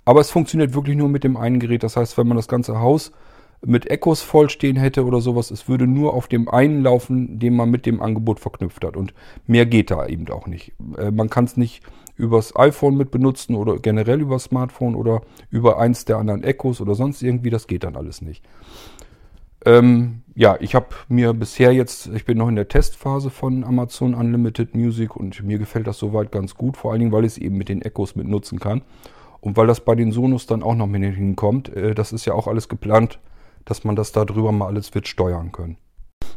Aber 0.05 0.21
es 0.21 0.31
funktioniert 0.31 0.73
wirklich 0.73 0.95
nur 0.95 1.09
mit 1.09 1.23
dem 1.23 1.35
einen 1.35 1.59
Gerät. 1.59 1.83
Das 1.83 1.97
heißt, 1.97 2.17
wenn 2.17 2.27
man 2.27 2.37
das 2.37 2.47
ganze 2.47 2.79
Haus 2.79 3.11
mit 3.63 3.89
Echos 3.91 4.21
vollstehen 4.21 4.77
hätte 4.77 5.05
oder 5.05 5.21
sowas, 5.21 5.51
es 5.51 5.67
würde 5.67 5.85
nur 5.85 6.13
auf 6.13 6.27
dem 6.27 6.49
einen 6.49 6.81
laufen, 6.81 7.37
den 7.37 7.55
man 7.55 7.69
mit 7.69 7.85
dem 7.85 8.01
Angebot 8.01 8.39
verknüpft 8.39 8.83
hat. 8.85 8.95
Und 8.95 9.13
mehr 9.45 9.65
geht 9.65 9.91
da 9.91 10.07
eben 10.07 10.27
auch 10.29 10.47
nicht. 10.47 10.73
Äh, 10.97 11.11
man 11.11 11.29
kann 11.29 11.45
es 11.45 11.57
nicht 11.57 11.83
übers 12.21 12.55
iPhone 12.55 12.95
mit 12.95 13.09
benutzen 13.09 13.55
oder 13.55 13.77
generell 13.77 14.21
über 14.21 14.37
Smartphone 14.37 14.95
oder 14.95 15.21
über 15.49 15.79
eins 15.79 16.05
der 16.05 16.17
anderen 16.17 16.43
Echos 16.43 16.79
oder 16.79 16.93
sonst 16.95 17.23
irgendwie. 17.23 17.49
Das 17.49 17.67
geht 17.67 17.83
dann 17.83 17.95
alles 17.95 18.21
nicht. 18.21 18.45
Ähm, 19.65 20.21
ja, 20.35 20.57
ich 20.59 20.75
habe 20.75 20.87
mir 21.07 21.33
bisher 21.33 21.71
jetzt, 21.73 22.07
ich 22.07 22.25
bin 22.25 22.37
noch 22.37 22.47
in 22.47 22.55
der 22.55 22.67
Testphase 22.67 23.29
von 23.29 23.63
Amazon 23.63 24.13
Unlimited 24.13 24.75
Music 24.75 25.15
und 25.15 25.43
mir 25.43 25.57
gefällt 25.57 25.87
das 25.87 25.97
soweit 25.97 26.31
ganz 26.31 26.55
gut, 26.55 26.77
vor 26.77 26.91
allen 26.91 26.99
Dingen, 26.99 27.11
weil 27.11 27.25
ich 27.25 27.33
es 27.33 27.37
eben 27.37 27.57
mit 27.57 27.69
den 27.69 27.81
Echos 27.81 28.15
mit 28.15 28.27
nutzen 28.27 28.59
kann 28.59 28.81
und 29.39 29.57
weil 29.57 29.67
das 29.67 29.81
bei 29.81 29.95
den 29.95 30.11
Sonos 30.11 30.45
dann 30.45 30.63
auch 30.63 30.75
noch 30.75 30.87
mit 30.87 31.03
hinkommt. 31.03 31.69
Äh, 31.75 31.95
das 31.95 32.13
ist 32.13 32.25
ja 32.25 32.33
auch 32.33 32.47
alles 32.47 32.69
geplant, 32.69 33.19
dass 33.65 33.83
man 33.83 33.95
das 33.95 34.11
darüber 34.11 34.51
mal 34.51 34.67
alles 34.67 34.93
wird 34.93 35.07
steuern 35.07 35.51
können. 35.51 35.77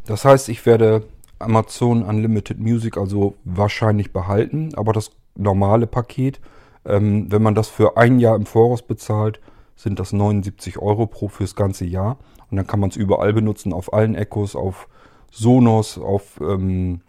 Das 0.06 0.24
heißt, 0.24 0.48
ich 0.48 0.66
werde 0.66 1.04
Amazon 1.38 2.02
Unlimited 2.02 2.58
Music 2.58 2.96
also 2.96 3.36
wahrscheinlich 3.44 4.12
behalten, 4.12 4.70
aber 4.76 4.92
das 4.92 5.10
normale 5.34 5.86
Paket, 5.86 6.40
ähm, 6.84 7.30
wenn 7.30 7.42
man 7.42 7.54
das 7.54 7.68
für 7.68 7.96
ein 7.96 8.18
Jahr 8.18 8.36
im 8.36 8.46
Voraus 8.46 8.82
bezahlt, 8.82 9.40
sind 9.76 9.98
das 9.98 10.12
79 10.12 10.78
Euro 10.78 11.06
pro 11.06 11.28
fürs 11.28 11.56
ganze 11.56 11.84
Jahr. 11.84 12.18
Und 12.50 12.56
dann 12.56 12.66
kann 12.66 12.80
man 12.80 12.90
es 12.90 12.96
überall 12.96 13.32
benutzen, 13.32 13.72
auf 13.72 13.92
allen 13.92 14.14
Echos, 14.14 14.54
auf 14.54 14.88
Sonos, 15.30 15.98
auf 15.98 16.40
ähm, 16.40 17.00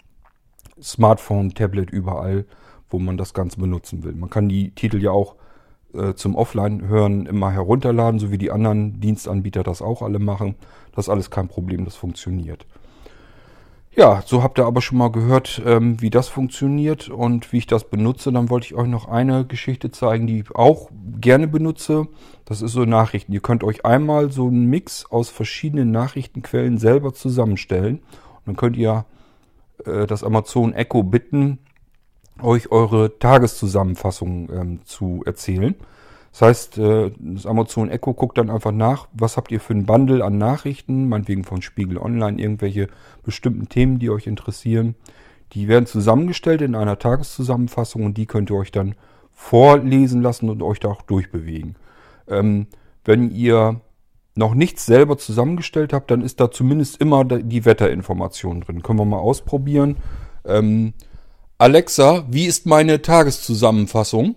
Smartphone, 0.81 1.53
Tablet, 1.53 1.91
überall, 1.91 2.45
wo 2.89 2.99
man 2.99 3.17
das 3.17 3.33
Ganze 3.33 3.59
benutzen 3.59 4.03
will. 4.03 4.13
Man 4.13 4.29
kann 4.29 4.49
die 4.49 4.71
Titel 4.71 5.01
ja 5.01 5.11
auch 5.11 5.35
äh, 5.93 6.15
zum 6.15 6.35
Offline-Hören 6.35 7.25
immer 7.25 7.51
herunterladen, 7.51 8.19
so 8.19 8.31
wie 8.31 8.37
die 8.37 8.51
anderen 8.51 8.99
Dienstanbieter 8.99 9.63
das 9.63 9.81
auch 9.81 10.01
alle 10.01 10.19
machen. 10.19 10.55
Das 10.95 11.05
ist 11.05 11.09
alles 11.09 11.29
kein 11.29 11.47
Problem, 11.47 11.85
das 11.85 11.95
funktioniert. 11.95 12.65
Ja, 13.97 14.21
so 14.25 14.43
habt 14.43 14.59
ihr 14.59 14.65
aber 14.65 14.81
schon 14.81 14.97
mal 14.97 15.09
gehört, 15.09 15.61
ähm, 15.65 16.01
wie 16.01 16.09
das 16.09 16.27
funktioniert 16.27 17.07
und 17.07 17.53
wie 17.53 17.59
ich 17.59 17.67
das 17.67 17.85
benutze. 17.85 18.29
Dann 18.29 18.49
wollte 18.49 18.65
ich 18.65 18.75
euch 18.75 18.89
noch 18.89 19.07
eine 19.07 19.45
Geschichte 19.45 19.89
zeigen, 19.89 20.27
die 20.27 20.41
ich 20.41 20.53
auch 20.53 20.89
gerne 21.21 21.47
benutze. 21.47 22.07
Das 22.43 22.61
ist 22.61 22.73
so 22.73 22.83
Nachrichten. 22.83 23.31
Ihr 23.31 23.39
könnt 23.39 23.63
euch 23.63 23.85
einmal 23.85 24.33
so 24.33 24.47
einen 24.47 24.65
Mix 24.65 25.05
aus 25.09 25.29
verschiedenen 25.29 25.91
Nachrichtenquellen 25.91 26.77
selber 26.77 27.13
zusammenstellen. 27.13 27.99
Und 27.99 28.47
dann 28.47 28.55
könnt 28.57 28.75
ihr 28.75 29.05
äh, 29.85 30.05
das 30.05 30.25
Amazon 30.25 30.73
Echo 30.73 31.01
bitten, 31.03 31.59
euch 32.41 32.73
eure 32.73 33.17
Tageszusammenfassung 33.17 34.49
ähm, 34.51 34.79
zu 34.83 35.23
erzählen. 35.25 35.73
Das 36.35 36.41
heißt, 36.41 36.77
äh, 36.79 37.11
das 37.17 37.45
Amazon 37.45 37.89
Echo 37.89 38.13
guckt 38.13 38.37
dann 38.37 38.49
einfach 38.49 38.73
nach, 38.73 39.07
was 39.13 39.37
habt 39.37 39.53
ihr 39.53 39.61
für 39.61 39.73
ein 39.73 39.85
Bundle 39.85 40.21
an 40.21 40.37
Nachrichten, 40.37 41.07
meinetwegen 41.07 41.45
von 41.45 41.61
Spiegel 41.61 41.97
Online, 41.97 42.41
irgendwelche 42.41 42.89
bestimmten 43.23 43.69
Themen, 43.69 43.99
die 43.99 44.09
euch 44.09 44.27
interessieren. 44.27 44.95
Die 45.53 45.69
werden 45.69 45.85
zusammengestellt 45.85 46.61
in 46.61 46.75
einer 46.75 46.99
Tageszusammenfassung 46.99 48.03
und 48.03 48.17
die 48.17 48.25
könnt 48.25 48.49
ihr 48.49 48.57
euch 48.57 48.73
dann 48.73 48.95
vorlesen 49.31 50.21
lassen 50.21 50.49
und 50.49 50.61
euch 50.61 50.81
da 50.81 50.89
auch 50.89 51.03
durchbewegen. 51.03 51.77
Ähm, 52.27 52.67
wenn 53.05 53.31
ihr 53.31 53.79
noch 54.35 54.55
nichts 54.55 54.85
selber 54.85 55.17
zusammengestellt 55.17 55.93
habt, 55.93 56.11
dann 56.11 56.19
ist 56.19 56.41
da 56.41 56.51
zumindest 56.51 56.99
immer 56.99 57.23
die 57.23 57.63
Wetterinformation 57.63 58.59
drin. 58.59 58.83
Können 58.83 58.99
wir 58.99 59.05
mal 59.05 59.19
ausprobieren. 59.19 59.95
Ähm, 60.43 60.95
Alexa, 61.57 62.25
wie 62.29 62.45
ist 62.45 62.65
meine 62.65 63.01
Tageszusammenfassung? 63.01 64.35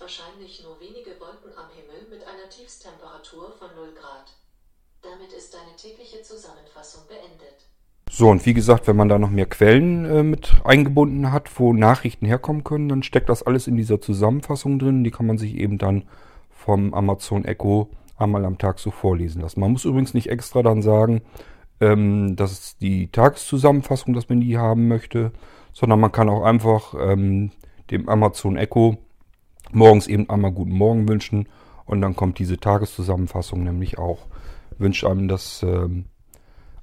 Nacht 0.00 0.10
höchstwahrscheinlich 0.10 0.62
nur 0.64 0.80
wenige 0.80 1.10
Wolken 1.20 1.52
am 1.56 1.66
Himmel 1.74 2.08
mit 2.10 2.26
einer 2.26 2.48
Tiefstemperatur 2.48 3.52
von 3.58 3.68
0 3.76 3.92
Grad. 3.94 4.32
Damit 5.02 5.32
ist 5.32 5.54
deine 5.54 5.76
tägliche 5.76 6.22
Zusammenfassung 6.22 7.02
beendet. 7.06 7.68
So, 8.10 8.28
und 8.28 8.44
wie 8.46 8.54
gesagt, 8.54 8.86
wenn 8.86 8.96
man 8.96 9.08
da 9.08 9.18
noch 9.18 9.30
mehr 9.30 9.46
Quellen 9.46 10.04
äh, 10.04 10.22
mit 10.22 10.52
eingebunden 10.64 11.32
hat, 11.32 11.58
wo 11.58 11.72
Nachrichten 11.72 12.26
herkommen 12.26 12.64
können, 12.64 12.88
dann 12.88 13.02
steckt 13.02 13.28
das 13.28 13.42
alles 13.42 13.66
in 13.66 13.76
dieser 13.76 14.00
Zusammenfassung 14.00 14.78
drin. 14.78 15.04
Die 15.04 15.10
kann 15.10 15.26
man 15.26 15.38
sich 15.38 15.54
eben 15.54 15.78
dann 15.78 16.04
vom 16.50 16.94
Amazon 16.94 17.44
Echo 17.44 17.90
einmal 18.16 18.44
am 18.44 18.58
Tag 18.58 18.78
so 18.78 18.90
vorlesen 18.90 19.42
lassen. 19.42 19.60
Man 19.60 19.72
muss 19.72 19.84
übrigens 19.84 20.14
nicht 20.14 20.28
extra 20.28 20.62
dann 20.62 20.82
sagen, 20.82 21.22
ähm, 21.80 22.36
das 22.36 22.52
ist 22.52 22.82
die 22.82 23.08
Tageszusammenfassung, 23.12 24.14
dass 24.14 24.28
man 24.28 24.40
die 24.40 24.58
haben 24.58 24.88
möchte, 24.88 25.32
sondern 25.72 26.00
man 26.00 26.12
kann 26.12 26.28
auch 26.28 26.42
einfach 26.42 26.94
ähm, 26.98 27.52
dem 27.90 28.08
Amazon 28.08 28.56
Echo 28.56 28.98
morgens 29.72 30.06
eben 30.06 30.28
einmal 30.28 30.52
guten 30.52 30.72
Morgen 30.72 31.08
wünschen 31.08 31.48
und 31.86 32.00
dann 32.00 32.16
kommt 32.16 32.38
diese 32.38 32.58
Tageszusammenfassung 32.58 33.64
nämlich 33.64 33.98
auch. 33.98 34.26
Wünscht 34.78 35.04
einem 35.04 35.28
das 35.28 35.62
ähm, 35.62 36.06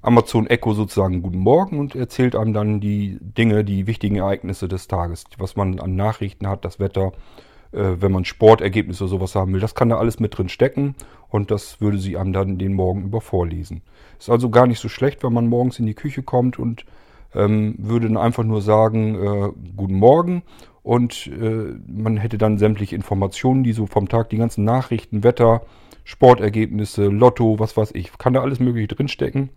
Amazon 0.02 0.46
Echo 0.46 0.74
sozusagen 0.74 1.22
guten 1.22 1.38
Morgen 1.38 1.78
und 1.78 1.94
erzählt 1.94 2.36
einem 2.36 2.52
dann 2.52 2.80
die 2.80 3.18
Dinge, 3.20 3.64
die 3.64 3.86
wichtigen 3.86 4.16
Ereignisse 4.16 4.68
des 4.68 4.86
Tages, 4.86 5.24
was 5.38 5.56
man 5.56 5.80
an 5.80 5.96
Nachrichten 5.96 6.48
hat, 6.48 6.64
das 6.64 6.78
Wetter, 6.78 7.12
äh, 7.72 7.96
wenn 7.98 8.12
man 8.12 8.24
Sportergebnisse 8.24 9.04
oder 9.04 9.10
sowas 9.10 9.34
haben 9.34 9.52
will. 9.52 9.60
Das 9.60 9.74
kann 9.74 9.88
da 9.88 9.98
alles 9.98 10.20
mit 10.20 10.38
drin 10.38 10.48
stecken 10.48 10.94
und 11.28 11.50
das 11.50 11.80
würde 11.80 11.98
sie 11.98 12.16
einem 12.16 12.32
dann 12.32 12.58
den 12.58 12.74
Morgen 12.74 13.04
über 13.04 13.20
vorlesen. 13.20 13.82
Ist 14.18 14.30
also 14.30 14.50
gar 14.50 14.66
nicht 14.66 14.80
so 14.80 14.88
schlecht, 14.88 15.24
wenn 15.24 15.32
man 15.32 15.48
morgens 15.48 15.78
in 15.78 15.86
die 15.86 15.94
Küche 15.94 16.22
kommt 16.22 16.58
und 16.58 16.84
ähm, 17.34 17.74
würde 17.78 18.06
dann 18.06 18.16
einfach 18.16 18.44
nur 18.44 18.62
sagen, 18.62 19.14
äh, 19.16 19.52
guten 19.76 19.98
Morgen 19.98 20.42
und 20.88 21.26
äh, 21.26 21.74
man 21.86 22.16
hätte 22.16 22.38
dann 22.38 22.56
sämtliche 22.56 22.96
Informationen, 22.96 23.62
die 23.62 23.74
so 23.74 23.84
vom 23.84 24.08
Tag, 24.08 24.30
die 24.30 24.38
ganzen 24.38 24.64
Nachrichten, 24.64 25.22
Wetter, 25.22 25.60
Sportergebnisse, 26.04 27.08
Lotto, 27.08 27.58
was 27.58 27.76
weiß 27.76 27.90
ich, 27.92 28.16
kann 28.16 28.32
da 28.32 28.40
alles 28.40 28.58
mögliche 28.58 28.88
drinstecken. 28.88 29.50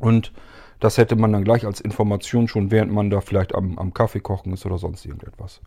Und 0.00 0.32
das 0.80 0.96
hätte 0.96 1.16
man 1.16 1.34
dann 1.34 1.44
gleich 1.44 1.66
als 1.66 1.82
Information 1.82 2.48
schon, 2.48 2.70
während 2.70 2.92
man 2.92 3.10
da 3.10 3.20
vielleicht 3.20 3.54
am, 3.54 3.78
am 3.78 3.92
Kaffee 3.92 4.20
kochen 4.20 4.54
ist 4.54 4.64
oder 4.64 4.78
sonst 4.78 5.04
irgendetwas. 5.04 5.60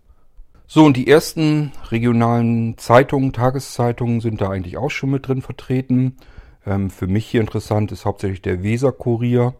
So, 0.66 0.84
und 0.84 0.98
die 0.98 1.08
ersten 1.08 1.74
regionalen 1.92 2.76
Zeitungen, 2.80 3.34
Tageszeitungen 3.34 4.20
sind 4.20 4.42
da 4.42 4.50
eigentlich 4.50 4.78
auch 4.78 4.90
schon 4.90 5.12
mit 5.12 5.28
drin 5.28 5.44
vertreten. 5.44 6.18
Ähm, 6.66 6.90
für 6.90 7.06
mich 7.06 7.28
hier 7.28 7.42
interessant 7.42 7.92
ist 7.92 8.06
hauptsächlich 8.06 8.42
der 8.42 8.64
Weser-Kurier. 8.64 9.54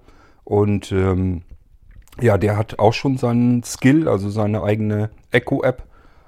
Und 0.43 0.91
ähm, 0.91 1.43
ja, 2.19 2.39
der 2.39 2.58
hat 2.58 2.80
auch 2.80 2.93
schon 2.93 3.17
seinen 3.17 3.62
Skill, 3.62 4.08
also 4.08 4.32
seine 4.32 4.63
eigene 4.63 5.12
Echo-App 5.31 5.83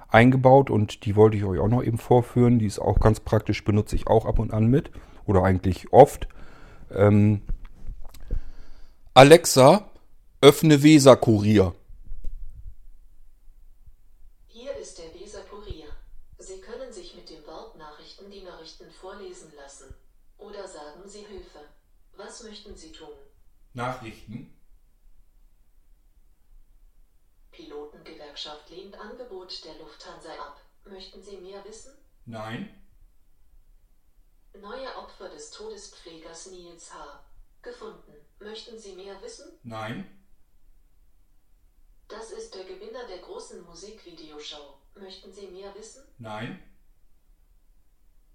eingebaut 0.08 0.70
und 0.70 1.04
die 1.04 1.16
wollte 1.16 1.36
ich 1.36 1.44
euch 1.44 1.60
auch 1.60 1.68
noch 1.68 1.82
eben 1.82 1.98
vorführen. 1.98 2.58
Die 2.58 2.66
ist 2.66 2.78
auch 2.78 3.00
ganz 3.00 3.20
praktisch, 3.20 3.64
benutze 3.64 3.96
ich 3.96 4.06
auch 4.06 4.26
ab 4.26 4.38
und 4.38 4.52
an 4.52 4.66
mit 4.66 4.90
oder 5.26 5.44
eigentlich 5.44 5.92
oft. 5.92 6.28
Ähm, 6.90 7.42
Alexa, 9.14 9.90
öffne 10.40 10.82
Weser-Kurier. 10.82 11.74
Hier 14.46 14.76
ist 14.76 14.98
der 14.98 15.14
Weser-Kurier. 15.14 15.86
Sie 16.38 16.60
können 16.60 16.92
sich 16.92 17.14
mit 17.14 17.30
dem 17.30 17.46
Wort 17.46 17.76
Nachrichten 17.76 18.30
die 18.30 18.42
Nachrichten 18.42 18.90
vorlesen 18.90 19.52
lassen. 19.56 19.94
Oder 20.38 20.66
sagen 20.66 21.06
Sie 21.06 21.24
Hilfe. 21.24 21.60
Was 22.16 22.42
möchten 22.44 22.76
Sie 22.76 22.92
tun? 22.92 23.08
Nachrichten. 23.74 24.49
Pilotengewerkschaft 28.40 28.70
lehnt 28.70 28.98
Angebot 28.98 29.64
der 29.64 29.74
Lufthansa 29.74 30.32
ab. 30.32 30.60
Möchten 30.84 31.22
Sie 31.22 31.36
mehr 31.36 31.62
wissen? 31.64 31.92
Nein. 32.24 32.74
Neue 34.54 34.96
Opfer 34.96 35.28
des 35.28 35.50
Todespflegers 35.50 36.46
Nils 36.46 36.92
H. 36.92 37.24
gefunden. 37.62 38.14
Möchten 38.38 38.78
Sie 38.78 38.94
mehr 38.94 39.20
wissen? 39.22 39.58
Nein. 39.62 40.06
Das 42.08 42.30
ist 42.30 42.54
der 42.54 42.64
Gewinner 42.64 43.06
der 43.06 43.18
großen 43.18 43.62
Musikvideoshow. 43.62 44.78
Möchten 44.94 45.32
Sie 45.32 45.46
mehr 45.48 45.74
wissen? 45.74 46.02
Nein. 46.18 46.62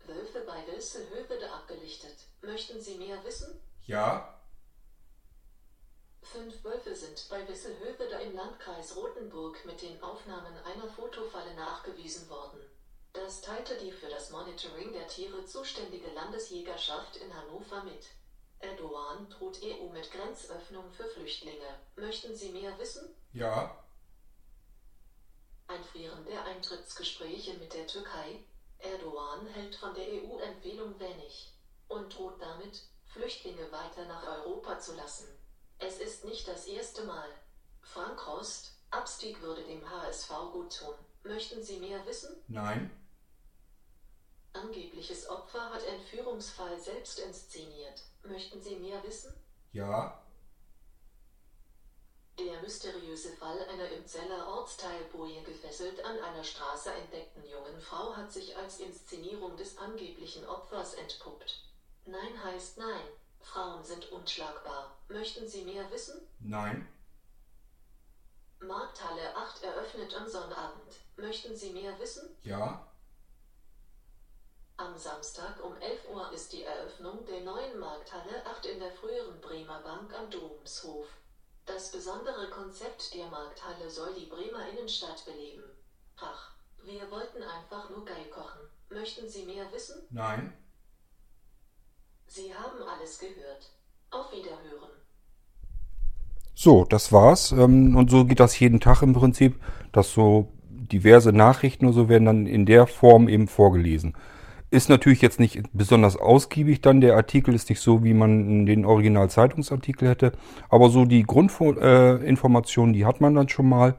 Wölfe 0.05 0.41
bei 0.41 0.65
Wilselhövede 0.67 1.51
abgelichtet. 1.51 2.15
Möchten 2.41 2.79
Sie 2.79 2.95
mehr 2.97 3.21
wissen? 3.25 3.59
Ja. 3.85 4.34
Fünf 6.31 6.63
Wölfe 6.63 6.95
sind 6.95 7.27
bei 7.29 7.47
Wisselhövede 7.47 8.15
im 8.15 8.35
Landkreis 8.35 8.95
Rothenburg 8.95 9.63
mit 9.63 9.81
den 9.81 10.01
Aufnahmen 10.01 10.57
einer 10.65 10.89
Fotofalle 10.89 11.53
nachgewiesen 11.53 12.27
worden. 12.29 12.59
Das 13.13 13.41
teilte 13.41 13.77
die 13.77 13.91
für 13.91 14.09
das 14.09 14.31
Monitoring 14.31 14.91
der 14.91 15.07
Tiere 15.07 15.45
zuständige 15.45 16.11
Landesjägerschaft 16.11 17.17
in 17.17 17.33
Hannover 17.33 17.83
mit. 17.83 18.07
Erdogan 18.59 19.29
droht 19.29 19.61
EU 19.63 19.87
mit 19.89 20.11
Grenzöffnung 20.11 20.91
für 20.91 21.05
Flüchtlinge. 21.05 21.79
Möchten 21.95 22.35
Sie 22.35 22.49
mehr 22.49 22.77
wissen? 22.79 23.15
Ja. 23.31 23.85
Einfrieren 25.67 26.25
der 26.25 26.43
Eintrittsgespräche 26.45 27.53
mit 27.59 27.73
der 27.73 27.85
Türkei. 27.85 28.43
Erdogan 28.79 29.45
hält 29.47 29.75
von 29.75 29.93
der 29.93 30.07
EU-Empfehlung 30.07 30.99
wenig 30.99 31.53
und 31.87 32.17
droht 32.17 32.41
damit, 32.41 32.81
Flüchtlinge 33.05 33.71
weiter 33.71 34.05
nach 34.05 34.23
Europa 34.27 34.79
zu 34.79 34.95
lassen. 34.95 35.34
Es 35.79 35.99
ist 35.99 36.25
nicht 36.25 36.47
das 36.47 36.67
erste 36.67 37.03
Mal. 37.03 37.29
Frank 37.81 38.27
Rost, 38.27 38.71
Abstieg 38.91 39.41
würde 39.41 39.63
dem 39.63 39.87
HSV 39.89 40.29
gut 40.51 40.77
tun. 40.77 40.95
Möchten 41.23 41.63
Sie 41.63 41.79
mehr 41.79 42.05
wissen? 42.05 42.35
Nein. 42.47 42.91
Angebliches 44.53 45.27
Opfer 45.29 45.69
hat 45.71 45.83
Entführungsfall 45.83 46.79
selbst 46.79 47.19
inszeniert. 47.19 48.03
Möchten 48.23 48.61
Sie 48.61 48.77
mehr 48.77 49.03
wissen? 49.03 49.33
Ja. 49.73 50.21
Der 52.39 52.61
mysteriöse 52.61 53.31
Fall 53.37 53.59
einer 53.69 53.89
im 53.89 54.05
Zeller 54.05 54.47
Ortsteil 54.47 55.03
Boje 55.11 55.41
gefesselt 55.43 56.03
an 56.03 56.19
einer 56.19 56.43
Straße 56.43 56.91
entdeckten 56.91 57.43
jungen 57.49 57.79
Frau 57.79 58.15
hat 58.15 58.31
sich 58.31 58.55
als 58.57 58.79
Inszenierung 58.79 59.55
des 59.57 59.77
angeblichen 59.77 60.45
Opfers 60.45 60.95
entpuppt. 60.95 61.63
Nein 62.05 62.43
heißt 62.43 62.77
nein. 62.77 63.07
Frauen 63.45 63.83
sind 63.83 64.11
unschlagbar. 64.11 64.97
Möchten 65.07 65.47
Sie 65.47 65.63
mehr 65.63 65.89
wissen? 65.91 66.27
Nein. 66.39 66.87
Markthalle 68.59 69.35
8 69.35 69.63
eröffnet 69.63 70.13
am 70.15 70.27
Sonnabend. 70.27 70.99
Möchten 71.15 71.55
Sie 71.55 71.71
mehr 71.71 71.97
wissen? 71.99 72.35
Ja. 72.43 72.87
Am 74.77 74.97
Samstag 74.97 75.63
um 75.63 75.77
11 75.77 76.09
Uhr 76.09 76.31
ist 76.33 76.51
die 76.51 76.63
Eröffnung 76.63 77.25
der 77.25 77.41
neuen 77.41 77.79
Markthalle 77.79 78.45
8 78.45 78.65
in 78.65 78.79
der 78.79 78.91
früheren 78.91 79.39
Bremer 79.39 79.81
Bank 79.81 80.13
am 80.13 80.29
Domshof. 80.29 81.07
Das 81.65 81.91
besondere 81.91 82.49
Konzept 82.49 83.13
der 83.13 83.27
Markthalle 83.27 83.89
soll 83.89 84.13
die 84.15 84.25
Bremer 84.25 84.67
Innenstadt 84.69 85.23
beleben. 85.25 85.63
Ach, 86.17 86.51
wir 86.83 87.09
wollten 87.11 87.43
einfach 87.43 87.89
nur 87.89 88.03
geil 88.05 88.29
kochen. 88.31 88.61
Möchten 88.89 89.29
Sie 89.29 89.45
mehr 89.45 89.71
wissen? 89.71 90.05
Nein. 90.09 90.57
Sie 92.27 92.53
haben 92.53 92.77
alles 92.87 93.19
gehört. 93.19 93.71
Auf 94.11 94.31
Wiederhören. 94.31 94.91
So, 96.53 96.85
das 96.85 97.11
war's. 97.11 97.51
Ähm, 97.51 97.95
Und 97.95 98.09
so 98.09 98.25
geht 98.25 98.39
das 98.39 98.59
jeden 98.59 98.79
Tag 98.79 99.01
im 99.01 99.13
Prinzip, 99.13 99.59
dass 99.91 100.11
so 100.13 100.51
diverse 100.69 101.31
Nachrichten 101.31 101.85
oder 101.85 101.93
so 101.93 102.09
werden 102.09 102.25
dann 102.25 102.47
in 102.47 102.65
der 102.65 102.87
Form 102.87 103.27
eben 103.27 103.47
vorgelesen. 103.47 104.15
Ist 104.71 104.89
natürlich 104.89 105.21
jetzt 105.21 105.39
nicht 105.39 105.61
besonders 105.73 106.17
ausgiebig 106.17 106.81
dann, 106.81 106.99
der 107.01 107.15
Artikel 107.15 107.53
ist 107.53 107.69
nicht 107.69 107.79
so, 107.79 108.03
wie 108.03 108.13
man 108.13 108.65
den 108.65 108.85
Original-Zeitungsartikel 108.85 110.09
hätte, 110.09 110.33
aber 110.69 110.89
so 110.89 111.05
die 111.05 111.23
Grundinformationen, 111.23 112.93
die 112.93 113.05
hat 113.05 113.21
man 113.21 113.35
dann 113.35 113.47
schon 113.47 113.69
mal 113.69 113.95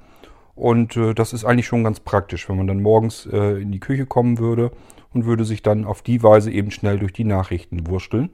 und 0.57 0.96
äh, 0.96 1.14
das 1.14 1.32
ist 1.32 1.44
eigentlich 1.44 1.66
schon 1.66 1.84
ganz 1.84 2.00
praktisch, 2.00 2.48
wenn 2.48 2.57
man 2.57 2.66
dann 2.66 2.82
morgens 2.82 3.26
äh, 3.26 3.61
in 3.61 3.70
die 3.70 3.78
Küche 3.78 4.07
kommen 4.07 4.38
würde 4.38 4.72
und 5.12 5.26
würde 5.26 5.44
sich 5.44 5.62
dann 5.62 5.84
auf 5.84 6.02
die 6.02 6.22
Weise 6.22 6.50
eben 6.50 6.70
schnell 6.70 6.98
durch 6.98 7.12
die 7.12 7.24
Nachrichten 7.24 7.86
wursteln 7.86 8.30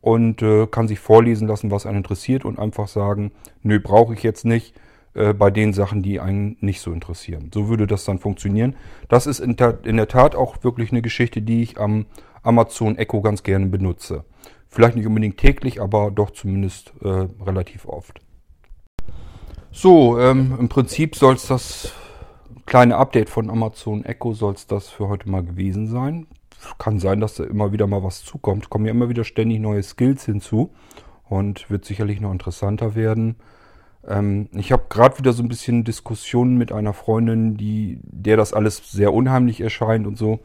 und 0.00 0.40
äh, 0.40 0.66
kann 0.68 0.88
sich 0.88 1.00
vorlesen 1.00 1.48
lassen, 1.48 1.70
was 1.70 1.84
einen 1.84 1.98
interessiert 1.98 2.44
und 2.44 2.58
einfach 2.58 2.88
sagen, 2.88 3.32
nö, 3.62 3.80
brauche 3.80 4.14
ich 4.14 4.22
jetzt 4.22 4.44
nicht 4.44 4.74
äh, 5.14 5.32
bei 5.34 5.50
den 5.50 5.72
Sachen, 5.72 6.02
die 6.02 6.20
einen 6.20 6.56
nicht 6.60 6.80
so 6.80 6.92
interessieren. 6.92 7.50
So 7.52 7.68
würde 7.68 7.88
das 7.88 8.04
dann 8.04 8.20
funktionieren. 8.20 8.76
Das 9.08 9.26
ist 9.26 9.40
in, 9.40 9.56
in 9.84 9.96
der 9.96 10.08
Tat 10.08 10.36
auch 10.36 10.62
wirklich 10.62 10.92
eine 10.92 11.02
Geschichte, 11.02 11.42
die 11.42 11.62
ich 11.62 11.80
am 11.80 12.06
Amazon 12.42 12.96
Echo 12.96 13.20
ganz 13.20 13.42
gerne 13.42 13.66
benutze. 13.66 14.24
Vielleicht 14.68 14.96
nicht 14.96 15.06
unbedingt 15.06 15.38
täglich, 15.38 15.80
aber 15.80 16.10
doch 16.10 16.30
zumindest 16.30 16.92
äh, 17.02 17.26
relativ 17.44 17.86
oft. 17.86 18.23
So, 19.76 20.20
ähm, 20.20 20.56
im 20.60 20.68
Prinzip 20.68 21.16
soll 21.16 21.34
es 21.34 21.48
das 21.48 21.92
kleine 22.64 22.96
Update 22.96 23.28
von 23.28 23.50
Amazon 23.50 24.04
Echo 24.04 24.32
soll 24.32 24.54
es 24.54 24.68
das 24.68 24.88
für 24.88 25.08
heute 25.08 25.28
mal 25.28 25.42
gewesen 25.42 25.88
sein. 25.88 26.28
Kann 26.78 27.00
sein, 27.00 27.20
dass 27.20 27.34
da 27.34 27.44
immer 27.44 27.72
wieder 27.72 27.88
mal 27.88 28.04
was 28.04 28.22
zukommt. 28.22 28.70
Kommen 28.70 28.86
ja 28.86 28.92
immer 28.92 29.08
wieder 29.08 29.24
ständig 29.24 29.58
neue 29.58 29.82
Skills 29.82 30.26
hinzu 30.26 30.70
und 31.28 31.68
wird 31.70 31.84
sicherlich 31.84 32.20
noch 32.20 32.30
interessanter 32.30 32.94
werden. 32.94 33.34
Ähm, 34.06 34.48
ich 34.52 34.70
habe 34.70 34.84
gerade 34.88 35.18
wieder 35.18 35.32
so 35.32 35.42
ein 35.42 35.48
bisschen 35.48 35.82
Diskussionen 35.82 36.56
mit 36.56 36.70
einer 36.70 36.92
Freundin, 36.92 37.56
die 37.56 37.98
der 38.04 38.36
das 38.36 38.52
alles 38.52 38.92
sehr 38.92 39.12
unheimlich 39.12 39.60
erscheint 39.60 40.06
und 40.06 40.16
so. 40.16 40.38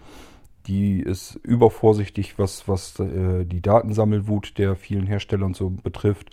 Die 0.65 1.01
ist 1.01 1.35
übervorsichtig, 1.43 2.39
was, 2.39 2.67
was 2.67 2.99
äh, 2.99 3.45
die 3.45 3.61
Datensammelwut 3.61 4.57
der 4.57 4.75
vielen 4.75 5.05
Hersteller 5.05 5.45
und 5.45 5.55
so 5.55 5.69
betrifft. 5.69 6.31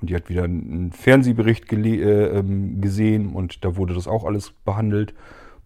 Und 0.00 0.10
die 0.10 0.14
hat 0.14 0.28
wieder 0.28 0.44
einen 0.44 0.92
Fernsehbericht 0.92 1.72
äh, 1.72 2.38
ähm, 2.38 2.80
gesehen 2.80 3.32
und 3.32 3.64
da 3.64 3.76
wurde 3.76 3.94
das 3.94 4.06
auch 4.06 4.24
alles 4.24 4.52
behandelt. 4.64 5.14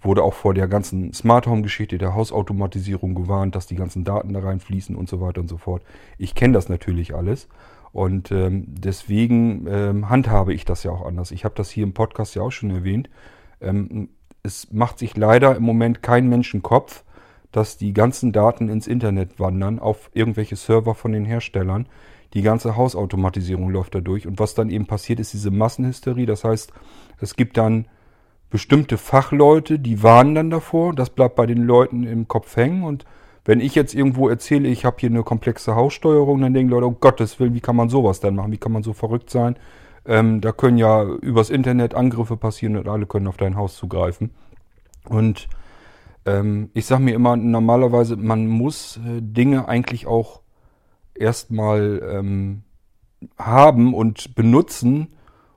Wurde 0.02 0.22
auch 0.22 0.34
vor 0.34 0.54
der 0.54 0.68
ganzen 0.68 1.12
Smart 1.12 1.46
Home 1.46 1.62
Geschichte 1.62 1.98
der 1.98 2.14
Hausautomatisierung 2.14 3.14
gewarnt, 3.14 3.54
dass 3.54 3.66
die 3.66 3.74
ganzen 3.74 4.04
Daten 4.04 4.32
da 4.32 4.40
reinfließen 4.40 4.96
und 4.96 5.08
so 5.08 5.20
weiter 5.20 5.40
und 5.40 5.48
so 5.48 5.58
fort. 5.58 5.82
Ich 6.16 6.34
kenne 6.34 6.54
das 6.54 6.68
natürlich 6.68 7.14
alles 7.14 7.48
und 7.92 8.30
ähm, 8.30 8.64
deswegen 8.68 9.66
ähm, 9.68 10.08
handhabe 10.08 10.54
ich 10.54 10.64
das 10.64 10.84
ja 10.84 10.90
auch 10.92 11.04
anders. 11.04 11.32
Ich 11.32 11.44
habe 11.44 11.54
das 11.56 11.70
hier 11.70 11.84
im 11.84 11.92
Podcast 11.92 12.34
ja 12.34 12.42
auch 12.42 12.52
schon 12.52 12.70
erwähnt. 12.70 13.10
Ähm, 13.60 14.08
es 14.42 14.72
macht 14.72 14.98
sich 14.98 15.16
leider 15.16 15.56
im 15.56 15.64
Moment 15.64 16.02
kein 16.02 16.28
Menschenkopf, 16.28 17.04
dass 17.52 17.76
die 17.76 17.92
ganzen 17.92 18.32
Daten 18.32 18.68
ins 18.68 18.86
Internet 18.86 19.40
wandern 19.40 19.78
auf 19.80 20.10
irgendwelche 20.14 20.56
Server 20.56 20.94
von 20.94 21.12
den 21.12 21.24
Herstellern. 21.24 21.88
Die 22.34 22.42
ganze 22.42 22.76
Hausautomatisierung 22.76 23.70
läuft 23.70 23.94
da 23.94 24.00
durch. 24.00 24.26
Und 24.26 24.38
was 24.38 24.54
dann 24.54 24.70
eben 24.70 24.86
passiert, 24.86 25.20
ist 25.20 25.32
diese 25.32 25.50
Massenhysterie. 25.50 26.26
Das 26.26 26.44
heißt, 26.44 26.72
es 27.18 27.34
gibt 27.34 27.56
dann 27.56 27.86
bestimmte 28.50 28.98
Fachleute, 28.98 29.78
die 29.78 30.02
warnen 30.02 30.34
dann 30.34 30.50
davor. 30.50 30.94
Das 30.94 31.10
bleibt 31.10 31.36
bei 31.36 31.46
den 31.46 31.62
Leuten 31.62 32.04
im 32.04 32.28
Kopf 32.28 32.56
hängen. 32.56 32.84
Und 32.84 33.04
wenn 33.44 33.60
ich 33.60 33.74
jetzt 33.74 33.94
irgendwo 33.94 34.28
erzähle, 34.28 34.68
ich 34.68 34.84
habe 34.84 34.96
hier 35.00 35.10
eine 35.10 35.22
komplexe 35.22 35.74
Haussteuerung, 35.74 36.40
dann 36.40 36.54
denken 36.54 36.70
Leute, 36.70 36.86
um 36.86 37.00
Gottes 37.00 37.40
Willen, 37.40 37.54
wie 37.54 37.60
kann 37.60 37.76
man 37.76 37.88
sowas 37.88 38.20
dann 38.20 38.36
machen? 38.36 38.52
Wie 38.52 38.58
kann 38.58 38.72
man 38.72 38.82
so 38.82 38.92
verrückt 38.92 39.30
sein? 39.30 39.56
Ähm, 40.06 40.40
da 40.40 40.52
können 40.52 40.78
ja 40.78 41.04
übers 41.04 41.50
Internet 41.50 41.94
Angriffe 41.94 42.36
passieren 42.36 42.76
und 42.76 42.88
alle 42.88 43.06
können 43.06 43.26
auf 43.26 43.36
dein 43.36 43.56
Haus 43.56 43.76
zugreifen. 43.76 44.30
Und 45.08 45.48
ähm, 46.26 46.70
ich 46.74 46.86
sage 46.86 47.02
mir 47.02 47.14
immer, 47.14 47.36
normalerweise, 47.36 48.16
man 48.16 48.46
muss 48.46 48.98
äh, 48.98 49.20
Dinge 49.20 49.68
eigentlich 49.68 50.06
auch 50.06 50.40
erstmal 51.14 52.02
ähm, 52.12 52.62
haben 53.38 53.94
und 53.94 54.34
benutzen 54.34 55.08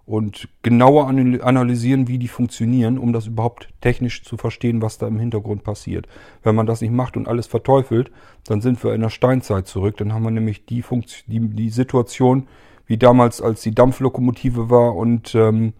und 0.05 0.49
genauer 0.63 1.07
anal- 1.07 1.41
analysieren, 1.41 2.07
wie 2.07 2.17
die 2.17 2.27
funktionieren, 2.27 2.97
um 2.97 3.13
das 3.13 3.27
überhaupt 3.27 3.69
technisch 3.79 4.23
zu 4.23 4.35
verstehen, 4.35 4.81
was 4.81 4.97
da 4.97 5.07
im 5.07 5.17
Hintergrund 5.17 5.63
passiert. 5.63 6.07
Wenn 6.43 6.55
man 6.55 6.65
das 6.65 6.81
nicht 6.81 6.91
macht 6.91 7.15
und 7.15 7.27
alles 7.27 7.47
verteufelt, 7.47 8.11
dann 8.45 8.59
sind 8.59 8.83
wir 8.83 8.93
in 8.93 9.01
der 9.01 9.09
Steinzeit 9.09 9.67
zurück. 9.67 9.97
Dann 9.97 10.13
haben 10.13 10.23
wir 10.23 10.31
nämlich 10.31 10.65
die, 10.65 10.81
Funktion, 10.81 11.23
die, 11.27 11.39
die 11.39 11.69
Situation, 11.69 12.47
wie 12.85 12.97
damals, 12.97 13.41
als 13.41 13.61
die 13.61 13.73
Dampflokomotive 13.73 14.69
war 14.69 14.95
und 14.95 15.35
ähm, 15.35 15.71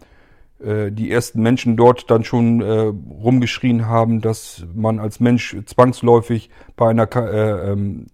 äh, 0.64 0.90
die 0.92 1.12
ersten 1.12 1.42
Menschen 1.42 1.76
dort 1.76 2.10
dann 2.10 2.24
schon 2.24 2.62
äh, 2.62 2.94
rumgeschrien 3.22 3.88
haben, 3.88 4.22
dass 4.22 4.66
man 4.74 5.00
als 5.00 5.20
Mensch 5.20 5.58
zwangsläufig 5.66 6.50
bei 6.78 6.90
einer 6.90 7.08
Ka 7.08 7.28
äh, 7.28 7.72
ähm, 7.72 8.08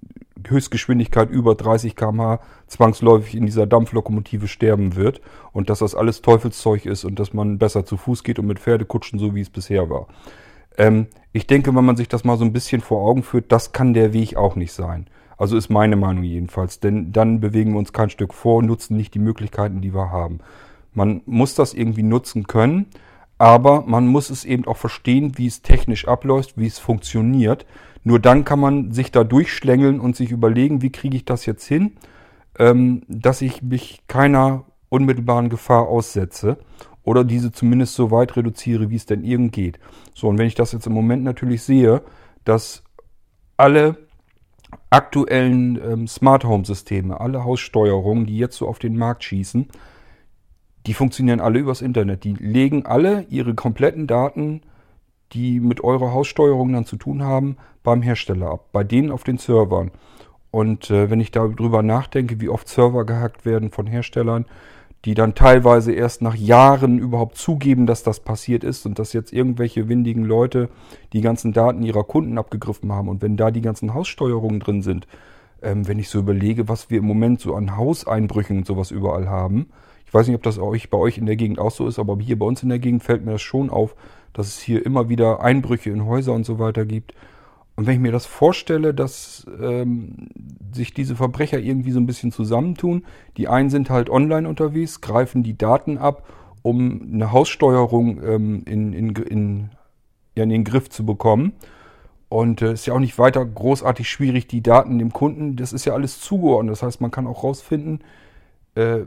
Höchstgeschwindigkeit 0.48 1.30
über 1.30 1.56
30 1.56 1.96
km/h 1.96 2.40
zwangsläufig 2.68 3.36
in 3.36 3.46
dieser 3.46 3.68
Dampflokomotive 3.68 4.48
sterben 4.48 4.96
wird 4.96 5.22
und 5.52 5.70
dass 5.70 5.80
das 5.80 5.96
alles 5.96 6.22
Teufelszeug 6.22 6.86
ist 6.86 7.04
und 7.06 7.20
dass 7.20 7.34
man 7.34 7.58
besser 7.58 7.86
zu 7.86 7.98
Fuß 7.98 8.24
geht 8.24 8.40
und 8.40 8.48
mit 8.48 8.60
Pferdekutschen, 8.60 9.20
so 9.20 9.36
wie 9.36 9.42
es 9.42 9.50
bisher 9.50 9.90
war. 9.90 10.08
Ähm, 10.78 11.08
ich 11.34 11.48
denke, 11.48 11.76
wenn 11.76 11.86
man 11.86 11.98
sich 11.98 12.08
das 12.08 12.24
mal 12.24 12.38
so 12.38 12.46
ein 12.46 12.54
bisschen 12.54 12.82
vor 12.82 13.08
Augen 13.08 13.24
führt, 13.24 13.52
das 13.52 13.72
kann 13.72 13.94
der 13.94 14.14
Weg 14.14 14.36
auch 14.36 14.56
nicht 14.56 14.72
sein. 14.72 15.08
Also 15.38 15.56
ist 15.56 15.70
meine 15.70 15.96
Meinung 15.96 16.24
jedenfalls, 16.24 16.80
denn 16.80 17.14
dann 17.14 17.40
bewegen 17.40 17.72
wir 17.72 17.80
uns 17.80 17.94
kein 17.94 18.10
Stück 18.10 18.34
vor, 18.34 18.62
nutzen 18.62 18.98
nicht 18.98 19.14
die 19.14 19.20
Möglichkeiten, 19.20 19.82
die 19.82 19.94
wir 19.94 20.12
haben. 20.12 20.40
Man 20.94 21.22
muss 21.26 21.56
das 21.56 21.74
irgendwie 21.74 22.04
nutzen 22.04 22.48
können, 22.48 22.88
aber 23.38 23.84
man 23.88 24.08
muss 24.08 24.30
es 24.30 24.44
eben 24.44 24.68
auch 24.68 24.76
verstehen, 24.76 25.38
wie 25.38 25.48
es 25.48 25.62
technisch 25.62 26.08
abläuft, 26.08 26.58
wie 26.58 26.68
es 26.68 26.78
funktioniert. 26.78 27.66
Nur 28.10 28.18
dann 28.18 28.44
kann 28.44 28.60
man 28.60 28.92
sich 28.92 29.12
da 29.12 29.24
durchschlängeln 29.24 30.00
und 30.00 30.16
sich 30.16 30.32
überlegen, 30.32 30.82
wie 30.82 30.92
kriege 30.92 31.16
ich 31.16 31.26
das 31.26 31.46
jetzt 31.46 31.68
hin, 31.68 31.92
ähm, 32.58 33.04
dass 33.08 33.44
ich 33.44 33.62
mich 33.62 34.02
keiner 34.08 34.66
unmittelbaren 34.90 35.50
Gefahr 35.50 35.88
aussetze 35.88 36.58
oder 37.04 37.24
diese 37.24 37.52
zumindest 37.52 37.94
so 37.94 38.10
weit 38.10 38.36
reduziere, 38.36 38.90
wie 38.90 38.96
es 38.96 39.06
denn 39.06 39.24
irgend 39.24 39.52
geht. 39.52 39.78
So, 40.16 40.28
und 40.28 40.40
wenn 40.40 40.48
ich 40.48 40.56
das 40.56 40.72
jetzt 40.72 40.88
im 40.88 40.94
Moment 40.94 41.24
natürlich 41.24 41.62
sehe, 41.62 42.02
dass 42.46 42.84
alle 43.58 43.96
aktuellen 44.90 45.80
ähm, 45.80 46.08
Smart 46.08 46.46
Home 46.46 46.66
Systeme, 46.66 47.20
alle 47.20 47.44
Haussteuerungen, 47.44 48.26
die 48.26 48.40
jetzt 48.40 48.58
so 48.58 48.68
auf 48.68 48.80
den 48.80 48.98
Markt 48.98 49.24
schießen, 49.24 49.68
die 50.88 50.96
funktionieren 50.96 51.42
alle 51.42 51.60
übers 51.60 51.84
Internet. 51.84 52.24
Die 52.24 52.34
legen 52.34 52.88
alle 52.88 53.28
ihre 53.30 53.54
kompletten 53.54 54.08
Daten, 54.08 54.64
die 55.34 55.60
mit 55.60 55.84
eurer 55.84 56.14
Haussteuerung 56.14 56.74
dann 56.74 56.86
zu 56.86 56.96
tun 56.96 57.24
haben, 57.24 57.58
beim 57.84 58.02
Hersteller 58.02 58.52
ab, 58.52 58.66
bei 58.72 58.84
denen 58.84 59.12
auf 59.12 59.24
den 59.24 59.38
Servern. 59.38 59.92
Und 60.52 60.90
äh, 60.90 61.10
wenn 61.10 61.20
ich 61.20 61.32
darüber 61.32 61.84
nachdenke, 61.84 62.42
wie 62.42 62.50
oft 62.50 62.68
Server 62.68 63.06
gehackt 63.06 63.46
werden 63.46 63.70
von 63.70 63.88
Herstellern, 63.88 64.46
die 65.06 65.14
dann 65.14 65.34
teilweise 65.34 65.94
erst 65.94 66.22
nach 66.22 66.36
Jahren 66.36 67.00
überhaupt 67.00 67.38
zugeben, 67.38 67.86
dass 67.86 68.04
das 68.04 68.20
passiert 68.20 68.64
ist 68.64 68.86
und 68.86 69.00
dass 69.00 69.14
jetzt 69.14 69.32
irgendwelche 69.32 69.88
windigen 69.88 70.26
Leute 70.26 70.70
die 71.14 71.22
ganzen 71.22 71.54
Daten 71.54 71.84
ihrer 71.84 72.04
Kunden 72.04 72.38
abgegriffen 72.38 72.92
haben. 72.92 73.08
Und 73.08 73.22
wenn 73.22 73.38
da 73.38 73.50
die 73.52 73.62
ganzen 73.62 73.94
Haussteuerungen 73.94 74.60
drin 74.60 74.82
sind, 74.82 75.08
ähm, 75.62 75.88
wenn 75.88 76.00
ich 76.00 76.10
so 76.10 76.20
überlege, 76.20 76.68
was 76.68 76.90
wir 76.90 77.00
im 77.00 77.06
Moment 77.06 77.40
so 77.40 77.56
an 77.56 77.78
Hauseinbrüchen 77.78 78.58
und 78.58 78.68
sowas 78.68 78.92
überall 78.92 79.30
haben. 79.30 79.70
Ich 80.06 80.14
weiß 80.14 80.28
nicht, 80.28 80.36
ob 80.36 80.44
das 80.44 80.58
euch 80.58 80.90
bei 80.90 80.98
euch 80.98 81.18
in 81.18 81.28
der 81.28 81.36
Gegend 81.36 81.60
auch 81.60 81.72
so 81.72 81.88
ist, 81.88 82.00
aber 82.00 82.18
hier 82.20 82.38
bei 82.38 82.46
uns 82.46 82.64
in 82.64 82.70
der 82.70 82.80
Gegend 82.80 83.04
fällt 83.04 83.24
mir 83.24 83.34
das 83.34 83.42
schon 83.42 83.70
auf, 83.70 83.96
dass 84.34 84.48
es 84.48 84.60
hier 84.60 84.86
immer 84.86 85.10
wieder 85.10 85.42
Einbrüche 85.42 85.90
in 85.90 86.06
Häuser 86.06 86.34
und 86.34 86.46
so 86.46 86.60
weiter 86.60 86.86
gibt. 86.86 87.14
Und 87.76 87.88
wenn 87.88 87.94
ich 87.94 88.00
mir 88.02 88.12
das 88.12 88.26
vorstelle, 88.26 88.94
dass 88.94 89.48
ähm, 89.62 90.30
sich 90.74 90.94
diese 90.94 91.16
Verbrecher 91.16 91.60
irgendwie 91.60 91.92
so 91.92 92.00
ein 92.00 92.06
bisschen 92.06 92.32
zusammentun, 92.32 93.06
die 93.38 93.48
einen 93.48 93.70
sind 93.70 93.90
halt 93.90 94.10
online 94.10 94.50
unterwegs, 94.50 95.02
greifen 95.02 95.44
die 95.44 95.58
Daten 95.58 95.98
ab 95.98 96.28
um 96.62 97.14
eine 97.14 97.32
Haussteuerung 97.32 98.22
ähm, 98.24 98.64
in, 98.66 98.94
in, 98.94 99.16
in, 99.16 99.70
ja, 100.36 100.44
in 100.44 100.50
den 100.50 100.64
Griff 100.64 100.90
zu 100.90 101.06
bekommen. 101.06 101.54
Und 102.28 102.62
es 102.62 102.70
äh, 102.70 102.74
ist 102.74 102.86
ja 102.86 102.94
auch 102.94 103.00
nicht 103.00 103.18
weiter 103.18 103.44
großartig 103.44 104.10
schwierig, 104.10 104.48
die 104.48 104.62
Daten 104.62 105.00
dem 105.00 105.12
Kunden, 105.12 105.56
das 105.56 105.74
ist 105.74 105.86
ja 105.86 105.94
alles 105.94 106.22
zugeordnet. 106.22 106.74
Das 106.74 106.84
heißt, 106.84 107.02
man 107.02 107.12
kann 107.12 107.28
auch 107.28 107.44
rausfinden, 107.44 108.02
äh, 108.80 109.06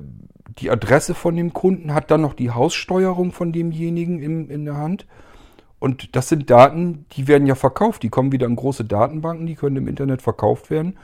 die 0.58 0.70
Adresse 0.70 1.14
von 1.14 1.36
dem 1.36 1.52
Kunden 1.52 1.94
hat 1.94 2.10
dann 2.10 2.20
noch 2.20 2.34
die 2.34 2.50
Haussteuerung 2.50 3.32
von 3.32 3.52
demjenigen 3.52 4.20
in, 4.20 4.48
in 4.50 4.64
der 4.64 4.76
Hand. 4.76 5.06
Und 5.78 6.14
das 6.14 6.28
sind 6.28 6.50
Daten, 6.50 7.06
die 7.12 7.26
werden 7.26 7.46
ja 7.46 7.54
verkauft. 7.54 8.02
Die 8.02 8.08
kommen 8.08 8.32
wieder 8.32 8.46
in 8.46 8.56
große 8.56 8.84
Datenbanken, 8.84 9.46
die 9.46 9.54
können 9.54 9.76
im 9.76 9.88
Internet 9.88 10.22
verkauft 10.22 10.70
werden. 10.70 10.98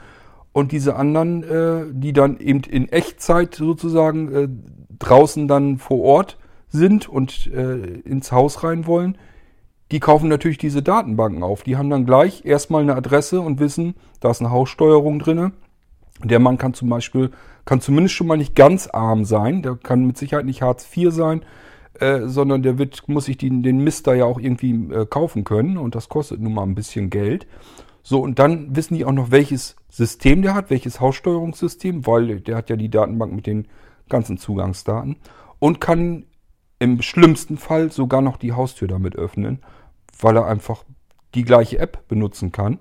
Und 0.51 0.71
diese 0.71 0.95
anderen, 0.95 1.43
äh, 1.43 1.85
die 1.91 2.13
dann 2.13 2.37
eben 2.37 2.61
in 2.61 2.89
Echtzeit 2.89 3.55
sozusagen 3.55 4.33
äh, 4.33 4.47
draußen 4.97 5.47
dann 5.47 5.77
vor 5.77 6.01
Ort 6.01 6.37
sind 6.69 7.09
und 7.09 7.47
äh, 7.47 7.99
ins 8.01 8.31
Haus 8.31 8.63
rein 8.63 8.85
wollen, 8.85 9.17
die 9.91 9.99
kaufen 9.99 10.29
natürlich 10.29 10.59
diese 10.59 10.83
Datenbanken 10.83 11.43
auf. 11.43 11.63
Die 11.63 11.77
haben 11.77 11.89
dann 11.89 12.05
gleich 12.05 12.45
erstmal 12.45 12.83
eine 12.83 12.95
Adresse 12.95 13.41
und 13.41 13.59
wissen, 13.59 13.95
da 14.19 14.31
ist 14.31 14.39
eine 14.39 14.51
Haussteuerung 14.51 15.19
drinne. 15.19 15.51
Der 16.23 16.39
Mann 16.39 16.57
kann 16.57 16.73
zum 16.73 16.89
Beispiel, 16.89 17.31
kann 17.69 17.81
zumindest 17.81 18.15
schon 18.15 18.25
mal 18.25 18.35
nicht 18.35 18.55
ganz 18.55 18.87
arm 18.87 19.25
sein. 19.25 19.61
Der 19.61 19.75
kann 19.75 20.03
mit 20.07 20.17
Sicherheit 20.17 20.45
nicht 20.45 20.63
Hartz 20.63 20.89
IV 20.91 21.13
sein, 21.13 21.45
äh, 21.99 22.21
sondern 22.21 22.63
der 22.63 22.79
wird, 22.79 23.07
muss 23.07 23.25
sich 23.25 23.37
den, 23.37 23.61
den 23.61 23.83
Mister 23.83 24.15
ja 24.15 24.25
auch 24.25 24.39
irgendwie 24.39 24.71
äh, 24.91 25.05
kaufen 25.05 25.43
können. 25.43 25.77
Und 25.77 25.93
das 25.93 26.09
kostet 26.09 26.41
nun 26.41 26.55
mal 26.55 26.63
ein 26.63 26.73
bisschen 26.73 27.11
Geld. 27.11 27.45
So, 28.01 28.21
und 28.21 28.39
dann 28.39 28.75
wissen 28.75 28.95
die 28.95 29.05
auch 29.05 29.11
noch, 29.11 29.29
welches 29.29 29.75
System 29.87 30.41
der 30.41 30.55
hat, 30.55 30.71
welches 30.71 30.99
Haussteuerungssystem, 30.99 32.07
weil 32.07 32.39
der 32.39 32.55
hat 32.55 32.71
ja 32.71 32.75
die 32.75 32.89
Datenbank 32.89 33.33
mit 33.33 33.45
den 33.45 33.67
ganzen 34.09 34.39
Zugangsdaten 34.39 35.17
und 35.59 35.79
kann 35.79 36.25
im 36.79 37.03
schlimmsten 37.03 37.57
Fall 37.57 37.91
sogar 37.91 38.23
noch 38.23 38.37
die 38.37 38.53
Haustür 38.53 38.87
damit 38.87 39.15
öffnen, 39.15 39.59
weil 40.19 40.37
er 40.37 40.47
einfach 40.47 40.85
die 41.35 41.43
gleiche 41.43 41.77
App 41.77 42.07
benutzen 42.07 42.51
kann 42.51 42.79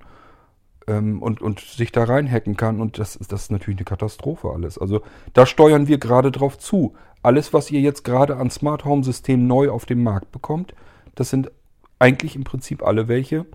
ähm, 0.89 1.23
und, 1.23 1.41
und 1.41 1.61
sich 1.61 1.93
da 1.93 2.05
reinhacken 2.05 2.57
kann. 2.57 2.81
Und 2.81 2.99
das, 2.99 3.19
das 3.29 3.43
ist 3.43 3.53
natürlich 3.53 3.79
eine 3.79 3.85
Katastrophe 3.85 4.51
alles. 4.51 4.79
Also 4.79 5.03
da 5.35 5.47
steuern 5.47 5.87
wir 5.87 5.99
gerade 5.99 6.33
drauf 6.33 6.59
zu. 6.59 6.95
Alles, 7.23 7.53
was 7.53 7.71
ihr 7.71 7.81
jetzt 7.81 8.05
gerade 8.05 8.37
an 8.37 8.51
Smart 8.51 8.85
Home 8.85 9.05
Systemen 9.05 9.47
neu 9.47 9.71
auf 9.71 9.87
dem 9.87 10.03
Markt 10.03 10.33
bekommt, 10.33 10.75
das 11.15 11.31
sind 11.31 11.51
eigentlich 11.99 12.37
im 12.37 12.45
Prinzip 12.45 12.83
alle 12.83 13.09
welche, 13.09 13.47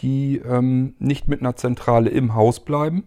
die 0.00 0.38
ähm, 0.38 0.94
nicht 0.98 1.28
mit 1.28 1.40
einer 1.40 1.56
Zentrale 1.56 2.10
im 2.10 2.34
Haus 2.34 2.60
bleiben, 2.60 3.04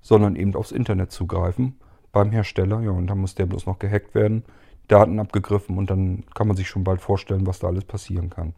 sondern 0.00 0.36
eben 0.36 0.54
aufs 0.54 0.72
Internet 0.72 1.12
zugreifen 1.12 1.76
beim 2.12 2.30
Hersteller. 2.30 2.80
Ja, 2.80 2.90
und 2.90 3.06
dann 3.06 3.18
muss 3.18 3.34
der 3.34 3.46
bloß 3.46 3.66
noch 3.66 3.78
gehackt 3.78 4.14
werden, 4.14 4.44
Daten 4.88 5.18
abgegriffen 5.18 5.78
und 5.78 5.90
dann 5.90 6.24
kann 6.34 6.46
man 6.46 6.56
sich 6.56 6.68
schon 6.68 6.84
bald 6.84 7.00
vorstellen, 7.00 7.46
was 7.46 7.58
da 7.58 7.68
alles 7.68 7.84
passieren 7.84 8.30
kann. 8.30 8.54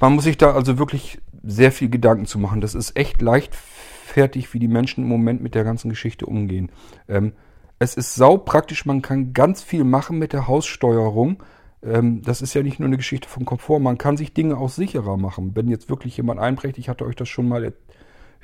Man 0.00 0.14
muss 0.14 0.24
sich 0.24 0.38
da 0.38 0.52
also 0.52 0.78
wirklich 0.78 1.20
sehr 1.42 1.72
viel 1.72 1.90
Gedanken 1.90 2.26
zu 2.26 2.38
machen. 2.38 2.60
Das 2.60 2.74
ist 2.74 2.96
echt 2.96 3.20
leichtfertig, 3.20 4.54
wie 4.54 4.58
die 4.58 4.68
Menschen 4.68 5.04
im 5.04 5.10
Moment 5.10 5.42
mit 5.42 5.54
der 5.54 5.64
ganzen 5.64 5.90
Geschichte 5.90 6.26
umgehen. 6.26 6.70
Ähm, 7.08 7.32
es 7.78 7.96
ist 7.96 8.14
sau 8.14 8.38
praktisch, 8.38 8.86
man 8.86 9.02
kann 9.02 9.32
ganz 9.32 9.62
viel 9.62 9.84
machen 9.84 10.18
mit 10.18 10.32
der 10.32 10.48
Haussteuerung. 10.48 11.42
Ähm, 11.82 12.22
das 12.22 12.40
ist 12.40 12.54
ja 12.54 12.62
nicht 12.62 12.80
nur 12.80 12.86
eine 12.86 12.96
Geschichte 12.96 13.28
von 13.28 13.44
Komfort, 13.44 13.80
man 13.80 13.98
kann 13.98 14.16
sich 14.16 14.32
Dinge 14.32 14.56
auch 14.56 14.70
sicherer 14.70 15.16
machen. 15.16 15.52
Wenn 15.54 15.68
jetzt 15.68 15.90
wirklich 15.90 16.16
jemand 16.16 16.40
einbrecht, 16.40 16.78
ich 16.78 16.88
hatte 16.88 17.04
euch 17.04 17.16
das 17.16 17.28
schon 17.28 17.48
mal 17.48 17.74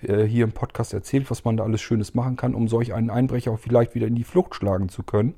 äh, 0.02 0.24
hier 0.24 0.44
im 0.44 0.52
Podcast 0.52 0.92
erzählt, 0.92 1.30
was 1.30 1.44
man 1.44 1.56
da 1.56 1.64
alles 1.64 1.80
Schönes 1.80 2.14
machen 2.14 2.36
kann, 2.36 2.54
um 2.54 2.68
solch 2.68 2.92
einen 2.92 3.10
Einbrecher 3.10 3.52
auch 3.52 3.58
vielleicht 3.58 3.94
wieder 3.94 4.06
in 4.06 4.14
die 4.14 4.24
Flucht 4.24 4.54
schlagen 4.54 4.88
zu 4.88 5.02
können. 5.02 5.34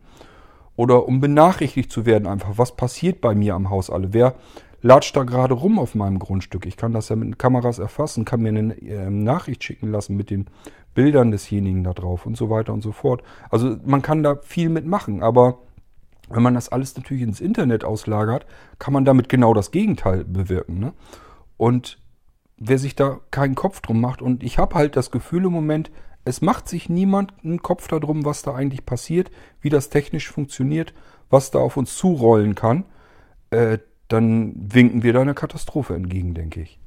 Oder 0.75 1.07
um 1.07 1.21
benachrichtigt 1.21 1.93
zu 1.93 2.07
werden 2.07 2.27
einfach, 2.27 2.57
was 2.57 2.77
passiert 2.77 3.21
bei 3.21 3.35
mir 3.35 3.55
am 3.55 3.69
Haus 3.69 3.91
alle. 3.91 4.13
Wer 4.15 4.35
latscht 4.83 5.17
da 5.17 5.23
gerade 5.23 5.55
rum 5.55 5.79
auf 5.79 5.95
meinem 5.95 6.19
Grundstück? 6.19 6.67
Ich 6.67 6.77
kann 6.77 6.93
das 6.93 7.09
ja 7.09 7.17
mit 7.17 7.39
Kameras 7.39 7.79
erfassen, 7.79 8.25
kann 8.25 8.43
mir 8.43 8.51
eine 8.51 8.75
äh, 8.83 9.09
Nachricht 9.09 9.65
schicken 9.65 9.91
lassen 9.91 10.17
mit 10.17 10.31
den 10.31 10.47
Bildern 10.95 11.31
desjenigen 11.31 11.85
da 11.85 11.95
drauf 11.95 12.27
und 12.27 12.37
so 12.37 12.51
weiter 12.51 12.73
und 12.73 12.83
so 12.83 12.93
fort. 12.93 13.23
Also 13.51 13.77
man 13.85 14.03
kann 14.03 14.23
da 14.23 14.37
viel 14.43 14.69
mitmachen, 14.69 15.23
aber 15.23 15.59
wenn 16.29 16.43
man 16.43 16.55
das 16.55 16.69
alles 16.71 16.97
natürlich 16.97 17.23
ins 17.23 17.41
Internet 17.41 17.85
auslagert, 17.85 18.47
kann 18.79 18.93
man 18.93 19.05
damit 19.05 19.29
genau 19.29 19.55
das 19.55 19.71
Gegenteil 19.71 20.25
bewirken. 20.25 20.79
Ne? 20.79 20.93
Und 21.57 21.99
wer 22.57 22.79
sich 22.79 22.95
da 22.95 23.21
keinen 23.31 23.55
Kopf 23.55 23.81
drum 23.81 24.01
macht, 24.01 24.23
und 24.23 24.43
ich 24.43 24.59
habe 24.59 24.75
halt 24.75 24.97
das 24.97 25.11
Gefühl 25.11 25.45
im 25.47 25.53
Moment, 25.53 25.91
es 26.25 26.41
macht 26.41 26.69
sich 26.69 26.89
niemand 26.89 27.33
einen 27.43 27.63
Kopf 27.63 27.89
darum, 27.89 28.25
was 28.25 28.43
da 28.43 28.55
eigentlich 28.55 28.87
passiert, 28.87 29.31
wie 29.61 29.71
das 29.71 29.91
technisch 29.91 30.31
funktioniert, 30.31 30.95
was 31.31 31.51
da 31.51 31.59
auf 31.59 31.77
uns 31.77 31.97
zurollen 31.97 32.55
kann, 32.55 32.85
äh, 33.51 33.79
dann 34.13 34.55
winken 34.57 35.03
wir 35.03 35.13
da 35.13 35.21
eine 35.21 35.35
Katastrophe 35.35 35.95
entgegen, 35.95 36.35
denke 36.35 36.61
ich. 36.61 36.79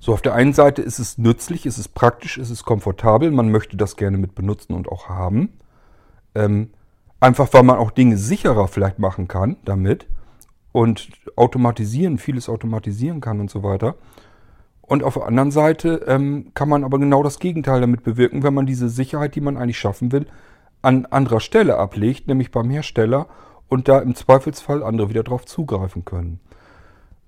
So, 0.00 0.12
auf 0.12 0.22
der 0.22 0.34
einen 0.34 0.52
Seite 0.52 0.80
ist 0.80 0.98
es 0.98 1.18
nützlich, 1.18 1.66
ist 1.66 1.78
es 1.78 1.88
praktisch, 1.88 2.38
ist 2.38 2.50
es 2.50 2.62
komfortabel, 2.62 3.30
man 3.30 3.50
möchte 3.50 3.76
das 3.76 3.96
gerne 3.96 4.16
mit 4.16 4.34
benutzen 4.34 4.74
und 4.74 4.88
auch 4.88 5.08
haben. 5.08 5.58
Ähm, 6.34 6.70
einfach 7.20 7.52
weil 7.52 7.64
man 7.64 7.78
auch 7.78 7.90
Dinge 7.90 8.16
sicherer 8.16 8.68
vielleicht 8.68 8.98
machen 8.98 9.26
kann 9.26 9.56
damit 9.64 10.06
und 10.72 11.10
automatisieren, 11.34 12.18
vieles 12.18 12.48
automatisieren 12.48 13.20
kann 13.20 13.40
und 13.40 13.50
so 13.50 13.62
weiter. 13.62 13.96
Und 14.82 15.02
auf 15.02 15.14
der 15.14 15.26
anderen 15.26 15.50
Seite 15.50 16.04
ähm, 16.06 16.52
kann 16.54 16.68
man 16.68 16.84
aber 16.84 16.98
genau 16.98 17.22
das 17.22 17.40
Gegenteil 17.40 17.80
damit 17.80 18.04
bewirken, 18.04 18.42
wenn 18.42 18.54
man 18.54 18.66
diese 18.66 18.88
Sicherheit, 18.88 19.34
die 19.34 19.40
man 19.40 19.56
eigentlich 19.56 19.78
schaffen 19.78 20.12
will, 20.12 20.26
an 20.80 21.06
anderer 21.06 21.40
Stelle 21.40 21.76
ablegt, 21.76 22.28
nämlich 22.28 22.50
beim 22.50 22.70
Hersteller 22.70 23.26
und 23.68 23.88
da 23.88 23.98
im 23.98 24.14
Zweifelsfall 24.14 24.82
andere 24.82 25.08
wieder 25.08 25.22
drauf 25.22 25.44
zugreifen 25.44 26.04
können. 26.04 26.40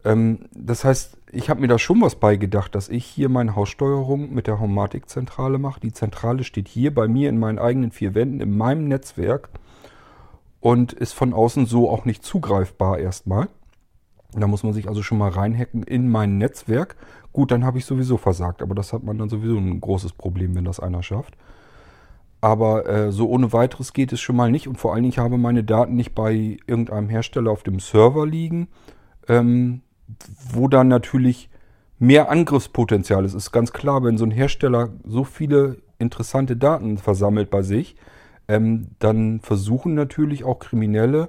Ähm, 0.04 0.46
das 0.52 0.84
heißt, 0.84 1.16
ich 1.32 1.50
habe 1.50 1.60
mir 1.60 1.68
da 1.68 1.78
schon 1.78 2.00
was 2.00 2.16
beigedacht, 2.16 2.74
dass 2.74 2.88
ich 2.88 3.04
hier 3.04 3.28
meine 3.28 3.54
Haussteuerung 3.54 4.32
mit 4.32 4.46
der 4.46 4.58
Homatic-Zentrale 4.58 5.58
mache. 5.58 5.80
Die 5.80 5.92
Zentrale 5.92 6.44
steht 6.44 6.68
hier 6.68 6.94
bei 6.94 7.06
mir 7.08 7.28
in 7.28 7.38
meinen 7.38 7.58
eigenen 7.58 7.92
vier 7.92 8.14
Wänden, 8.14 8.40
in 8.40 8.56
meinem 8.56 8.88
Netzwerk 8.88 9.50
und 10.60 10.92
ist 10.92 11.12
von 11.12 11.32
außen 11.32 11.66
so 11.66 11.90
auch 11.90 12.04
nicht 12.04 12.24
zugreifbar 12.24 12.98
erstmal. 12.98 13.48
Da 14.32 14.46
muss 14.46 14.62
man 14.62 14.72
sich 14.72 14.88
also 14.88 15.02
schon 15.02 15.18
mal 15.18 15.30
reinhacken 15.30 15.82
in 15.82 16.08
mein 16.08 16.38
Netzwerk. 16.38 16.96
Gut, 17.32 17.50
dann 17.50 17.64
habe 17.64 17.78
ich 17.78 17.84
sowieso 17.84 18.16
versagt, 18.16 18.62
aber 18.62 18.74
das 18.74 18.92
hat 18.92 19.02
man 19.02 19.18
dann 19.18 19.28
sowieso 19.28 19.56
ein 19.56 19.80
großes 19.80 20.12
Problem, 20.12 20.54
wenn 20.54 20.64
das 20.64 20.80
einer 20.80 21.02
schafft. 21.02 21.36
Aber 22.40 22.88
äh, 22.88 23.12
so 23.12 23.28
ohne 23.28 23.52
weiteres 23.52 23.92
geht 23.92 24.12
es 24.12 24.20
schon 24.20 24.36
mal 24.36 24.50
nicht 24.50 24.66
und 24.66 24.76
vor 24.76 24.92
allen 24.92 25.02
Dingen, 25.02 25.12
ich 25.12 25.18
habe 25.18 25.36
meine 25.36 25.62
Daten 25.62 25.94
nicht 25.94 26.14
bei 26.14 26.56
irgendeinem 26.66 27.08
Hersteller 27.08 27.50
auf 27.50 27.62
dem 27.62 27.80
Server 27.80 28.26
liegen, 28.26 28.68
ähm, 29.28 29.82
wo 30.52 30.68
dann 30.68 30.88
natürlich 30.88 31.50
mehr 31.98 32.30
Angriffspotenzial 32.30 33.24
ist. 33.24 33.34
Ist 33.34 33.52
ganz 33.52 33.72
klar, 33.72 34.02
wenn 34.02 34.16
so 34.16 34.24
ein 34.24 34.30
Hersteller 34.30 34.88
so 35.04 35.24
viele 35.24 35.76
interessante 35.98 36.56
Daten 36.56 36.96
versammelt 36.96 37.50
bei 37.50 37.62
sich, 37.62 37.94
ähm, 38.48 38.88
dann 38.98 39.40
versuchen 39.40 39.94
natürlich 39.94 40.44
auch 40.44 40.58
Kriminelle 40.58 41.28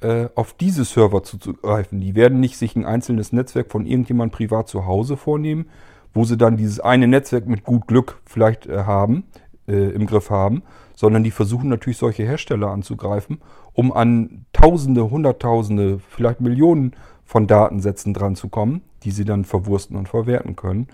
äh, 0.00 0.28
auf 0.34 0.54
diese 0.54 0.84
Server 0.84 1.22
zuzugreifen. 1.22 2.00
Die 2.00 2.14
werden 2.14 2.38
nicht 2.38 2.56
sich 2.56 2.76
ein 2.76 2.86
einzelnes 2.86 3.32
Netzwerk 3.32 3.70
von 3.70 3.84
irgendjemand 3.84 4.32
privat 4.32 4.68
zu 4.68 4.86
Hause 4.86 5.16
vornehmen, 5.16 5.66
wo 6.14 6.24
sie 6.24 6.36
dann 6.36 6.56
dieses 6.56 6.80
eine 6.80 7.08
Netzwerk 7.08 7.46
mit 7.46 7.64
gut 7.64 7.86
Glück 7.88 8.20
vielleicht 8.24 8.66
äh, 8.66 8.84
haben, 8.84 9.24
äh, 9.68 9.90
im 9.90 10.06
Griff 10.06 10.30
haben, 10.30 10.62
sondern 10.94 11.24
die 11.24 11.30
versuchen 11.30 11.68
natürlich 11.68 11.98
solche 11.98 12.24
Hersteller 12.24 12.68
anzugreifen, 12.68 13.40
um 13.72 13.92
an 13.92 14.46
Tausende, 14.52 15.10
Hunderttausende, 15.10 16.00
vielleicht 16.08 16.40
Millionen 16.40 16.92
von 17.24 17.46
Datensätzen 17.46 18.14
dran 18.14 18.36
zu 18.36 18.48
kommen, 18.48 18.82
die 19.02 19.10
sie 19.10 19.24
dann 19.24 19.44
verwursten 19.44 19.96
und 19.96 20.08
verwerten 20.08 20.56
können 20.56 20.88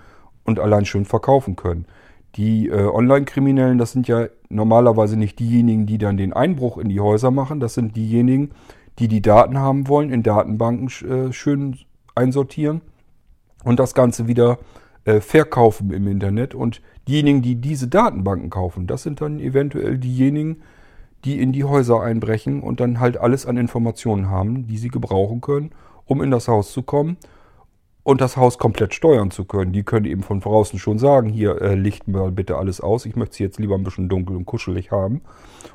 und 0.45 0.59
allein 0.59 0.85
schön 0.85 1.05
verkaufen 1.05 1.57
können. 1.57 1.87
Die 2.37 2.69
äh, 2.69 2.87
Online-Kriminellen, 2.87 3.79
das 3.79 3.93
sind 3.93 4.09
ja 4.09 4.27
normalerweise 4.49 5.19
nicht 5.19 5.39
diejenigen, 5.39 5.87
die 5.87 5.99
dann 5.99 6.17
den 6.17 6.33
Einbruch 6.33 6.79
in 6.79 6.89
die 6.89 7.01
Häuser 7.01 7.31
machen, 7.31 7.61
das 7.61 7.75
sind 7.75 7.95
diejenigen, 7.95 8.51
die 8.99 9.09
die 9.09 9.23
Daten 9.23 9.59
haben 9.59 9.89
wollen, 9.89 10.11
in 10.11 10.23
Datenbanken 10.23 10.89
äh, 11.09 11.33
schön 11.33 11.79
einsortieren 12.15 12.81
und 13.65 13.79
das 13.79 13.95
Ganze 13.95 14.27
wieder 14.27 14.59
äh, 15.05 15.21
verkaufen 15.21 15.93
im 15.93 16.07
Internet. 16.07 16.55
Und 16.55 16.81
diejenigen, 17.09 17.43
die 17.43 17.57
diese 17.57 17.89
Datenbanken 17.89 18.51
kaufen, 18.51 18.87
das 18.87 19.03
sind 19.03 19.21
dann 19.21 19.41
eventuell 19.41 19.99
diejenigen, 19.99 20.63
die 21.25 21.41
in 21.41 21.53
die 21.53 21.65
Häuser 21.65 22.01
einbrechen 22.03 22.63
und 22.63 22.81
dann 22.81 23.01
halt 23.01 23.17
alles 23.17 23.47
an 23.47 23.57
Informationen 23.57 24.29
haben, 24.29 24.67
die 24.67 24.79
sie 24.79 24.89
gebrauchen 24.89 25.41
können, 25.41 25.71
um 26.05 26.23
in 26.23 26.31
das 26.31 26.49
Haus 26.49 26.73
zu 26.73 26.83
kommen 26.83 27.17
und 28.03 28.21
das 28.21 28.37
Haus 28.37 28.59
komplett 28.59 28.95
steuern 28.95 29.31
zu 29.31 29.45
können. 29.45 29.73
Die 29.73 29.85
können 29.85 30.07
eben 30.07 30.23
von 30.23 30.41
draußen 30.41 30.79
schon 30.79 30.99
sagen, 30.99 31.29
hier 31.29 31.61
äh, 31.63 31.75
licht 31.75 32.09
mal 32.09 32.33
bitte 32.33 32.57
alles 32.57 32.81
aus, 32.81 33.07
ich 33.07 33.15
möchte 33.15 33.35
es 33.35 33.39
jetzt 33.39 33.59
lieber 33.61 33.77
ein 33.77 33.85
bisschen 33.85 34.09
dunkel 34.09 34.37
und 34.37 34.47
kuschelig 34.47 34.91
haben. 34.91 35.23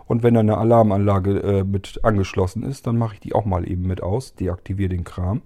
Und 0.05 0.23
wenn 0.23 0.33
dann 0.33 0.49
eine 0.49 0.57
Alarmanlage 0.57 1.39
äh, 1.39 1.63
mit 1.63 2.01
angeschlossen 2.03 2.63
ist, 2.63 2.85
dann 2.87 2.97
mache 2.97 3.15
ich 3.15 3.19
die 3.21 3.33
auch 3.33 3.45
mal 3.45 3.69
eben 3.69 3.83
mit 3.83 4.03
aus, 4.03 4.35
deaktiviere 4.35 4.89
den 4.89 5.03
Kram. 5.05 5.41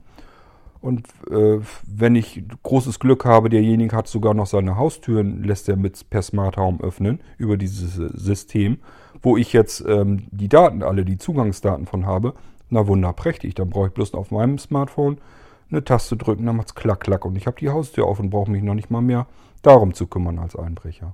Und 0.81 1.07
äh, 1.29 1.59
wenn 1.85 2.15
ich 2.15 2.43
großes 2.63 2.99
Glück 2.99 3.23
habe, 3.23 3.49
derjenige 3.49 3.95
hat 3.95 4.07
sogar 4.07 4.33
noch 4.33 4.47
seine 4.47 4.77
Haustüren, 4.77 5.43
lässt 5.43 5.69
er 5.69 5.77
mit 5.77 6.09
per 6.09 6.23
Smart 6.23 6.57
Home 6.57 6.79
öffnen 6.81 7.19
über 7.37 7.55
dieses 7.55 7.93
System, 7.95 8.79
wo 9.21 9.37
ich 9.37 9.53
jetzt 9.53 9.85
ähm, 9.87 10.23
die 10.31 10.49
Daten, 10.49 10.81
alle 10.81 11.05
die 11.05 11.19
Zugangsdaten 11.19 11.85
von 11.85 12.07
habe, 12.07 12.33
na 12.69 12.87
wunderprächtig. 12.87 13.53
Dann 13.53 13.69
brauche 13.69 13.87
ich 13.87 13.93
bloß 13.93 14.15
auf 14.15 14.31
meinem 14.31 14.57
Smartphone 14.57 15.19
eine 15.69 15.83
Taste 15.83 16.17
drücken, 16.17 16.47
dann 16.47 16.57
macht's 16.57 16.75
klack, 16.75 17.01
klack 17.01 17.25
und 17.25 17.35
ich 17.35 17.45
habe 17.45 17.59
die 17.59 17.69
Haustür 17.69 18.05
auf 18.05 18.19
und 18.19 18.31
brauche 18.31 18.51
mich 18.51 18.63
noch 18.63 18.73
nicht 18.73 18.89
mal 18.89 19.01
mehr 19.01 19.27
darum 19.61 19.93
zu 19.93 20.07
kümmern 20.07 20.39
als 20.39 20.55
Einbrecher. 20.55 21.13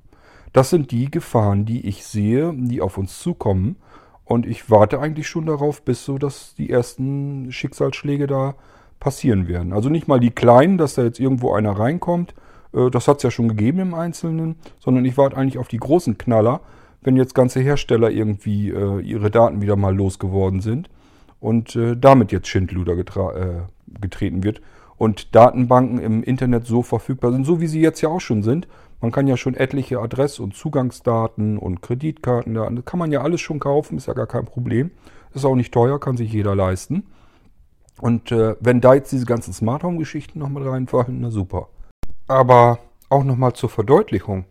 Das 0.54 0.70
sind 0.70 0.92
die 0.92 1.12
Gefahren, 1.12 1.66
die 1.66 1.86
ich 1.86 2.06
sehe, 2.06 2.54
die 2.56 2.82
auf 2.82 2.98
uns 2.98 3.20
zukommen. 3.20 3.76
Und 4.24 4.46
ich 4.46 4.70
warte 4.70 5.00
eigentlich 5.00 5.28
schon 5.28 5.46
darauf, 5.46 5.84
bis 5.84 6.04
so, 6.04 6.18
dass 6.18 6.56
die 6.56 6.70
ersten 6.70 7.52
Schicksalsschläge 7.52 8.28
da 8.28 8.56
passieren 9.00 9.48
werden. 9.48 9.74
Also 9.74 9.90
nicht 9.90 10.08
mal 10.08 10.20
die 10.20 10.32
kleinen, 10.32 10.78
dass 10.78 10.96
da 10.96 11.04
jetzt 11.04 11.20
irgendwo 11.20 11.54
einer 11.54 11.72
reinkommt. 11.72 12.34
Äh, 12.74 12.90
das 12.90 13.08
hat 13.08 13.18
es 13.18 13.24
ja 13.24 13.32
schon 13.32 13.48
gegeben 13.48 13.80
im 13.80 13.94
Einzelnen. 13.94 14.56
Sondern 14.80 15.06
ich 15.06 15.18
warte 15.18 15.38
eigentlich 15.38 15.58
auf 15.58 15.68
die 15.68 15.78
großen 15.78 16.18
Knaller, 16.18 16.62
wenn 17.02 17.16
jetzt 17.16 17.36
ganze 17.36 17.60
Hersteller 17.60 18.10
irgendwie 18.10 18.70
äh, 18.70 19.00
ihre 19.02 19.32
Daten 19.32 19.62
wieder 19.62 19.76
mal 19.76 19.96
losgeworden 19.96 20.62
sind. 20.62 20.90
Und 21.40 21.76
äh, 21.76 21.96
damit 21.96 22.32
jetzt 22.32 22.48
Schindluder 22.48 22.96
getreten 22.96 24.44
wird. 24.44 24.62
Und 24.98 25.36
Datenbanken 25.36 26.00
im 26.00 26.24
Internet 26.24 26.66
so 26.66 26.82
verfügbar 26.82 27.32
sind, 27.32 27.46
so 27.46 27.62
wie 27.62 27.68
sie 27.68 27.82
jetzt 27.82 28.02
ja 28.02 28.10
auch 28.10 28.22
schon 28.22 28.42
sind. 28.42 28.68
Man 29.00 29.12
kann 29.12 29.28
ja 29.28 29.38
schon 29.38 29.54
etliche 29.54 30.00
Adress- 30.00 30.40
und 30.40 30.56
Zugangsdaten 30.56 31.60
und 31.60 31.84
Kreditkartendaten, 31.84 32.78
das 32.78 32.86
kann 32.86 33.00
man 33.00 33.12
ja 33.12 33.22
alles 33.22 33.42
schon 33.42 33.60
kaufen, 33.60 33.98
ist 33.98 34.08
ja 34.08 34.14
gar 34.14 34.26
kein 34.26 34.46
Problem. 34.46 34.90
Ist 35.36 35.46
auch 35.46 35.56
nicht 35.56 35.72
teuer, 35.72 36.00
kann 36.00 36.18
sich 36.18 36.34
jeder 36.34 36.56
leisten. 36.56 37.04
Und 38.00 38.32
äh, 38.32 38.56
wenn 38.60 38.82
da 38.82 38.94
jetzt 38.94 39.12
diese 39.12 39.26
ganzen 39.26 39.54
Smart 39.54 39.84
Home 39.84 39.98
Geschichten 39.98 40.40
nochmal 40.40 40.68
reinfallen, 40.68 41.22
na 41.22 41.32
super. 41.32 41.70
Aber 42.28 42.80
auch 43.10 43.24
nochmal 43.24 43.54
zur 43.54 43.70
Verdeutlichung. 43.70 44.46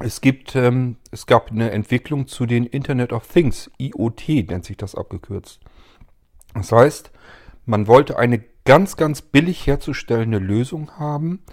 Es 0.00 0.20
gibt, 0.20 0.56
ähm, 0.56 0.96
es 1.12 1.26
gab 1.26 1.50
eine 1.50 1.70
Entwicklung 1.70 2.26
zu 2.26 2.46
den 2.46 2.66
Internet 2.66 3.12
of 3.12 3.28
Things, 3.28 3.70
IoT 3.78 4.48
nennt 4.48 4.64
sich 4.64 4.76
das 4.76 4.94
abgekürzt. 4.94 5.60
Das 6.54 6.72
heißt, 6.72 7.12
man 7.64 7.86
wollte 7.86 8.18
eine 8.18 8.42
ganz, 8.64 8.96
ganz 8.96 9.22
billig 9.22 9.66
herzustellende 9.66 10.38
Lösung 10.38 10.98
haben, 10.98 11.44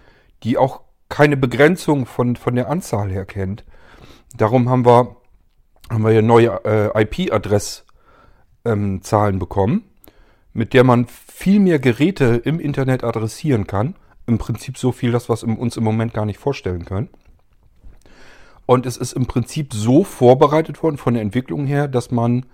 die 0.43 0.57
auch 0.57 0.81
keine 1.09 1.37
Begrenzung 1.37 2.05
von, 2.05 2.35
von 2.35 2.55
der 2.55 2.69
Anzahl 2.69 3.11
her 3.11 3.25
kennt. 3.25 3.63
Darum 4.35 4.69
haben 4.69 4.85
wir, 4.85 5.17
haben 5.89 6.03
wir 6.03 6.11
hier 6.11 6.21
neue 6.21 6.63
äh, 6.65 7.03
IP-Adresszahlen 7.03 7.83
ähm, 8.65 9.39
bekommen, 9.39 9.90
mit 10.53 10.73
der 10.73 10.83
man 10.83 11.07
viel 11.07 11.59
mehr 11.59 11.79
Geräte 11.79 12.41
im 12.43 12.59
Internet 12.59 13.03
adressieren 13.03 13.67
kann. 13.67 13.95
Im 14.27 14.37
Prinzip 14.37 14.77
so 14.77 14.91
viel, 14.91 15.11
das 15.11 15.29
wir 15.29 15.59
uns 15.59 15.77
im 15.77 15.83
Moment 15.83 16.13
gar 16.13 16.25
nicht 16.25 16.39
vorstellen 16.39 16.85
können. 16.85 17.09
Und 18.65 18.85
es 18.85 18.97
ist 18.97 19.13
im 19.13 19.25
Prinzip 19.25 19.73
so 19.73 20.03
vorbereitet 20.03 20.81
worden 20.83 20.97
von 20.97 21.13
der 21.13 21.23
Entwicklung 21.23 21.65
her, 21.65 21.87
dass 21.87 22.11
man 22.11 22.45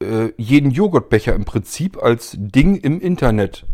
äh, 0.00 0.32
jeden 0.36 0.70
Joghurtbecher 0.70 1.34
im 1.34 1.44
Prinzip 1.44 2.00
als 2.02 2.36
Ding 2.38 2.76
im 2.76 3.00
Internet 3.00 3.66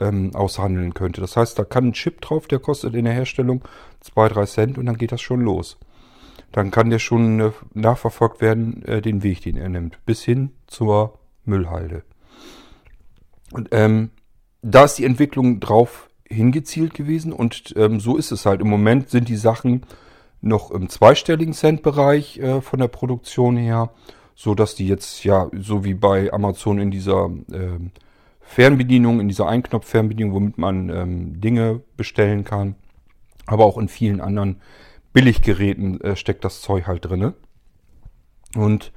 ähm, 0.00 0.34
aushandeln 0.34 0.94
könnte. 0.94 1.20
Das 1.20 1.36
heißt, 1.36 1.58
da 1.58 1.64
kann 1.64 1.88
ein 1.88 1.92
Chip 1.92 2.20
drauf, 2.20 2.46
der 2.46 2.58
kostet 2.58 2.94
in 2.94 3.04
der 3.04 3.14
Herstellung 3.14 3.62
2, 4.00 4.28
3 4.28 4.46
Cent 4.46 4.78
und 4.78 4.86
dann 4.86 4.96
geht 4.96 5.12
das 5.12 5.20
schon 5.20 5.40
los. 5.40 5.78
Dann 6.52 6.70
kann 6.70 6.90
der 6.90 6.98
schon 6.98 7.40
äh, 7.40 7.50
nachverfolgt 7.74 8.40
werden, 8.40 8.84
äh, 8.84 9.02
den 9.02 9.22
Weg, 9.22 9.42
den 9.42 9.56
er 9.56 9.68
nimmt, 9.68 10.04
bis 10.06 10.22
hin 10.22 10.50
zur 10.66 11.18
Müllhalde. 11.44 12.02
Und 13.54 13.68
ähm, 13.70 14.10
da 14.62 14.84
ist 14.84 14.98
die 14.98 15.04
Entwicklung 15.04 15.60
drauf 15.60 16.10
hingezielt 16.28 16.92
gewesen 16.92 17.32
und 17.32 17.72
ähm, 17.76 18.00
so 18.00 18.16
ist 18.16 18.32
es 18.32 18.46
halt. 18.46 18.60
Im 18.60 18.68
Moment 18.68 19.10
sind 19.10 19.28
die 19.28 19.36
Sachen 19.36 19.86
noch 20.40 20.72
im 20.72 20.88
zweistelligen 20.88 21.54
Cent-Bereich 21.54 22.38
äh, 22.38 22.60
von 22.60 22.80
der 22.80 22.88
Produktion 22.88 23.56
her, 23.56 23.92
so 24.34 24.56
dass 24.56 24.74
die 24.74 24.88
jetzt 24.88 25.22
ja 25.22 25.48
so 25.56 25.84
wie 25.84 25.94
bei 25.94 26.32
Amazon 26.32 26.80
in 26.80 26.90
dieser 26.90 27.30
äh, 27.52 27.78
Fernbedienung, 28.40 29.20
in 29.20 29.28
dieser 29.28 29.46
Einknopf-Fernbedienung, 29.46 30.34
womit 30.34 30.58
man 30.58 30.88
ähm, 30.88 31.40
Dinge 31.40 31.80
bestellen 31.96 32.42
kann. 32.42 32.74
Aber 33.46 33.66
auch 33.66 33.78
in 33.78 33.86
vielen 33.86 34.20
anderen 34.20 34.60
Billiggeräten 35.12 36.00
äh, 36.00 36.16
steckt 36.16 36.44
das 36.44 36.60
Zeug 36.60 36.88
halt 36.88 37.04
drinne. 37.04 37.34
Und 38.56 38.90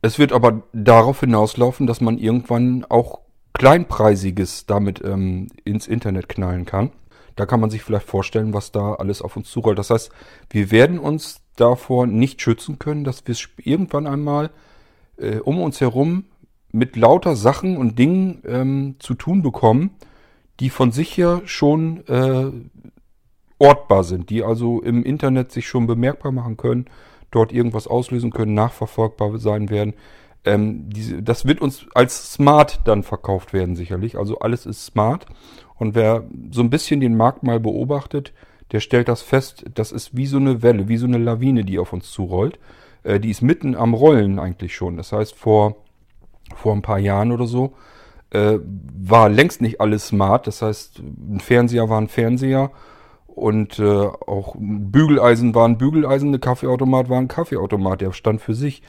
es 0.00 0.18
wird 0.18 0.32
aber 0.32 0.64
darauf 0.72 1.20
hinauslaufen, 1.20 1.86
dass 1.86 2.00
man 2.00 2.18
irgendwann 2.18 2.84
auch 2.88 3.22
kleinpreisiges 3.54 4.66
damit 4.66 5.02
ähm, 5.04 5.48
ins 5.64 5.86
Internet 5.86 6.28
knallen 6.28 6.64
kann. 6.64 6.90
Da 7.36 7.46
kann 7.46 7.60
man 7.60 7.70
sich 7.70 7.82
vielleicht 7.82 8.06
vorstellen, 8.06 8.52
was 8.52 8.72
da 8.72 8.94
alles 8.94 9.22
auf 9.22 9.36
uns 9.36 9.50
zurollt. 9.50 9.78
Das 9.78 9.90
heißt, 9.90 10.10
wir 10.50 10.70
werden 10.70 10.98
uns 10.98 11.40
davor 11.56 12.06
nicht 12.06 12.40
schützen 12.42 12.78
können, 12.78 13.04
dass 13.04 13.26
wir 13.26 13.36
irgendwann 13.58 14.06
einmal 14.06 14.50
äh, 15.16 15.38
um 15.38 15.60
uns 15.60 15.80
herum 15.80 16.24
mit 16.72 16.96
lauter 16.96 17.36
Sachen 17.36 17.76
und 17.76 17.98
Dingen 17.98 18.42
ähm, 18.46 18.96
zu 18.98 19.14
tun 19.14 19.42
bekommen, 19.42 19.90
die 20.60 20.70
von 20.70 20.92
sich 20.92 21.16
her 21.16 21.42
schon 21.44 22.06
äh, 22.06 22.50
ortbar 23.58 24.04
sind, 24.04 24.30
die 24.30 24.42
also 24.42 24.80
im 24.80 25.04
Internet 25.04 25.52
sich 25.52 25.68
schon 25.68 25.86
bemerkbar 25.86 26.32
machen 26.32 26.56
können, 26.56 26.86
dort 27.30 27.52
irgendwas 27.52 27.86
auslösen 27.86 28.30
können, 28.30 28.54
nachverfolgbar 28.54 29.38
sein 29.38 29.70
werden. 29.70 29.94
Ähm, 30.44 30.88
diese, 30.90 31.22
das 31.22 31.46
wird 31.46 31.60
uns 31.60 31.86
als 31.94 32.32
smart 32.32 32.80
dann 32.84 33.02
verkauft 33.02 33.52
werden 33.52 33.76
sicherlich. 33.76 34.18
Also 34.18 34.38
alles 34.38 34.66
ist 34.66 34.84
smart. 34.84 35.26
Und 35.76 35.94
wer 35.94 36.24
so 36.50 36.62
ein 36.62 36.70
bisschen 36.70 37.00
den 37.00 37.16
Markt 37.16 37.42
mal 37.42 37.60
beobachtet, 37.60 38.32
der 38.72 38.80
stellt 38.80 39.08
das 39.08 39.22
fest, 39.22 39.64
das 39.74 39.92
ist 39.92 40.16
wie 40.16 40.26
so 40.26 40.38
eine 40.38 40.62
Welle, 40.62 40.88
wie 40.88 40.96
so 40.96 41.06
eine 41.06 41.18
Lawine, 41.18 41.64
die 41.64 41.78
auf 41.78 41.92
uns 41.92 42.10
zurollt. 42.10 42.58
Äh, 43.02 43.20
die 43.20 43.30
ist 43.30 43.42
mitten 43.42 43.74
am 43.74 43.94
Rollen 43.94 44.38
eigentlich 44.38 44.74
schon. 44.74 44.96
Das 44.96 45.12
heißt, 45.12 45.34
vor 45.34 45.76
vor 46.54 46.74
ein 46.74 46.82
paar 46.82 46.98
Jahren 46.98 47.32
oder 47.32 47.46
so, 47.46 47.74
äh, 48.30 48.58
war 48.62 49.28
längst 49.28 49.60
nicht 49.60 49.80
alles 49.80 50.08
smart. 50.08 50.46
Das 50.46 50.62
heißt, 50.62 51.00
ein 51.00 51.40
Fernseher 51.40 51.88
war 51.88 52.00
ein 52.00 52.08
Fernseher 52.08 52.70
und 53.26 53.78
äh, 53.78 53.84
auch 53.84 54.54
ein 54.54 54.90
Bügeleisen 54.90 55.54
war 55.54 55.66
ein 55.66 55.78
Bügeleisen, 55.78 56.34
ein 56.34 56.40
Kaffeeautomat 56.40 57.08
war 57.08 57.18
ein 57.18 57.28
Kaffeeautomat, 57.28 58.00
der 58.00 58.12
stand 58.12 58.40
für 58.40 58.54
sich. 58.54 58.82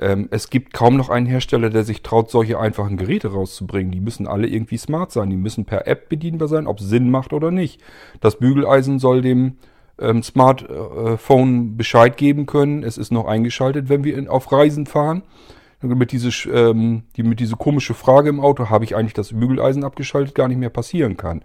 Ähm, 0.00 0.28
es 0.30 0.50
gibt 0.50 0.72
kaum 0.72 0.96
noch 0.96 1.08
einen 1.08 1.26
Hersteller, 1.26 1.70
der 1.70 1.84
sich 1.84 2.02
traut, 2.02 2.30
solche 2.30 2.58
einfachen 2.58 2.96
Geräte 2.96 3.32
rauszubringen. 3.32 3.90
Die 3.90 4.00
müssen 4.00 4.26
alle 4.26 4.46
irgendwie 4.46 4.76
smart 4.76 5.12
sein, 5.12 5.30
die 5.30 5.36
müssen 5.36 5.64
per 5.64 5.86
App 5.86 6.08
bedienbar 6.08 6.48
sein, 6.48 6.66
ob 6.66 6.80
es 6.80 6.88
Sinn 6.88 7.10
macht 7.10 7.32
oder 7.32 7.50
nicht. 7.50 7.80
Das 8.20 8.38
Bügeleisen 8.38 8.98
soll 8.98 9.22
dem 9.22 9.56
ähm, 9.98 10.22
Smartphone 10.22 11.76
Bescheid 11.76 12.16
geben 12.16 12.46
können. 12.46 12.82
Es 12.82 12.98
ist 12.98 13.10
noch 13.10 13.26
eingeschaltet, 13.26 13.88
wenn 13.88 14.04
wir 14.04 14.16
in, 14.16 14.28
auf 14.28 14.52
Reisen 14.52 14.86
fahren 14.86 15.22
mit 15.80 16.12
diese, 16.12 16.30
ähm, 16.50 17.02
die 17.16 17.22
mit 17.22 17.40
diese 17.40 17.56
komische 17.56 17.94
Frage 17.94 18.28
im 18.28 18.40
Auto, 18.40 18.68
habe 18.70 18.84
ich 18.84 18.96
eigentlich 18.96 19.14
das 19.14 19.32
Bügeleisen 19.32 19.84
abgeschaltet, 19.84 20.34
gar 20.34 20.48
nicht 20.48 20.58
mehr 20.58 20.70
passieren 20.70 21.16
kann. 21.16 21.42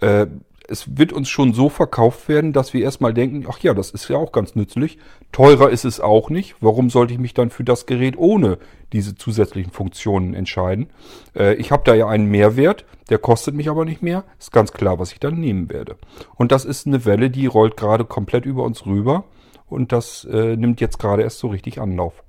Äh, 0.00 0.26
es 0.70 0.96
wird 0.96 1.12
uns 1.12 1.28
schon 1.28 1.52
so 1.52 1.68
verkauft 1.68 2.28
werden, 2.28 2.52
dass 2.52 2.72
wir 2.72 2.82
erstmal 2.82 3.12
denken, 3.12 3.46
ach 3.48 3.58
ja, 3.58 3.74
das 3.74 3.90
ist 3.90 4.08
ja 4.08 4.16
auch 4.16 4.32
ganz 4.32 4.54
nützlich. 4.54 4.98
Teurer 5.32 5.70
ist 5.70 5.84
es 5.84 6.00
auch 6.00 6.30
nicht. 6.30 6.54
Warum 6.60 6.90
sollte 6.90 7.12
ich 7.12 7.18
mich 7.18 7.34
dann 7.34 7.50
für 7.50 7.64
das 7.64 7.86
Gerät 7.86 8.16
ohne 8.16 8.58
diese 8.92 9.14
zusätzlichen 9.14 9.72
Funktionen 9.72 10.34
entscheiden? 10.34 10.88
Äh, 11.36 11.54
ich 11.54 11.72
habe 11.72 11.82
da 11.84 11.94
ja 11.94 12.08
einen 12.08 12.26
Mehrwert, 12.26 12.84
der 13.08 13.18
kostet 13.18 13.54
mich 13.54 13.68
aber 13.68 13.84
nicht 13.84 14.02
mehr. 14.02 14.24
Ist 14.38 14.52
ganz 14.52 14.72
klar, 14.72 14.98
was 14.98 15.12
ich 15.12 15.20
dann 15.20 15.40
nehmen 15.40 15.70
werde. 15.70 15.96
Und 16.36 16.52
das 16.52 16.64
ist 16.64 16.86
eine 16.86 17.04
Welle, 17.04 17.30
die 17.30 17.46
rollt 17.46 17.76
gerade 17.76 18.04
komplett 18.04 18.46
über 18.46 18.62
uns 18.62 18.86
rüber. 18.86 19.24
Und 19.66 19.92
das 19.92 20.24
äh, 20.24 20.56
nimmt 20.56 20.80
jetzt 20.80 20.98
gerade 20.98 21.22
erst 21.22 21.38
so 21.38 21.48
richtig 21.48 21.80
Anlauf. 21.80 22.22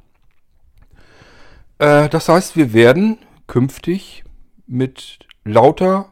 Äh, 1.78 2.10
das 2.10 2.28
heißt, 2.28 2.56
wir 2.56 2.74
werden 2.74 3.20
künftig 3.48 4.24
mit 4.68 5.20
lauter 5.44 6.11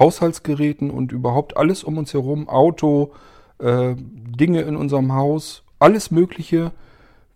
Haushaltsgeräten 0.00 0.90
und 0.90 1.12
überhaupt 1.12 1.56
alles 1.56 1.84
um 1.84 1.98
uns 1.98 2.12
herum, 2.12 2.48
Auto, 2.48 3.12
äh, 3.58 3.94
Dinge 3.96 4.62
in 4.62 4.74
unserem 4.74 5.12
Haus, 5.12 5.62
alles 5.78 6.10
Mögliche 6.10 6.72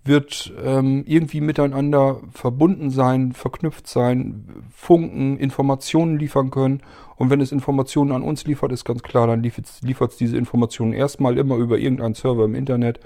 wird 0.04 0.52
ähm, 0.62 1.04
irgendwie 1.06 1.40
miteinander 1.40 2.20
verbunden 2.32 2.90
sein, 2.90 3.32
verknüpft 3.32 3.86
sein, 3.86 4.44
funken, 4.74 5.38
Informationen 5.38 6.18
liefern 6.18 6.50
können. 6.50 6.82
Und 7.16 7.30
wenn 7.30 7.40
es 7.40 7.52
Informationen 7.52 8.12
an 8.12 8.22
uns 8.22 8.44
liefert, 8.44 8.72
ist 8.72 8.84
ganz 8.84 9.02
klar, 9.02 9.26
dann 9.26 9.42
liefert 9.42 10.10
es 10.10 10.16
diese 10.16 10.36
Informationen 10.36 10.92
erstmal 10.92 11.38
immer 11.38 11.56
über 11.56 11.78
irgendeinen 11.78 12.14
Server 12.14 12.44
im 12.44 12.54
Internet 12.54 13.00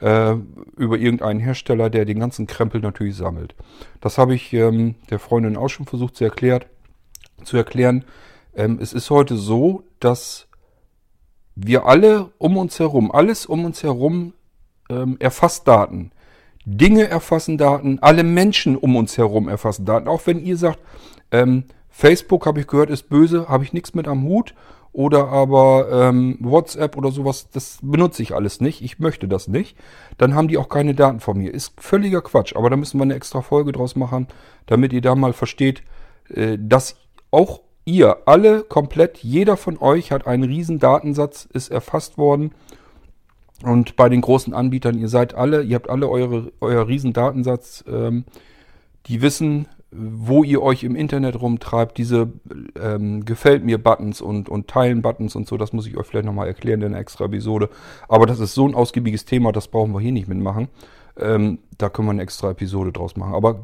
äh, 0.00 0.34
über 0.76 0.98
irgendeinen 0.98 1.40
Hersteller, 1.40 1.88
der 1.88 2.04
den 2.04 2.20
ganzen 2.20 2.46
Krempel 2.46 2.80
natürlich 2.80 3.16
sammelt. 3.16 3.54
Das 4.00 4.18
habe 4.18 4.34
ich 4.34 4.52
ähm, 4.52 4.96
der 5.10 5.18
Freundin 5.18 5.56
auch 5.56 5.68
schon 5.68 5.86
versucht 5.86 6.16
zu, 6.16 6.24
erklärt, 6.24 6.66
zu 7.44 7.56
erklären. 7.56 8.04
Ähm, 8.56 8.78
es 8.80 8.92
ist 8.92 9.10
heute 9.10 9.36
so, 9.36 9.84
dass 10.00 10.46
wir 11.54 11.86
alle 11.86 12.30
um 12.38 12.56
uns 12.56 12.78
herum, 12.78 13.12
alles 13.12 13.46
um 13.46 13.64
uns 13.64 13.82
herum 13.82 14.34
ähm, 14.90 15.16
erfasst 15.20 15.66
Daten. 15.68 16.10
Dinge 16.66 17.08
erfassen 17.08 17.58
Daten, 17.58 17.98
alle 18.00 18.22
Menschen 18.22 18.76
um 18.76 18.96
uns 18.96 19.18
herum 19.18 19.48
erfassen 19.48 19.84
Daten. 19.84 20.08
Auch 20.08 20.26
wenn 20.26 20.40
ihr 20.40 20.56
sagt, 20.56 20.78
ähm, 21.30 21.64
Facebook 21.90 22.46
habe 22.46 22.60
ich 22.60 22.66
gehört, 22.66 22.90
ist 22.90 23.08
böse, 23.08 23.48
habe 23.48 23.64
ich 23.64 23.72
nichts 23.72 23.94
mit 23.94 24.08
am 24.08 24.24
Hut 24.24 24.54
oder 24.92 25.28
aber 25.28 25.88
ähm, 25.90 26.38
WhatsApp 26.40 26.96
oder 26.96 27.10
sowas, 27.10 27.50
das 27.50 27.78
benutze 27.82 28.22
ich 28.22 28.32
alles 28.32 28.60
nicht. 28.60 28.80
Ich 28.80 29.00
möchte 29.00 29.26
das 29.26 29.48
nicht. 29.48 29.76
Dann 30.18 30.34
haben 30.34 30.48
die 30.48 30.56
auch 30.56 30.68
keine 30.68 30.94
Daten 30.94 31.18
von 31.20 31.36
mir. 31.36 31.52
Ist 31.52 31.74
völliger 31.80 32.22
Quatsch. 32.22 32.54
Aber 32.54 32.70
da 32.70 32.76
müssen 32.76 32.98
wir 32.98 33.02
eine 33.02 33.14
extra 33.14 33.42
Folge 33.42 33.72
draus 33.72 33.96
machen, 33.96 34.28
damit 34.66 34.92
ihr 34.92 35.00
da 35.00 35.16
mal 35.16 35.32
versteht, 35.32 35.82
äh, 36.32 36.56
dass 36.60 36.96
auch 37.32 37.63
ihr 37.84 38.18
alle 38.26 38.62
komplett, 38.62 39.18
jeder 39.18 39.56
von 39.56 39.78
euch 39.78 40.12
hat 40.12 40.26
einen 40.26 40.44
riesen 40.44 40.78
Datensatz, 40.78 41.48
ist 41.52 41.70
erfasst 41.70 42.18
worden. 42.18 42.52
Und 43.62 43.96
bei 43.96 44.08
den 44.08 44.20
großen 44.20 44.52
Anbietern, 44.52 44.98
ihr 44.98 45.08
seid 45.08 45.34
alle, 45.34 45.62
ihr 45.62 45.76
habt 45.76 45.88
alle 45.88 46.08
eure, 46.08 46.52
euer 46.60 46.86
riesen 46.86 47.12
Datensatz, 47.12 47.84
ähm, 47.88 48.24
die 49.06 49.22
wissen, 49.22 49.68
wo 49.90 50.42
ihr 50.42 50.60
euch 50.60 50.82
im 50.82 50.96
Internet 50.96 51.40
rumtreibt, 51.40 51.96
diese 51.98 52.32
ähm, 52.80 53.24
Gefällt 53.24 53.64
mir 53.64 53.78
Buttons 53.82 54.20
und, 54.20 54.48
und 54.48 54.66
Teilen 54.66 55.02
Buttons 55.02 55.36
und 55.36 55.46
so, 55.46 55.56
das 55.56 55.72
muss 55.72 55.86
ich 55.86 55.96
euch 55.96 56.06
vielleicht 56.06 56.26
nochmal 56.26 56.48
erklären 56.48 56.80
in 56.82 56.88
einer 56.88 56.98
extra 56.98 57.26
Episode. 57.26 57.70
Aber 58.08 58.26
das 58.26 58.40
ist 58.40 58.54
so 58.54 58.66
ein 58.66 58.74
ausgiebiges 58.74 59.24
Thema, 59.24 59.52
das 59.52 59.68
brauchen 59.68 59.92
wir 59.92 60.00
hier 60.00 60.12
nicht 60.12 60.28
mitmachen. 60.28 60.68
Ähm, 61.16 61.60
da 61.78 61.88
können 61.88 62.08
wir 62.08 62.12
eine 62.12 62.22
extra 62.22 62.50
Episode 62.50 62.92
draus 62.92 63.16
machen. 63.16 63.34
Aber 63.34 63.60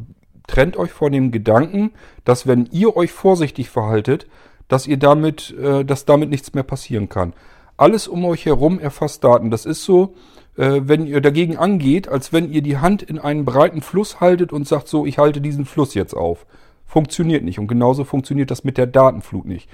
trennt 0.47 0.76
euch 0.76 0.91
von 0.91 1.12
dem 1.12 1.30
Gedanken, 1.30 1.93
dass 2.24 2.47
wenn 2.47 2.66
ihr 2.72 2.97
euch 2.97 3.12
vorsichtig 3.12 3.70
verhaltet, 3.70 4.26
dass 4.68 4.86
ihr 4.86 4.97
damit, 4.97 5.55
äh, 5.59 5.84
dass 5.84 6.05
damit 6.05 6.30
nichts 6.30 6.55
mehr 6.55 6.62
passieren 6.62 7.09
kann. 7.09 7.34
Alles 7.76 8.09
um 8.09 8.24
euch 8.24 8.47
herum 8.47 8.78
erfasst 8.78 9.24
Daten. 9.24 9.51
Das 9.51 9.66
ist 9.66 9.84
so, 9.84 10.14
äh, 10.57 10.82
wenn 10.84 11.07
ihr 11.07 11.20
dagegen 11.20 11.57
angeht, 11.57 12.09
als 12.09 12.32
wenn 12.32 12.53
ihr 12.53 12.62
die 12.62 12.78
Hand 12.78 13.03
in 13.03 13.18
einen 13.18 13.45
breiten 13.45 13.80
Fluss 13.80 14.20
haltet 14.20 14.53
und 14.53 14.68
sagt 14.68 14.88
so, 14.88 15.07
ich 15.07 15.18
halte 15.18 15.41
diesen 15.41 15.64
Fluss 15.64 15.95
jetzt 15.95 16.14
auf. 16.14 16.47
Funktioniert 16.86 17.43
nicht. 17.43 17.59
Und 17.59 17.68
genauso 17.68 18.05
funktioniert 18.05 18.51
das 18.51 18.64
mit 18.64 18.76
der 18.76 18.86
Datenflut 18.86 19.47
nicht. 19.47 19.68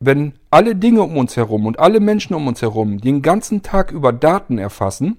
Wenn 0.00 0.34
alle 0.50 0.76
Dinge 0.76 1.02
um 1.02 1.16
uns 1.16 1.36
herum 1.36 1.66
und 1.66 1.78
alle 1.78 2.00
Menschen 2.00 2.34
um 2.34 2.46
uns 2.46 2.62
herum 2.62 3.00
den 3.00 3.20
ganzen 3.20 3.62
Tag 3.62 3.90
über 3.90 4.12
Daten 4.12 4.58
erfassen, 4.58 5.18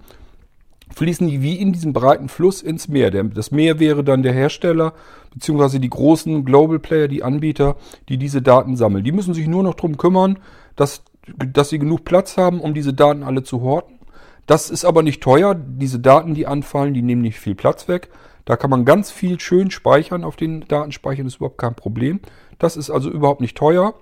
fließen 1.00 1.30
die 1.30 1.42
wie 1.42 1.56
in 1.56 1.72
diesem 1.72 1.94
breiten 1.94 2.28
Fluss 2.28 2.62
ins 2.62 2.90
Meer. 2.90 3.10
Das 3.24 3.52
Meer 3.52 3.80
wäre 3.80 4.04
dann 4.04 4.22
der 4.22 4.34
Hersteller, 4.34 4.94
beziehungsweise 5.34 5.80
die 5.80 5.90
großen 5.90 6.44
Global 6.44 6.78
Player, 6.78 7.08
die 7.08 7.24
Anbieter, 7.24 7.78
die 8.10 8.18
diese 8.18 8.42
Daten 8.42 8.76
sammeln. 8.76 9.06
Die 9.06 9.14
müssen 9.14 9.34
sich 9.34 9.48
nur 9.48 9.64
noch 9.64 9.76
darum 9.76 9.96
kümmern, 9.96 10.40
dass, 10.76 11.04
dass 11.28 11.70
sie 11.70 11.80
genug 11.80 12.04
Platz 12.04 12.36
haben, 12.36 12.60
um 12.60 12.74
diese 12.74 12.94
Daten 12.94 13.24
alle 13.24 13.44
zu 13.44 13.62
horten. 13.62 13.98
Das 14.46 14.70
ist 14.70 14.84
aber 14.84 15.02
nicht 15.02 15.24
teuer. 15.24 15.56
Diese 15.56 16.00
Daten, 16.00 16.34
die 16.34 16.48
anfallen, 16.48 16.94
die 16.94 17.02
nehmen 17.02 17.22
nicht 17.22 17.40
viel 17.40 17.56
Platz 17.56 17.88
weg. 17.88 18.10
Da 18.44 18.58
kann 18.58 18.70
man 18.70 18.84
ganz 18.84 19.10
viel 19.10 19.40
schön 19.40 19.72
speichern 19.72 20.26
auf 20.26 20.36
den 20.36 20.68
Datenspeichern, 20.68 21.28
ist 21.28 21.38
überhaupt 21.38 21.60
kein 21.60 21.76
Problem. 21.76 22.20
Das 22.58 22.76
ist 22.76 22.90
also 22.90 23.10
überhaupt 23.10 23.40
nicht 23.40 23.58
teuer. 23.58 23.94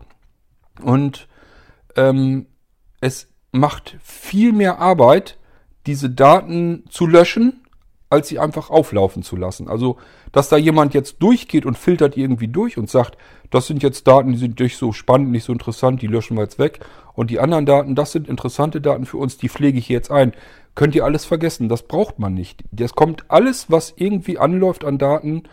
Und 0.82 1.28
ähm, 1.96 2.48
es 3.02 3.28
macht 3.52 3.98
viel 4.02 4.52
mehr 4.52 4.80
Arbeit, 4.80 5.38
diese 5.88 6.10
Daten 6.10 6.84
zu 6.90 7.08
löschen, 7.08 7.62
als 8.10 8.30
sie 8.30 8.40
einfach 8.40 8.70
auflaufen 8.70 9.24
zu 9.24 9.36
lassen. 9.36 9.68
Also, 9.68 9.98
dass 10.32 10.50
da 10.50 10.58
jemand 10.58 10.94
jetzt 10.94 11.22
durchgeht 11.22 11.66
und 11.66 11.78
filtert 11.78 12.16
irgendwie 12.16 12.48
durch 12.48 12.78
und 12.78 12.90
sagt, 12.90 13.18
das 13.50 13.68
sind 13.68 13.84
jetzt 13.84 14.08
Daten, 14.08 14.32
die 14.32 14.38
sind 14.38 14.60
nicht 14.60 14.78
so 14.78 14.94
spannend, 14.94 15.32
nicht 15.32 15.44
so 15.44 15.52
interessant, 15.52 16.02
die 16.02 16.08
löschen 16.08 16.38
wir 16.38 16.44
jetzt 16.44 16.60
weg. 16.60 16.80
Und 17.14 17.32
die 17.32 17.40
anderen 17.40 17.66
Daten, 17.66 17.96
das 17.96 18.12
sind 18.12 18.28
interessante 18.28 18.80
Daten 18.80 19.06
für 19.06 19.18
uns, 19.18 19.38
die 19.38 19.50
pflege 19.50 19.80
ich 19.80 19.90
jetzt 19.90 20.12
ein. 20.12 20.34
Könnt 20.76 20.96
ihr 20.96 21.06
alles 21.06 21.26
vergessen, 21.26 21.70
das 21.70 21.84
braucht 21.84 22.20
man 22.20 22.34
nicht. 22.34 22.64
Das 22.72 22.94
kommt 22.94 23.26
alles, 23.30 23.72
was 23.72 23.94
irgendwie 23.98 24.38
anläuft 24.38 24.86
an 24.86 24.98
Daten, 24.98 25.44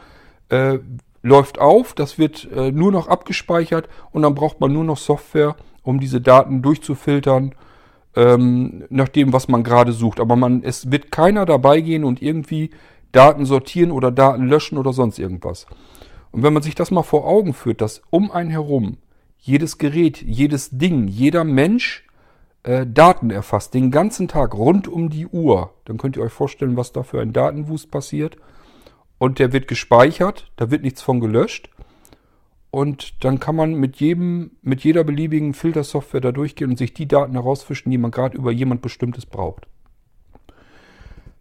äh, 0.51 0.79
läuft 1.23 1.59
auf, 1.59 1.95
das 1.95 2.19
wird 2.19 2.47
äh, 2.53 2.71
nur 2.71 2.93
noch 2.93 3.09
abgespeichert 3.09 3.89
und 4.13 4.23
dann 4.23 4.35
braucht 4.35 4.61
man 4.61 4.73
nur 4.73 4.85
noch 4.85 4.99
Software, 4.99 5.57
um 5.83 5.99
diese 5.99 6.21
Daten 6.21 6.61
durchzufiltern, 6.61 7.55
ähm, 8.17 8.85
nach 8.91 9.09
dem, 9.09 9.33
was 9.33 9.49
man 9.49 9.65
gerade 9.65 9.93
sucht. 9.93 10.21
Aber 10.21 10.37
man, 10.37 10.63
es 10.63 10.91
wird 10.91 11.11
keiner 11.11 11.47
dabei 11.47 11.81
gehen 11.81 12.05
und 12.05 12.23
irgendwie 12.23 12.71
Daten 13.13 13.47
sortieren 13.47 13.91
oder 13.91 14.11
Daten 14.11 14.49
löschen 14.49 14.79
oder 14.79 14.93
sonst 14.93 15.19
irgendwas. 15.19 15.67
Und 16.33 16.43
wenn 16.43 16.53
man 16.53 16.63
sich 16.63 16.75
das 16.75 16.91
mal 16.91 17.03
vor 17.03 17.27
Augen 17.27 17.55
führt, 17.55 17.81
dass 17.81 18.03
um 18.11 18.31
einen 18.31 18.51
herum 18.51 18.97
jedes 19.39 19.79
Gerät, 19.79 20.23
jedes 20.23 20.71
Ding, 20.71 21.07
jeder 21.07 21.45
Mensch 21.45 22.05
äh, 22.65 22.87
Daten 22.87 23.31
erfasst, 23.31 23.75
den 23.75 23.91
ganzen 23.91 24.27
Tag 24.27 24.55
rund 24.55 24.89
um 24.89 25.11
die 25.11 25.27
Uhr, 25.27 25.75
dann 25.85 25.99
könnt 25.99 26.17
ihr 26.17 26.23
euch 26.23 26.33
vorstellen, 26.33 26.77
was 26.77 26.93
da 26.93 27.03
für 27.03 27.21
ein 27.21 27.33
Datenwust 27.33 27.91
passiert. 27.91 28.37
Und 29.19 29.39
der 29.39 29.53
wird 29.53 29.69
gespeichert, 29.69 30.51
da 30.57 30.71
wird 30.71 30.83
nichts 30.83 31.03
von 31.03 31.21
gelöscht. 31.21 31.71
Und 32.75 33.23
dann 33.25 33.39
kann 33.39 33.55
man 33.55 33.75
mit 33.75 34.01
jedem, 34.01 34.51
mit 34.61 34.83
jeder 34.83 35.05
beliebigen 35.05 35.55
Filtersoftware 35.55 36.21
da 36.21 36.33
durchgehen 36.33 36.71
und 36.71 36.77
sich 36.77 36.93
die 36.93 37.07
Daten 37.07 37.35
herausfischen, 37.35 37.93
die 37.93 37.99
man 37.99 38.11
gerade 38.11 38.37
über 38.37 38.51
jemand 38.51 38.83
Bestimmtes 38.83 39.27
braucht. 39.27 39.69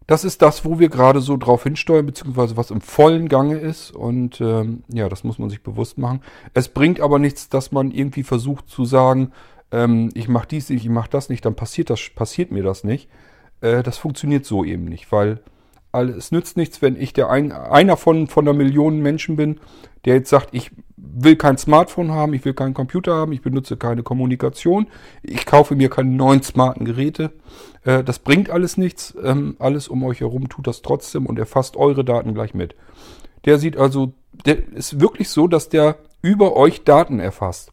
Das 0.05 0.25
ist 0.25 0.43
das, 0.43 0.63
wo 0.63 0.77
wir 0.77 0.89
gerade 0.89 1.21
so 1.21 1.35
drauf 1.35 1.63
hinsteuern, 1.63 2.05
beziehungsweise 2.05 2.55
was 2.55 2.69
im 2.69 2.81
vollen 2.81 3.29
Gange 3.29 3.57
ist. 3.57 3.89
Und 3.89 4.41
ähm, 4.41 4.83
ja, 4.93 5.09
das 5.09 5.23
muss 5.23 5.39
man 5.39 5.49
sich 5.49 5.63
bewusst 5.63 5.97
machen. 5.97 6.21
Es 6.53 6.67
bringt 6.67 7.01
aber 7.01 7.17
nichts, 7.17 7.49
dass 7.49 7.71
man 7.71 7.89
irgendwie 7.89 8.21
versucht 8.21 8.69
zu 8.69 8.85
sagen, 8.85 9.31
ähm, 9.71 10.11
ich 10.13 10.27
mache 10.27 10.49
dies 10.49 10.69
nicht, 10.69 10.83
ich 10.83 10.91
mache 10.91 11.09
das 11.09 11.29
nicht, 11.29 11.43
dann 11.45 11.55
passiert 11.55 11.89
das, 11.89 11.99
passiert 12.13 12.51
mir 12.51 12.61
das 12.61 12.83
nicht. 12.83 13.09
Äh, 13.61 13.81
das 13.81 13.97
funktioniert 13.97 14.45
so 14.45 14.63
eben 14.63 14.85
nicht, 14.85 15.11
weil 15.11 15.39
es 15.93 16.31
nützt 16.31 16.57
nichts, 16.57 16.81
wenn 16.81 16.95
ich 16.95 17.13
der 17.13 17.29
ein, 17.29 17.51
einer 17.51 17.97
von, 17.97 18.27
von 18.27 18.47
einer 18.47 18.57
Million 18.57 18.99
Menschen 18.99 19.35
bin, 19.35 19.59
der 20.05 20.15
jetzt 20.15 20.29
sagt, 20.29 20.49
ich 20.51 20.71
will 20.97 21.35
kein 21.35 21.57
Smartphone 21.57 22.11
haben, 22.11 22.33
ich 22.33 22.43
will 22.45 22.53
keinen 22.53 22.73
Computer 22.73 23.13
haben, 23.13 23.31
ich 23.31 23.41
benutze 23.41 23.77
keine 23.77 24.03
Kommunikation, 24.03 24.87
ich 25.21 25.45
kaufe 25.45 25.75
mir 25.75 25.89
keine 25.89 26.09
neuen 26.09 26.41
smarten 26.41 26.85
Geräte. 26.85 27.31
Äh, 27.83 28.03
das 28.03 28.19
bringt 28.19 28.49
alles 28.49 28.77
nichts. 28.77 29.15
Ähm, 29.23 29.55
alles 29.59 29.87
um 29.87 30.03
euch 30.03 30.21
herum 30.21 30.49
tut 30.49 30.67
das 30.67 30.81
trotzdem 30.81 31.25
und 31.25 31.37
erfasst 31.37 31.77
eure 31.77 32.03
Daten 32.03 32.33
gleich 32.33 32.53
mit. 32.53 32.75
Der 33.45 33.59
sieht 33.59 33.77
also, 33.77 34.13
der 34.45 34.67
ist 34.73 34.99
wirklich 34.99 35.29
so, 35.29 35.47
dass 35.47 35.69
der 35.69 35.97
über 36.21 36.55
euch 36.55 36.83
Daten 36.83 37.19
erfasst. 37.19 37.71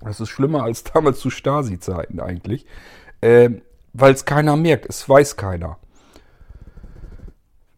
Das 0.00 0.20
ist 0.20 0.30
schlimmer 0.30 0.64
als 0.64 0.84
damals 0.94 1.20
zu 1.20 1.30
Stasi-Zeiten 1.30 2.20
eigentlich. 2.20 2.66
Äh, 3.20 3.50
Weil 3.92 4.14
es 4.14 4.24
keiner 4.24 4.56
merkt, 4.56 4.86
es 4.88 5.08
weiß 5.08 5.36
keiner. 5.36 5.78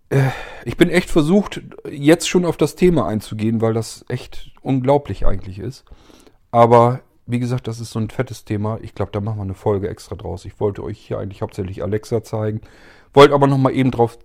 Äh, 0.08 0.30
ich 0.64 0.76
bin 0.76 0.90
echt 0.90 1.10
versucht, 1.10 1.62
jetzt 1.90 2.28
schon 2.28 2.44
auf 2.44 2.56
das 2.56 2.76
Thema 2.76 3.06
einzugehen, 3.06 3.60
weil 3.60 3.74
das 3.74 4.04
echt 4.08 4.52
unglaublich 4.62 5.26
eigentlich 5.26 5.58
ist. 5.58 5.84
Aber 6.50 7.00
wie 7.26 7.38
gesagt, 7.38 7.66
das 7.68 7.80
ist 7.80 7.90
so 7.90 7.98
ein 7.98 8.10
fettes 8.10 8.44
Thema. 8.44 8.78
Ich 8.82 8.94
glaube, 8.94 9.12
da 9.12 9.20
machen 9.20 9.38
wir 9.38 9.42
eine 9.42 9.54
Folge 9.54 9.88
extra 9.88 10.14
draus. 10.14 10.44
Ich 10.44 10.60
wollte 10.60 10.82
euch 10.82 10.98
hier 10.98 11.18
eigentlich 11.18 11.42
hauptsächlich 11.42 11.82
Alexa 11.82 12.22
zeigen. 12.22 12.60
Wollte 13.12 13.34
aber 13.34 13.46
nochmal 13.46 13.74
eben 13.74 13.90
drauf 13.90 14.18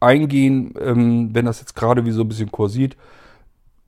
eingehen, 0.00 0.74
ähm, 0.80 1.34
wenn 1.34 1.44
das 1.44 1.60
jetzt 1.60 1.76
gerade 1.76 2.04
wie 2.04 2.10
so 2.10 2.22
ein 2.22 2.28
bisschen 2.28 2.50
kursiert. 2.50 2.96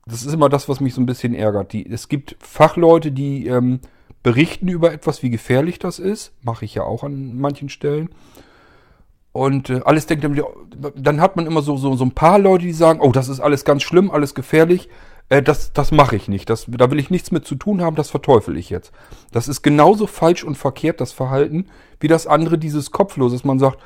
Das 0.05 0.25
ist 0.25 0.33
immer 0.33 0.49
das, 0.49 0.69
was 0.69 0.79
mich 0.79 0.93
so 0.93 1.01
ein 1.01 1.05
bisschen 1.05 1.33
ärgert. 1.33 1.73
Die, 1.73 1.89
es 1.89 2.07
gibt 2.07 2.35
Fachleute, 2.39 3.11
die 3.11 3.47
ähm, 3.47 3.79
berichten 4.21 4.67
über 4.69 4.93
etwas, 4.93 5.23
wie 5.23 5.29
gefährlich 5.29 5.79
das 5.79 5.99
ist. 5.99 6.33
Mache 6.41 6.65
ich 6.65 6.75
ja 6.75 6.83
auch 6.83 7.03
an 7.03 7.37
manchen 7.37 7.69
Stellen. 7.69 8.09
Und 9.33 9.71
äh, 9.71 9.81
alles 9.83 10.05
denkt 10.05 10.23
dann, 10.23 10.39
dann 10.95 11.19
hat 11.19 11.35
man 11.35 11.47
immer 11.47 11.63
so, 11.63 11.75
so, 11.75 11.95
so 11.95 12.05
ein 12.05 12.11
paar 12.11 12.39
Leute, 12.39 12.65
die 12.65 12.73
sagen, 12.73 12.99
oh, 13.01 13.11
das 13.11 13.27
ist 13.27 13.39
alles 13.39 13.65
ganz 13.65 13.83
schlimm, 13.83 14.11
alles 14.11 14.35
gefährlich. 14.35 14.89
Äh, 15.29 15.41
das 15.41 15.73
das 15.73 15.91
mache 15.91 16.15
ich 16.15 16.27
nicht. 16.27 16.49
Das, 16.49 16.65
da 16.67 16.91
will 16.91 16.99
ich 16.99 17.09
nichts 17.09 17.31
mit 17.31 17.45
zu 17.45 17.55
tun 17.55 17.81
haben, 17.81 17.95
das 17.95 18.11
verteufel 18.11 18.55
ich 18.57 18.69
jetzt. 18.69 18.91
Das 19.31 19.47
ist 19.47 19.63
genauso 19.63 20.05
falsch 20.05 20.43
und 20.43 20.55
verkehrt, 20.55 21.01
das 21.01 21.11
Verhalten, 21.11 21.65
wie 21.99 22.07
das 22.07 22.27
andere, 22.27 22.59
dieses 22.59 22.91
Kopfloses. 22.91 23.43
Man 23.43 23.57
sagt, 23.57 23.79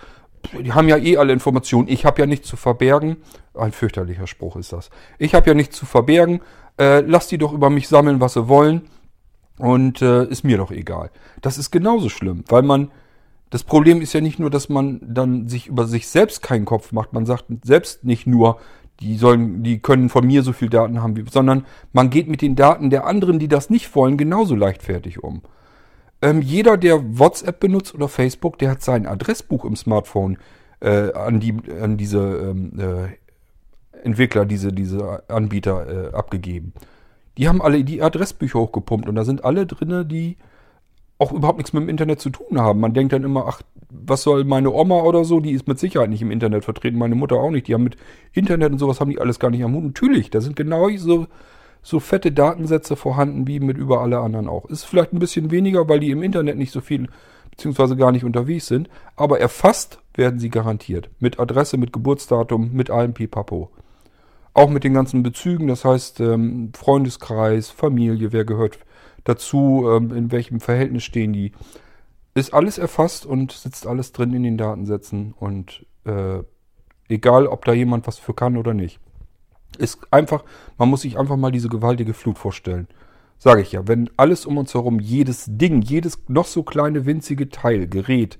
die 0.62 0.74
haben 0.74 0.90
ja 0.90 0.98
eh 0.98 1.18
alle 1.18 1.34
Informationen, 1.34 1.88
ich 1.88 2.06
habe 2.06 2.22
ja 2.22 2.26
nichts 2.26 2.48
zu 2.48 2.58
verbergen. 2.58 3.18
Ein 3.54 3.72
fürchterlicher 3.72 4.28
Spruch 4.28 4.58
ist 4.58 4.74
das. 4.74 4.90
Ich 5.18 5.34
habe 5.34 5.48
ja 5.48 5.54
nichts 5.54 5.78
zu 5.78 5.86
verbergen, 5.86 6.42
äh, 6.78 7.00
lass 7.02 7.28
die 7.28 7.38
doch 7.38 7.54
über 7.54 7.70
mich 7.70 7.88
sammeln, 7.88 8.20
was 8.20 8.34
sie 8.34 8.48
wollen. 8.48 8.90
Und 9.58 10.04
äh, 10.04 10.26
ist 10.26 10.44
mir 10.44 10.58
doch 10.58 10.70
egal. 10.70 11.10
Das 11.42 11.58
ist 11.58 11.72
genauso 11.72 12.10
schlimm, 12.10 12.44
weil 12.48 12.62
man 12.62 12.92
das 13.50 13.64
Problem 13.64 14.02
ist 14.02 14.14
ja 14.14 14.22
nicht 14.22 14.40
nur, 14.40 14.50
dass 14.50 14.70
man 14.70 15.00
dann 15.02 15.48
sich 15.48 15.68
über 15.68 15.86
sich 15.86 16.08
selbst 16.08 16.42
keinen 16.42 16.66
Kopf 16.66 16.92
macht. 16.92 17.14
Man 17.14 17.26
sagt 17.26 17.46
selbst 17.64 18.04
nicht 18.04 18.28
nur, 18.28 18.60
die 19.00 19.18
sollen, 19.18 19.64
die 19.64 19.80
können 19.80 20.10
von 20.10 20.26
mir 20.26 20.44
so 20.44 20.54
viel 20.54 20.70
Daten 20.70 21.02
haben, 21.02 21.26
sondern 21.32 21.66
man 21.94 22.10
geht 22.10 22.28
mit 22.28 22.42
den 22.42 22.56
Daten 22.56 22.90
der 22.90 23.06
anderen, 23.06 23.40
die 23.40 23.48
das 23.48 23.70
nicht 23.70 23.96
wollen, 23.96 24.18
genauso 24.18 24.56
leichtfertig 24.56 25.24
um. 25.24 25.44
Ähm, 26.22 26.42
jeder, 26.42 26.78
der 26.78 27.20
WhatsApp 27.20 27.60
benutzt 27.60 27.94
oder 27.94 28.08
Facebook, 28.08 28.58
der 28.58 28.72
hat 28.72 28.82
sein 28.82 29.06
Adressbuch 29.06 29.66
im 29.66 29.76
Smartphone 29.76 30.40
äh, 30.80 31.14
an 31.14 31.40
die, 31.40 31.56
an 31.80 31.98
diese 31.98 32.20
ähm, 32.20 32.72
äh, 32.80 34.04
Entwickler, 34.04 34.46
diese, 34.46 34.74
diese 34.74 35.24
Anbieter 35.30 36.12
äh, 36.12 36.16
abgegeben. 36.16 36.74
Die 37.38 37.48
haben 37.48 37.62
alle 37.62 37.84
die 37.84 38.02
Adressbücher 38.02 38.60
hochgepumpt 38.60 39.08
und 39.08 39.16
da 39.16 39.24
sind 39.24 39.46
alle 39.46 39.68
drinne, 39.68 40.06
die 40.06 40.38
auch 41.20 41.32
überhaupt 41.32 41.58
nichts 41.58 41.74
mit 41.74 41.84
dem 41.84 41.90
Internet 41.90 42.20
zu 42.22 42.30
tun 42.30 42.60
haben. 42.60 42.80
Man 42.80 42.94
denkt 42.94 43.14
dann 43.14 43.24
immer, 43.24 43.46
ach, 43.48 43.62
was 43.90 44.24
soll 44.24 44.44
meine 44.44 44.72
Oma 44.72 45.02
oder 45.02 45.24
so, 45.26 45.40
die 45.40 45.52
ist 45.52 45.68
mit 45.68 45.80
Sicherheit 45.80 46.10
nicht 46.10 46.22
im 46.22 46.32
Internet 46.32 46.64
vertreten, 46.64 46.98
meine 46.98 47.16
Mutter 47.16 47.38
auch 47.38 47.50
nicht. 47.50 47.68
Die 47.68 47.74
haben 47.74 47.84
mit 47.84 47.98
Internet 48.34 48.72
und 48.72 48.80
sowas 48.80 49.00
haben 49.00 49.10
die 49.10 49.20
alles 49.20 49.40
gar 49.40 49.50
nicht 49.50 49.64
am 49.64 49.74
Hut. 49.74 49.84
Natürlich, 49.84 50.30
da 50.30 50.42
sind 50.42 50.56
genau 50.56 50.90
so 50.98 51.28
so 51.88 52.02
fette 52.02 52.34
Datensätze 52.34 52.98
vorhanden 52.98 53.48
wie 53.48 53.62
mit 53.62 53.78
über 53.78 54.02
alle 54.02 54.20
anderen 54.20 54.50
auch. 54.50 54.66
Ist 54.66 54.84
vielleicht 54.84 55.14
ein 55.14 55.20
bisschen 55.20 55.52
weniger, 55.52 55.88
weil 55.88 56.02
die 56.02 56.12
im 56.12 56.22
Internet 56.22 56.58
nicht 56.58 56.72
so 56.72 56.82
viel 56.82 57.08
beziehungsweise 57.50 57.96
gar 57.96 58.12
nicht 58.12 58.26
unterwegs 58.26 58.68
sind, 58.68 58.90
aber 59.16 59.40
erfasst 59.40 60.00
werden 60.14 60.40
sie 60.40 60.50
garantiert. 60.50 61.10
Mit 61.20 61.40
Adresse, 61.40 61.78
mit 61.78 61.94
Geburtsdatum, 61.94 62.72
mit 62.74 62.90
allem 62.90 63.14
Pipapo. 63.14 63.72
Auch 64.54 64.70
mit 64.70 64.84
den 64.84 64.94
ganzen 64.94 65.24
Bezügen, 65.24 65.68
das 65.68 65.86
heißt 65.86 66.20
ähm, 66.20 66.72
Freundeskreis, 66.76 67.70
Familie, 67.70 68.34
wer 68.34 68.44
gehört 68.44 68.80
dazu, 69.28 69.90
ähm, 69.90 70.16
in 70.16 70.32
welchem 70.32 70.60
Verhältnis 70.60 71.04
stehen 71.04 71.34
die. 71.34 71.52
Ist 72.34 72.54
alles 72.54 72.78
erfasst 72.78 73.26
und 73.26 73.52
sitzt 73.52 73.88
alles 73.88 74.12
drin 74.12 74.34
in 74.34 74.44
den 74.44 74.58
Datensätzen 74.58 75.34
und 75.34 75.86
äh, 76.06 76.44
egal, 77.10 77.48
ob 77.48 77.66
da 77.66 77.74
jemand 77.74 78.08
was 78.08 78.18
für 78.20 78.34
kann 78.34 78.58
oder 78.58 78.74
nicht. 78.74 79.00
Ist 79.78 80.00
einfach, 80.12 80.44
man 80.78 80.90
muss 80.90 81.02
sich 81.02 81.18
einfach 81.18 81.36
mal 81.36 81.52
diese 81.52 81.70
gewaltige 81.70 82.14
Flut 82.14 82.38
vorstellen. 82.38 82.88
Sage 83.40 83.62
ich 83.62 83.72
ja, 83.72 83.88
wenn 83.88 84.10
alles 84.18 84.46
um 84.46 84.58
uns 84.58 84.74
herum, 84.74 85.00
jedes 85.00 85.46
Ding, 85.48 85.82
jedes 85.82 86.20
noch 86.28 86.46
so 86.46 86.64
kleine 86.64 87.06
winzige 87.06 87.50
Teil, 87.50 87.88
Gerät, 87.88 88.40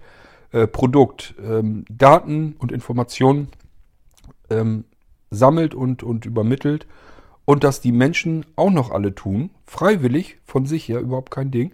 äh, 0.52 0.68
Produkt, 0.68 1.36
ähm, 1.44 1.86
Daten 1.90 2.56
und 2.58 2.72
Informationen 2.72 3.50
ähm, 4.50 4.86
sammelt 5.30 5.76
und, 5.76 6.02
und 6.02 6.26
übermittelt 6.26 6.88
und 7.48 7.64
dass 7.64 7.80
die 7.80 7.94
Menschen 7.94 8.46
auch 8.58 8.70
noch 8.70 8.92
alle 8.92 9.16
tun, 9.16 9.52
freiwillig 9.66 10.38
von 10.44 10.66
sich 10.66 10.86
ja 10.90 11.00
überhaupt 11.00 11.32
kein 11.32 11.50
Ding. 11.50 11.72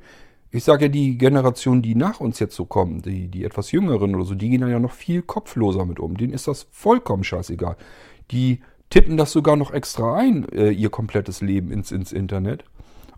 Ich 0.51 0.65
sage 0.65 0.85
ja, 0.85 0.89
die 0.89 1.17
Generation, 1.17 1.81
die 1.81 1.95
nach 1.95 2.19
uns 2.19 2.37
jetzt 2.37 2.55
so 2.55 2.65
kommen, 2.65 3.01
die, 3.01 3.27
die 3.27 3.43
etwas 3.43 3.71
jüngeren 3.71 4.13
oder 4.13 4.23
so, 4.23 4.35
die 4.35 4.51
gehen 4.51 4.61
dann 4.61 4.69
ja 4.69 4.77
noch 4.77 4.91
viel 4.91 5.23
kopfloser 5.23 5.85
mit 5.85 5.99
um. 5.99 6.15
Denen 6.15 6.31
ist 6.31 6.47
das 6.47 6.67
vollkommen 6.69 7.23
scheißegal. 7.23 7.75
Die 8.29 8.59
tippen 8.91 9.17
das 9.17 9.31
sogar 9.31 9.55
noch 9.55 9.73
extra 9.73 10.15
ein, 10.15 10.47
äh, 10.49 10.69
ihr 10.69 10.91
komplettes 10.91 11.41
Leben 11.41 11.71
ins, 11.71 11.91
ins 11.91 12.11
Internet. 12.11 12.65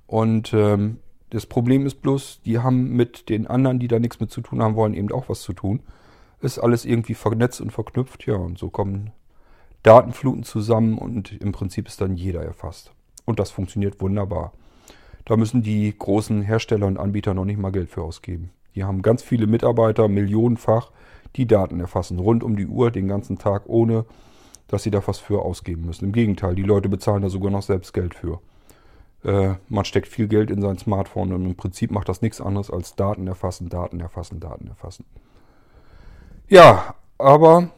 Und 0.08 0.54
ähm, 0.54 1.00
das 1.32 1.48
Problem 1.48 1.86
ist 1.86 2.02
bloß, 2.02 2.40
die 2.46 2.60
haben 2.60 2.92
mit 2.96 3.28
den 3.28 3.48
anderen, 3.48 3.80
die 3.80 3.90
da 3.90 4.00
nichts 4.00 4.22
mit 4.22 4.32
zu 4.32 4.40
tun 4.40 4.64
haben 4.64 4.76
wollen, 4.76 4.94
eben 4.94 5.12
auch 5.12 5.28
was 5.28 5.42
zu 5.42 5.52
tun. 5.52 5.82
Ist 6.40 6.60
alles 6.60 6.86
irgendwie 6.86 7.16
vernetzt 7.16 7.60
und 7.60 7.72
verknüpft, 7.72 8.26
ja, 8.26 8.36
und 8.36 8.58
so 8.58 8.70
kommen 8.70 9.12
Datenfluten 9.86 10.44
zusammen 10.44 10.98
und 10.98 11.32
im 11.32 11.52
Prinzip 11.52 11.88
ist 11.88 12.02
dann 12.02 12.16
jeder 12.16 12.42
erfasst. 12.42 12.92
Und 13.26 13.40
das 13.40 13.52
funktioniert 13.52 14.02
wunderbar. 14.02 14.52
Da 15.26 15.38
müssen 15.38 15.62
die 15.62 15.94
großen 15.98 16.42
Hersteller 16.42 16.88
und 16.88 16.98
Anbieter 16.98 17.34
noch 17.34 17.46
nicht 17.46 17.60
mal 17.60 17.72
Geld 17.72 17.90
für 17.90 18.02
ausgeben. 18.02 18.52
Die 18.74 18.84
haben 18.84 19.04
ganz 19.04 19.22
viele 19.22 19.48
Mitarbeiter, 19.48 20.08
millionenfach, 20.08 20.92
die 21.36 21.46
Daten 21.46 21.80
erfassen, 21.80 22.18
rund 22.18 22.44
um 22.44 22.56
die 22.56 22.68
Uhr, 22.68 22.90
den 22.90 23.08
ganzen 23.08 23.38
Tag, 23.38 23.64
ohne 23.68 24.06
dass 24.68 24.84
sie 24.84 24.92
da 24.92 25.06
was 25.06 25.20
für 25.20 25.44
ausgeben 25.44 25.86
müssen. 25.86 26.06
Im 26.06 26.12
Gegenteil, 26.14 26.56
die 26.56 26.64
Leute 26.64 26.90
bezahlen 26.90 27.22
da 27.22 27.30
sogar 27.30 27.52
noch 27.52 27.62
selbst 27.62 27.94
Geld 27.94 28.16
für. 28.16 28.40
Äh, 29.24 29.56
man 29.70 29.86
steckt 29.86 30.08
viel 30.08 30.28
Geld 30.28 30.50
in 30.50 30.62
sein 30.62 30.80
Smartphone 30.80 31.32
und 31.34 31.46
im 31.46 31.56
Prinzip 31.56 31.92
macht 31.92 32.10
das 32.10 32.22
nichts 32.22 32.42
anderes 32.42 32.72
als 32.72 32.96
Daten 32.96 33.28
erfassen, 33.28 33.70
Daten 33.70 34.00
erfassen, 34.00 34.40
Daten 34.40 34.68
erfassen. 34.68 35.06
Ja, 36.48 36.96
aber 37.18 37.70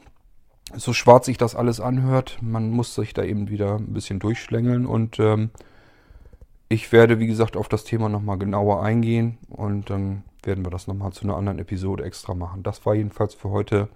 so 0.75 0.93
schwarz 0.93 1.25
sich 1.25 1.37
das 1.37 1.55
alles 1.55 1.79
anhört, 1.79 2.39
man 2.41 2.69
muss 2.71 2.95
sich 2.95 3.13
da 3.13 3.23
eben 3.23 3.49
wieder 3.49 3.75
ein 3.75 3.93
bisschen 3.93 4.19
durchschlängeln 4.19 4.85
und 4.85 5.19
ähm, 5.19 5.49
ich 6.69 6.91
werde, 6.91 7.19
wie 7.19 7.27
gesagt, 7.27 7.55
auf 7.55 7.69
das 7.69 7.85
Thema 7.85 8.09
nochmal 8.09 8.37
genauer 8.37 8.83
eingehen 8.83 9.37
und 9.49 9.89
dann 9.89 10.23
werden 10.43 10.65
wir 10.65 10.71
das 10.71 10.87
nochmal 10.87 11.13
zu 11.13 11.23
einer 11.23 11.37
anderen 11.37 11.59
Episode 11.59 12.03
extra 12.03 12.33
machen. 12.33 12.63
Das 12.63 12.85
war 12.85 12.95
jedenfalls 12.95 13.33
für 13.33 13.49
heute 13.49 13.87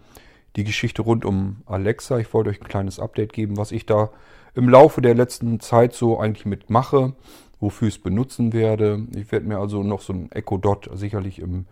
die 0.56 0.64
Geschichte 0.64 1.02
rund 1.02 1.26
um 1.26 1.58
Alexa. 1.66 2.20
Ich 2.20 2.34
wollte 2.34 2.50
euch 2.50 2.62
ein 2.62 2.68
kleines 2.68 3.00
Update 3.00 3.34
geben, 3.34 3.58
was 3.58 3.72
ich 3.72 3.86
da 3.86 4.10
im 4.54 4.70
Laufe 4.70 5.02
der 5.02 5.16
letzten 5.16 5.60
Zeit 5.60 5.94
so 5.94 6.20
eigentlich 6.20 6.46
mitmache, 6.46 7.14
wofür 7.60 7.88
ich 7.88 7.96
es 7.96 8.02
benutzen 8.02 8.54
werde. 8.54 9.06
Ich 9.16 9.32
werde 9.32 9.48
mir 9.48 9.60
also 9.60 9.84
noch 9.84 10.02
so 10.02 10.14
ein 10.14 10.32
Echo 10.32 10.58
Dot 10.58 10.90
sicherlich 10.94 11.40
im, 11.40 11.66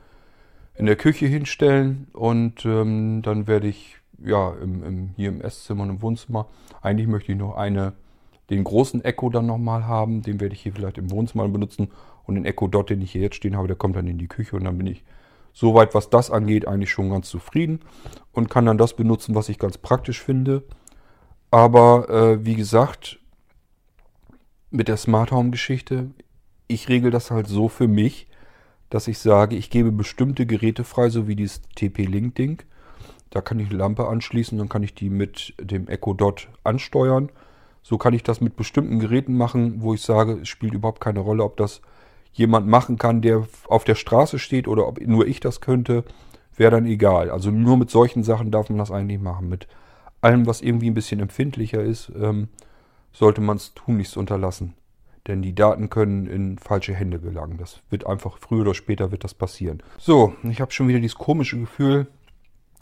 in 0.75 0.85
der 0.85 0.95
Küche 0.95 1.27
hinstellen 1.27 2.07
und 2.13 2.65
ähm, 2.65 3.21
dann 3.21 3.47
werde 3.47 3.67
ich 3.67 3.98
ja 4.23 4.53
im, 4.61 4.83
im, 4.83 5.09
hier 5.15 5.29
im 5.29 5.41
Esszimmer 5.41 5.83
und 5.83 5.89
im 5.89 6.01
Wohnzimmer, 6.01 6.47
eigentlich 6.81 7.07
möchte 7.07 7.31
ich 7.31 7.37
noch 7.37 7.55
eine, 7.55 7.93
den 8.49 8.63
großen 8.63 9.03
Echo 9.03 9.29
dann 9.29 9.45
nochmal 9.45 9.85
haben, 9.85 10.21
den 10.21 10.39
werde 10.39 10.55
ich 10.55 10.61
hier 10.61 10.73
vielleicht 10.73 10.97
im 10.97 11.11
Wohnzimmer 11.11 11.47
benutzen. 11.47 11.89
Und 12.25 12.35
den 12.35 12.45
Echo 12.45 12.67
Dot, 12.67 12.89
den 12.91 13.01
ich 13.01 13.11
hier 13.11 13.21
jetzt 13.21 13.35
stehen 13.35 13.57
habe, 13.57 13.67
der 13.67 13.75
kommt 13.75 13.95
dann 13.95 14.07
in 14.07 14.19
die 14.19 14.27
Küche. 14.27 14.55
Und 14.55 14.65
dann 14.65 14.77
bin 14.77 14.87
ich 14.87 15.03
soweit, 15.51 15.95
was 15.95 16.09
das 16.09 16.29
angeht, 16.29 16.67
eigentlich 16.67 16.91
schon 16.91 17.09
ganz 17.09 17.29
zufrieden. 17.29 17.79
Und 18.31 18.49
kann 18.49 18.65
dann 18.65 18.77
das 18.77 18.95
benutzen, 18.95 19.33
was 19.35 19.49
ich 19.49 19.57
ganz 19.57 19.77
praktisch 19.77 20.21
finde. 20.21 20.63
Aber 21.51 22.09
äh, 22.09 22.45
wie 22.45 22.55
gesagt, 22.55 23.19
mit 24.69 24.87
der 24.87 24.97
Smart 24.97 25.31
Home 25.31 25.49
Geschichte, 25.49 26.11
ich 26.67 26.89
regel 26.89 27.09
das 27.09 27.31
halt 27.31 27.47
so 27.47 27.67
für 27.67 27.87
mich, 27.87 28.27
dass 28.89 29.07
ich 29.07 29.19
sage, 29.19 29.55
ich 29.55 29.69
gebe 29.69 29.91
bestimmte 29.91 30.45
Geräte 30.45 30.83
frei, 30.83 31.09
so 31.09 31.27
wie 31.27 31.35
dieses 31.35 31.61
TP-Link-Ding. 31.75 32.61
Da 33.29 33.41
kann 33.41 33.59
ich 33.59 33.69
eine 33.69 33.77
Lampe 33.77 34.07
anschließen, 34.07 34.57
dann 34.57 34.69
kann 34.69 34.83
ich 34.83 34.95
die 34.95 35.09
mit 35.09 35.53
dem 35.59 35.87
Echo 35.87 36.13
Dot 36.13 36.49
ansteuern. 36.63 37.29
So 37.83 37.97
kann 37.97 38.13
ich 38.13 38.23
das 38.23 38.41
mit 38.41 38.55
bestimmten 38.55 38.99
Geräten 38.99 39.37
machen, 39.37 39.81
wo 39.81 39.93
ich 39.93 40.01
sage, 40.01 40.39
es 40.41 40.49
spielt 40.49 40.73
überhaupt 40.73 41.01
keine 41.01 41.19
Rolle, 41.19 41.43
ob 41.43 41.57
das 41.57 41.81
jemand 42.33 42.67
machen 42.67 42.97
kann, 42.97 43.21
der 43.21 43.47
auf 43.67 43.83
der 43.83 43.95
Straße 43.95 44.39
steht 44.39 44.67
oder 44.67 44.87
ob 44.87 44.99
nur 45.01 45.27
ich 45.27 45.39
das 45.39 45.61
könnte, 45.61 46.03
wäre 46.55 46.71
dann 46.71 46.85
egal. 46.85 47.29
Also 47.29 47.51
nur 47.51 47.77
mit 47.77 47.89
solchen 47.89 48.23
Sachen 48.23 48.51
darf 48.51 48.69
man 48.69 48.77
das 48.77 48.91
eigentlich 48.91 49.19
machen. 49.19 49.49
Mit 49.49 49.67
allem, 50.21 50.45
was 50.45 50.61
irgendwie 50.61 50.89
ein 50.89 50.95
bisschen 50.95 51.19
empfindlicher 51.19 51.81
ist, 51.81 52.11
ähm, 52.19 52.49
sollte 53.13 53.41
man 53.41 53.57
es 53.57 53.73
tunlichst 53.73 54.17
unterlassen. 54.17 54.73
Denn 55.27 55.41
die 55.41 55.53
Daten 55.53 55.89
können 55.89 56.27
in 56.27 56.57
falsche 56.57 56.93
Hände 56.93 57.19
gelangen. 57.19 57.57
Das 57.57 57.81
wird 57.89 58.05
einfach 58.05 58.37
früher 58.37 58.61
oder 58.61 58.73
später 58.73 59.11
wird 59.11 59.23
das 59.23 59.33
passieren. 59.33 59.83
So, 59.97 60.33
ich 60.43 60.61
habe 60.61 60.71
schon 60.71 60.87
wieder 60.87 60.99
dieses 60.99 61.17
komische 61.17 61.59
Gefühl, 61.59 62.07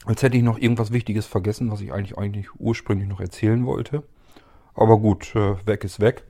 als 0.04 0.22
hätte 0.22 0.36
ich 0.36 0.42
noch 0.42 0.58
irgendwas 0.58 0.92
Wichtiges 0.92 1.26
vergessen, 1.26 1.70
was 1.70 1.80
ich 1.80 1.92
eigentlich, 1.92 2.16
eigentlich 2.16 2.48
ursprünglich 2.58 3.08
noch 3.08 3.20
erzählen 3.20 3.66
wollte. 3.66 4.02
Aber 4.74 4.98
gut, 4.98 5.34
äh, 5.34 5.66
weg 5.66 5.84
ist 5.84 6.00
weg. 6.00 6.24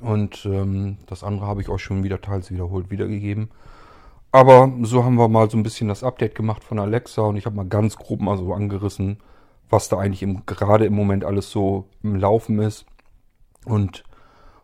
Und 0.00 0.44
ähm, 0.44 0.98
das 1.06 1.22
andere 1.24 1.46
habe 1.46 1.62
ich 1.62 1.68
euch 1.68 1.80
schon 1.80 2.02
wieder 2.02 2.20
teils 2.20 2.50
wiederholt 2.50 2.90
wiedergegeben. 2.90 3.50
Aber 4.32 4.72
so 4.82 5.04
haben 5.04 5.14
wir 5.14 5.28
mal 5.28 5.48
so 5.48 5.56
ein 5.56 5.62
bisschen 5.62 5.88
das 5.88 6.02
Update 6.02 6.34
gemacht 6.34 6.64
von 6.64 6.80
Alexa 6.80 7.22
und 7.22 7.36
ich 7.36 7.46
habe 7.46 7.54
mal 7.54 7.68
ganz 7.68 7.96
grob 7.96 8.20
mal 8.20 8.36
so 8.36 8.52
angerissen, 8.52 9.18
was 9.70 9.88
da 9.88 9.98
eigentlich 9.98 10.24
im, 10.24 10.44
gerade 10.44 10.86
im 10.86 10.94
Moment 10.94 11.24
alles 11.24 11.50
so 11.50 11.86
im 12.02 12.16
Laufen 12.16 12.58
ist 12.58 12.84
und 13.64 14.02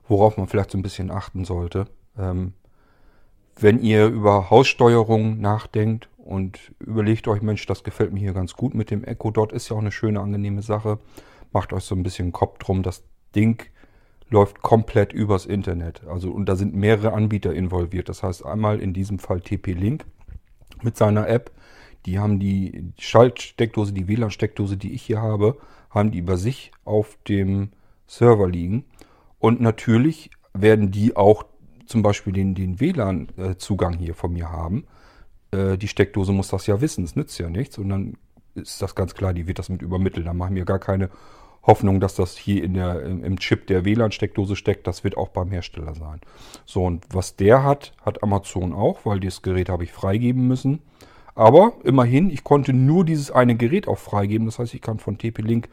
worauf 0.08 0.36
man 0.36 0.48
vielleicht 0.48 0.72
so 0.72 0.78
ein 0.78 0.82
bisschen 0.82 1.12
achten 1.12 1.44
sollte. 1.44 1.86
Ähm, 2.18 2.54
wenn 3.56 3.80
ihr 3.80 4.08
über 4.08 4.50
Haussteuerung 4.50 5.40
nachdenkt 5.40 6.08
und 6.30 6.72
überlegt 6.78 7.28
euch, 7.28 7.42
Mensch, 7.42 7.66
das 7.66 7.84
gefällt 7.84 8.12
mir 8.12 8.20
hier 8.20 8.32
ganz 8.32 8.54
gut 8.54 8.74
mit 8.74 8.90
dem 8.90 9.04
Echo 9.04 9.30
Dot, 9.30 9.52
ist 9.52 9.68
ja 9.68 9.76
auch 9.76 9.80
eine 9.80 9.92
schöne, 9.92 10.20
angenehme 10.20 10.62
Sache. 10.62 10.98
Macht 11.52 11.72
euch 11.72 11.84
so 11.84 11.94
ein 11.94 12.02
bisschen 12.02 12.32
Kopf 12.32 12.58
drum. 12.58 12.82
Das 12.82 13.02
Ding 13.34 13.62
läuft 14.28 14.62
komplett 14.62 15.12
übers 15.12 15.46
Internet. 15.46 16.06
Also, 16.06 16.30
und 16.30 16.46
da 16.48 16.56
sind 16.56 16.74
mehrere 16.74 17.12
Anbieter 17.12 17.52
involviert. 17.52 18.08
Das 18.08 18.22
heißt 18.22 18.46
einmal 18.46 18.80
in 18.80 18.92
diesem 18.92 19.18
Fall 19.18 19.40
TP-Link 19.40 20.04
mit 20.82 20.96
seiner 20.96 21.28
App 21.28 21.50
die 22.06 22.18
haben 22.18 22.38
die 22.38 22.92
Schaltsteckdose, 22.98 23.92
die 23.92 24.08
WLAN-Steckdose, 24.08 24.76
die 24.76 24.92
ich 24.92 25.02
hier 25.02 25.20
habe, 25.20 25.58
haben 25.90 26.10
die 26.10 26.18
über 26.18 26.36
sich 26.36 26.72
auf 26.84 27.18
dem 27.28 27.70
Server 28.06 28.48
liegen. 28.48 28.84
Und 29.38 29.60
natürlich 29.60 30.30
werden 30.54 30.90
die 30.90 31.16
auch 31.16 31.44
zum 31.86 32.02
Beispiel 32.02 32.32
den, 32.32 32.54
den 32.54 32.80
WLAN-Zugang 32.80 33.98
hier 33.98 34.14
von 34.14 34.32
mir 34.32 34.50
haben. 34.50 34.86
Äh, 35.52 35.76
die 35.78 35.88
Steckdose 35.88 36.32
muss 36.32 36.48
das 36.48 36.66
ja 36.66 36.80
wissen, 36.80 37.04
es 37.04 37.16
nützt 37.16 37.38
ja 37.38 37.48
nichts. 37.48 37.78
Und 37.78 37.88
dann 37.88 38.14
ist 38.54 38.82
das 38.82 38.94
ganz 38.94 39.14
klar, 39.14 39.32
die 39.32 39.46
wird 39.46 39.58
das 39.58 39.68
mit 39.68 39.82
übermitteln. 39.82 40.26
Da 40.26 40.32
machen 40.32 40.56
wir 40.56 40.64
gar 40.64 40.78
keine 40.78 41.10
Hoffnung, 41.62 42.00
dass 42.00 42.14
das 42.14 42.36
hier 42.36 42.64
in 42.64 42.74
der, 42.74 43.02
im 43.02 43.38
Chip 43.38 43.66
der 43.66 43.84
WLAN-Steckdose 43.84 44.56
steckt. 44.56 44.86
Das 44.86 45.04
wird 45.04 45.16
auch 45.16 45.28
beim 45.28 45.50
Hersteller 45.50 45.94
sein. 45.94 46.20
So, 46.64 46.84
und 46.84 47.04
was 47.12 47.36
der 47.36 47.62
hat, 47.64 47.92
hat 48.02 48.22
Amazon 48.22 48.72
auch, 48.72 49.04
weil 49.04 49.20
das 49.20 49.42
Gerät 49.42 49.68
habe 49.68 49.84
ich 49.84 49.92
freigeben 49.92 50.48
müssen. 50.48 50.80
Aber 51.34 51.74
immerhin, 51.84 52.30
ich 52.30 52.44
konnte 52.44 52.72
nur 52.72 53.04
dieses 53.04 53.30
eine 53.30 53.56
Gerät 53.56 53.88
auch 53.88 53.98
freigeben. 53.98 54.46
Das 54.46 54.58
heißt, 54.58 54.74
ich 54.74 54.80
kann 54.80 54.98
von 54.98 55.18
TP-Link 55.18 55.68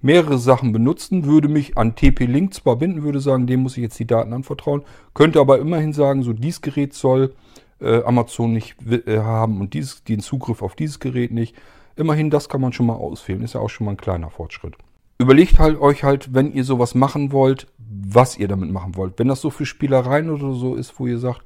mehrere 0.00 0.38
Sachen 0.38 0.72
benutzen, 0.72 1.24
würde 1.24 1.48
mich 1.48 1.76
an 1.76 1.96
TP-Link 1.96 2.54
zwar 2.54 2.76
binden, 2.76 3.02
würde 3.02 3.20
sagen, 3.20 3.46
dem 3.46 3.60
muss 3.60 3.76
ich 3.76 3.82
jetzt 3.82 3.98
die 3.98 4.06
Daten 4.06 4.32
anvertrauen, 4.32 4.82
könnte 5.14 5.40
aber 5.40 5.58
immerhin 5.58 5.92
sagen, 5.92 6.22
so 6.22 6.32
dieses 6.32 6.60
Gerät 6.60 6.94
soll 6.94 7.34
äh, 7.80 8.02
Amazon 8.02 8.52
nicht 8.52 8.76
äh, 8.86 9.18
haben 9.18 9.60
und 9.60 9.74
dieses, 9.74 10.04
den 10.04 10.20
Zugriff 10.20 10.62
auf 10.62 10.74
dieses 10.74 11.00
Gerät 11.00 11.30
nicht. 11.30 11.56
Immerhin, 11.96 12.30
das 12.30 12.48
kann 12.48 12.60
man 12.60 12.72
schon 12.72 12.86
mal 12.86 12.94
auswählen. 12.94 13.42
Ist 13.42 13.54
ja 13.54 13.60
auch 13.60 13.70
schon 13.70 13.86
mal 13.86 13.92
ein 13.92 13.96
kleiner 13.96 14.30
Fortschritt. 14.30 14.74
Überlegt 15.18 15.58
halt 15.58 15.80
euch 15.80 16.04
halt, 16.04 16.34
wenn 16.34 16.52
ihr 16.52 16.64
sowas 16.64 16.94
machen 16.94 17.32
wollt, 17.32 17.66
was 17.78 18.36
ihr 18.36 18.48
damit 18.48 18.70
machen 18.70 18.96
wollt. 18.96 19.18
Wenn 19.18 19.28
das 19.28 19.40
so 19.40 19.50
für 19.50 19.64
Spielereien 19.64 20.30
oder 20.30 20.52
so 20.52 20.74
ist, 20.74 20.98
wo 20.98 21.06
ihr 21.06 21.18
sagt, 21.18 21.42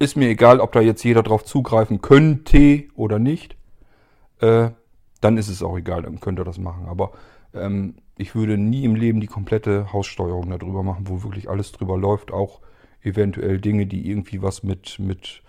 ist 0.00 0.16
mir 0.16 0.28
egal, 0.28 0.60
ob 0.60 0.72
da 0.72 0.80
jetzt 0.80 1.04
jeder 1.04 1.22
drauf 1.22 1.44
zugreifen 1.44 2.00
könnte 2.02 2.84
oder 2.94 3.18
nicht. 3.18 3.56
Äh, 4.40 4.70
dann 5.20 5.36
ist 5.36 5.48
es 5.48 5.62
auch 5.62 5.76
egal, 5.76 6.02
dann 6.02 6.20
könnt 6.20 6.40
ihr 6.40 6.44
das 6.44 6.58
machen. 6.58 6.86
Aber 6.86 7.12
Ähm, 7.54 7.94
ich 8.16 8.34
würde 8.34 8.58
nie 8.58 8.84
im 8.84 8.94
Leben 8.94 9.20
die 9.20 9.26
komplette 9.26 9.92
Haussteuerung 9.92 10.50
darüber 10.50 10.82
machen, 10.82 11.08
wo 11.08 11.22
wirklich 11.22 11.48
alles 11.48 11.72
drüber 11.72 11.96
läuft, 11.96 12.32
auch 12.32 12.60
eventuell 13.02 13.60
Dinge, 13.60 13.86
die 13.86 14.10
irgendwie 14.10 14.42
was 14.42 14.62
mit, 14.62 14.98
mit 14.98 15.42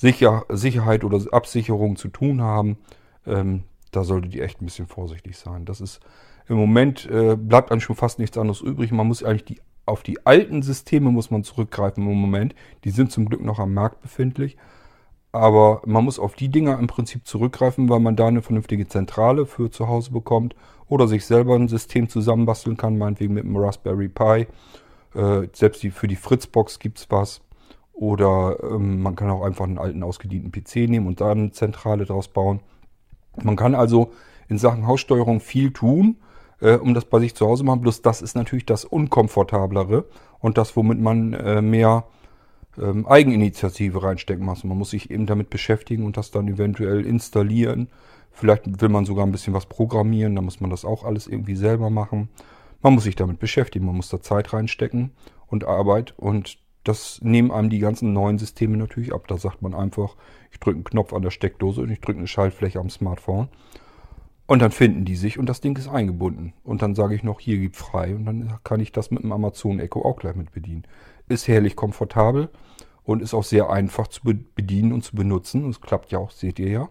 Sicher 0.00 0.46
Sicherheit 0.48 1.04
oder 1.04 1.20
Absicherung 1.30 1.96
zu 1.96 2.08
tun 2.08 2.40
haben. 2.40 2.78
Ähm, 3.26 3.64
da 3.90 4.02
solltet 4.02 4.34
ihr 4.34 4.44
echt 4.44 4.62
ein 4.62 4.64
bisschen 4.64 4.86
vorsichtig 4.86 5.36
sein. 5.36 5.66
Das 5.66 5.82
ist 5.82 6.00
im 6.48 6.56
Moment 6.56 7.04
äh, 7.10 7.36
bleibt 7.36 7.70
eigentlich 7.70 7.84
schon 7.84 7.96
fast 7.96 8.18
nichts 8.18 8.38
anderes 8.38 8.62
übrig. 8.62 8.92
Man 8.92 9.08
muss 9.08 9.22
eigentlich 9.22 9.44
die 9.44 9.60
auf 9.84 10.02
die 10.02 10.24
alten 10.24 10.62
Systeme 10.62 11.10
muss 11.10 11.30
man 11.30 11.44
zurückgreifen 11.44 12.08
im 12.08 12.16
Moment. 12.16 12.54
Die 12.84 12.90
sind 12.90 13.12
zum 13.12 13.26
Glück 13.26 13.44
noch 13.44 13.58
am 13.58 13.74
Markt 13.74 14.00
befindlich. 14.00 14.56
Aber 15.32 15.82
man 15.84 16.02
muss 16.02 16.18
auf 16.18 16.34
die 16.34 16.48
Dinger 16.48 16.78
im 16.78 16.86
Prinzip 16.86 17.26
zurückgreifen, 17.26 17.90
weil 17.90 18.00
man 18.00 18.16
da 18.16 18.28
eine 18.28 18.40
vernünftige 18.40 18.88
Zentrale 18.88 19.44
für 19.44 19.70
zu 19.70 19.86
Hause 19.86 20.12
bekommt 20.12 20.56
oder 20.88 21.08
sich 21.08 21.26
selber 21.26 21.56
ein 21.56 21.68
System 21.68 22.08
zusammenbasteln 22.08 22.78
kann, 22.78 22.96
meinetwegen 22.96 23.34
mit 23.34 23.44
einem 23.44 23.58
Raspberry 23.58 24.08
Pi. 24.08 24.46
Äh, 25.14 25.48
selbst 25.52 25.82
die, 25.82 25.90
für 25.90 26.08
die 26.08 26.16
Fritzbox 26.16 26.78
gibt 26.78 26.98
es 26.98 27.10
was. 27.10 27.42
Oder 28.00 28.56
ähm, 28.62 29.02
man 29.02 29.14
kann 29.14 29.28
auch 29.28 29.42
einfach 29.42 29.66
einen 29.66 29.76
alten 29.76 30.02
ausgedienten 30.02 30.50
PC 30.50 30.88
nehmen 30.88 31.06
und 31.06 31.20
da 31.20 31.32
eine 31.32 31.50
Zentrale 31.50 32.06
draus 32.06 32.28
bauen. 32.28 32.60
Man 33.42 33.56
kann 33.56 33.74
also 33.74 34.12
in 34.48 34.56
Sachen 34.56 34.86
Haussteuerung 34.86 35.40
viel 35.40 35.70
tun, 35.70 36.16
äh, 36.62 36.76
um 36.76 36.94
das 36.94 37.04
bei 37.04 37.20
sich 37.20 37.34
zu 37.34 37.46
Hause 37.46 37.62
machen. 37.62 37.82
Bloß 37.82 38.00
das 38.00 38.22
ist 38.22 38.36
natürlich 38.36 38.64
das 38.64 38.86
Unkomfortablere 38.86 40.06
und 40.38 40.56
das, 40.56 40.74
womit 40.78 40.98
man 40.98 41.34
äh, 41.34 41.60
mehr 41.60 42.04
ähm, 42.80 43.06
Eigeninitiative 43.06 44.02
reinstecken 44.02 44.46
muss. 44.46 44.64
Man 44.64 44.78
muss 44.78 44.92
sich 44.92 45.10
eben 45.10 45.26
damit 45.26 45.50
beschäftigen 45.50 46.06
und 46.06 46.16
das 46.16 46.30
dann 46.30 46.48
eventuell 46.48 47.04
installieren. 47.04 47.88
Vielleicht 48.32 48.80
will 48.80 48.88
man 48.88 49.04
sogar 49.04 49.26
ein 49.26 49.32
bisschen 49.32 49.52
was 49.52 49.66
programmieren, 49.66 50.36
dann 50.36 50.46
muss 50.46 50.62
man 50.62 50.70
das 50.70 50.86
auch 50.86 51.04
alles 51.04 51.26
irgendwie 51.26 51.54
selber 51.54 51.90
machen. 51.90 52.30
Man 52.80 52.94
muss 52.94 53.04
sich 53.04 53.14
damit 53.14 53.40
beschäftigen, 53.40 53.84
man 53.84 53.96
muss 53.96 54.08
da 54.08 54.22
Zeit 54.22 54.54
reinstecken 54.54 55.10
und 55.48 55.64
Arbeit 55.64 56.14
und 56.16 56.59
das 56.84 57.20
nehmen 57.22 57.50
einem 57.50 57.70
die 57.70 57.78
ganzen 57.78 58.12
neuen 58.12 58.38
Systeme 58.38 58.76
natürlich 58.76 59.12
ab. 59.12 59.26
Da 59.28 59.36
sagt 59.36 59.62
man 59.62 59.74
einfach, 59.74 60.16
ich 60.50 60.58
drücke 60.58 60.76
einen 60.76 60.84
Knopf 60.84 61.12
an 61.12 61.22
der 61.22 61.30
Steckdose 61.30 61.82
und 61.82 61.90
ich 61.90 62.00
drücke 62.00 62.18
eine 62.18 62.26
Schaltfläche 62.26 62.78
am 62.78 62.90
Smartphone. 62.90 63.48
Und 64.46 64.62
dann 64.62 64.72
finden 64.72 65.04
die 65.04 65.14
sich 65.14 65.38
und 65.38 65.46
das 65.46 65.60
Ding 65.60 65.76
ist 65.76 65.88
eingebunden. 65.88 66.54
Und 66.64 66.82
dann 66.82 66.94
sage 66.94 67.14
ich 67.14 67.22
noch, 67.22 67.38
hier 67.38 67.58
gibt 67.58 67.76
frei 67.76 68.16
und 68.16 68.24
dann 68.24 68.58
kann 68.64 68.80
ich 68.80 68.90
das 68.90 69.10
mit 69.10 69.22
dem 69.22 69.30
Amazon 69.30 69.78
Echo 69.78 70.02
auch 70.02 70.16
gleich 70.16 70.34
mit 70.34 70.50
bedienen. 70.52 70.84
Ist 71.28 71.46
herrlich 71.46 71.76
komfortabel 71.76 72.48
und 73.04 73.22
ist 73.22 73.34
auch 73.34 73.44
sehr 73.44 73.70
einfach 73.70 74.08
zu 74.08 74.22
bedienen 74.24 74.92
und 74.92 75.04
zu 75.04 75.14
benutzen. 75.14 75.68
Es 75.68 75.80
klappt 75.80 76.10
ja 76.10 76.18
auch, 76.18 76.32
seht 76.32 76.58
ihr 76.58 76.68
ja. 76.68 76.88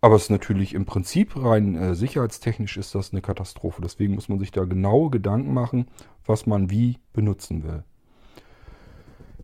Aber 0.00 0.14
es 0.14 0.24
ist 0.24 0.30
natürlich 0.30 0.72
im 0.72 0.86
Prinzip 0.86 1.36
rein 1.36 1.74
äh, 1.74 1.94
sicherheitstechnisch 1.94 2.76
ist 2.76 2.94
das 2.94 3.12
eine 3.12 3.22
Katastrophe. 3.22 3.82
Deswegen 3.82 4.14
muss 4.14 4.28
man 4.28 4.38
sich 4.38 4.52
da 4.52 4.64
genaue 4.64 5.10
Gedanken 5.10 5.52
machen, 5.52 5.88
was 6.24 6.46
man 6.46 6.70
wie 6.70 6.98
benutzen 7.12 7.64
will. 7.64 7.84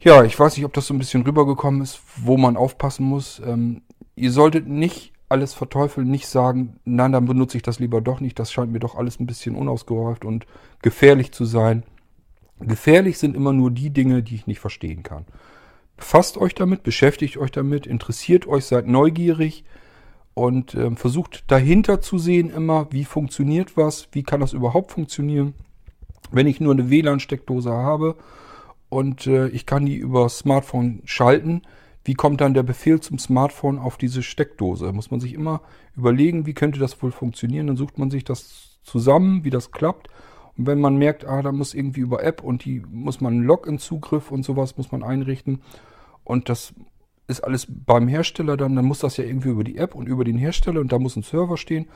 Ja, 0.05 0.25
ich 0.25 0.37
weiß 0.37 0.57
nicht, 0.57 0.67
ob 0.67 0.73
das 0.73 0.89
so 0.89 0.95
ein 0.95 0.99
bisschen 0.99 1.23
rübergekommen 1.23 1.81
ist, 1.81 2.01
wo 2.17 2.37
man 2.37 2.57
aufpassen 2.57 3.07
muss. 3.07 3.41
Ähm, 3.47 3.83
ihr 4.17 4.33
solltet 4.33 4.67
nicht 4.67 5.13
alles 5.29 5.55
verteufeln, 5.55 6.11
nicht 6.11 6.27
sagen, 6.27 6.77
nein, 6.85 7.13
dann 7.13 7.25
benutze 7.25 7.57
ich 7.57 7.63
das 7.63 7.79
lieber 7.79 8.01
doch 8.01 8.19
nicht. 8.19 8.37
Das 8.41 8.51
scheint 8.51 8.73
mir 8.73 8.81
doch 8.81 8.97
alles 8.97 9.21
ein 9.21 9.27
bisschen 9.27 9.55
unausgereift 9.55 10.25
und 10.25 10.45
gefährlich 10.83 11.31
zu 11.31 11.45
sein. 11.45 11.85
Gefährlich 12.59 13.19
sind 13.19 13.37
immer 13.37 13.53
nur 13.53 13.71
die 13.71 13.91
Dinge, 13.91 14.25
die 14.25 14.35
ich 14.35 14.49
nicht 14.49 14.59
verstehen 14.59 15.05
kann. 15.05 15.25
Befasst 15.97 16.37
euch 16.37 16.57
damit, 16.57 16.83
beschäftigt 16.83 17.37
euch 17.37 17.53
damit, 17.53 17.87
interessiert 17.87 18.49
euch, 18.49 18.65
seid 18.65 18.89
neugierig 18.89 19.65
und 20.35 20.75
äh, 20.75 20.91
versucht 20.97 21.45
dahinter 21.47 22.01
zu 22.01 22.19
sehen 22.19 22.51
immer, 22.51 22.89
wie 22.91 23.05
funktioniert 23.05 23.77
was, 23.77 24.09
wie 24.11 24.25
kann 24.25 24.41
das 24.41 24.53
überhaupt 24.53 24.91
funktionieren. 24.91 25.55
Wenn 26.33 26.49
ich 26.49 26.61
nur 26.61 26.73
eine 26.73 26.91
WLAN-Steckdose 26.91 27.71
habe 27.71 28.17
und 28.93 29.27
äh, 29.27 29.49
ich 29.49 29.65
kann 29.65 29.87
die 29.87 29.97
über 29.97 30.29
Smartphone 30.29 31.01
schalten. 31.07 31.63
Wie 32.05 32.13
kommt 32.13 32.43
dann 32.43 32.53
der 32.53 32.63
Befehl 32.63 33.01
zum 33.01 33.19
Smartphone 33.19 33.79
auf 33.79 33.97
diese 33.97 34.23
Steckdose? 34.23 34.93
Muss 34.93 35.11
man 35.11 35.19
sich 35.19 35.33
immer 35.33 35.63
überlegen, 35.97 36.45
wie 36.45 36.53
könnte 36.53 36.79
das 36.79 37.03
wohl 37.03 37.11
funktionieren. 37.11 37.69
Dann 37.69 37.79
sucht 37.79 37.97
man 37.97 38.11
sich 38.11 38.23
das 38.23 38.81
zusammen, 38.83 39.45
wie 39.45 39.51
das 39.51 39.73
klappt. 39.73 40.09
Und 40.59 40.67
wenn 40.67 40.79
man 40.79 40.97
merkt, 40.97 41.25
ah, 41.25 41.41
da 41.41 41.53
muss 41.53 41.73
irgendwie 41.73 42.03
über 42.03 42.23
App 42.23 42.45
und 42.45 42.67
die 42.67 42.83
muss 42.87 43.23
man 43.23 43.41
Login-Zugriff 43.41 44.31
und 44.31 44.43
sowas 44.45 44.77
muss 44.77 44.93
man 44.93 45.03
einrichten. 45.03 45.63
Und 46.23 46.51
das 46.51 46.75
ist 47.29 47.43
alles 47.45 47.67
beim 47.67 48.09
Hersteller 48.09 48.59
dann, 48.59 48.77
dann 48.77 48.85
muss 48.85 48.99
das 48.99 49.17
ja 49.17 49.25
irgendwie 49.25 49.49
über 49.49 49.65
die 49.65 49.79
App 49.79 49.95
und 49.95 50.07
über 50.07 50.25
den 50.25 50.37
Hersteller 50.37 50.83
und 50.83 50.93
da 50.93 50.99
muss 50.99 51.17
ein 51.17 51.23
Server 51.23 51.57
stehen. 51.57 51.87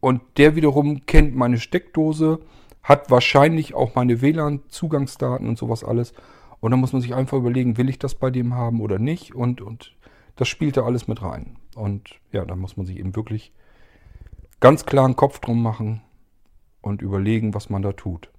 Und 0.00 0.22
der 0.38 0.56
wiederum 0.56 1.06
kennt 1.06 1.36
meine 1.36 1.60
Steckdose 1.60 2.40
hat 2.82 3.10
wahrscheinlich 3.10 3.74
auch 3.74 3.94
meine 3.94 4.20
WLAN-Zugangsdaten 4.22 5.48
und 5.48 5.58
sowas 5.58 5.84
alles. 5.84 6.12
Und 6.60 6.70
dann 6.70 6.80
muss 6.80 6.92
man 6.92 7.02
sich 7.02 7.14
einfach 7.14 7.38
überlegen, 7.38 7.76
will 7.76 7.88
ich 7.88 7.98
das 7.98 8.14
bei 8.14 8.30
dem 8.30 8.54
haben 8.54 8.80
oder 8.80 8.98
nicht? 8.98 9.34
Und, 9.34 9.60
und 9.60 9.96
das 10.36 10.48
spielt 10.48 10.76
da 10.76 10.84
alles 10.84 11.08
mit 11.08 11.22
rein. 11.22 11.56
Und 11.74 12.10
ja, 12.32 12.44
da 12.44 12.56
muss 12.56 12.76
man 12.76 12.86
sich 12.86 12.98
eben 12.98 13.16
wirklich 13.16 13.52
ganz 14.60 14.86
klar 14.86 15.04
einen 15.04 15.16
Kopf 15.16 15.40
drum 15.40 15.62
machen 15.62 16.02
und 16.82 17.02
überlegen, 17.02 17.54
was 17.54 17.70
man 17.70 17.82
da 17.82 17.92
tut. 17.92 18.30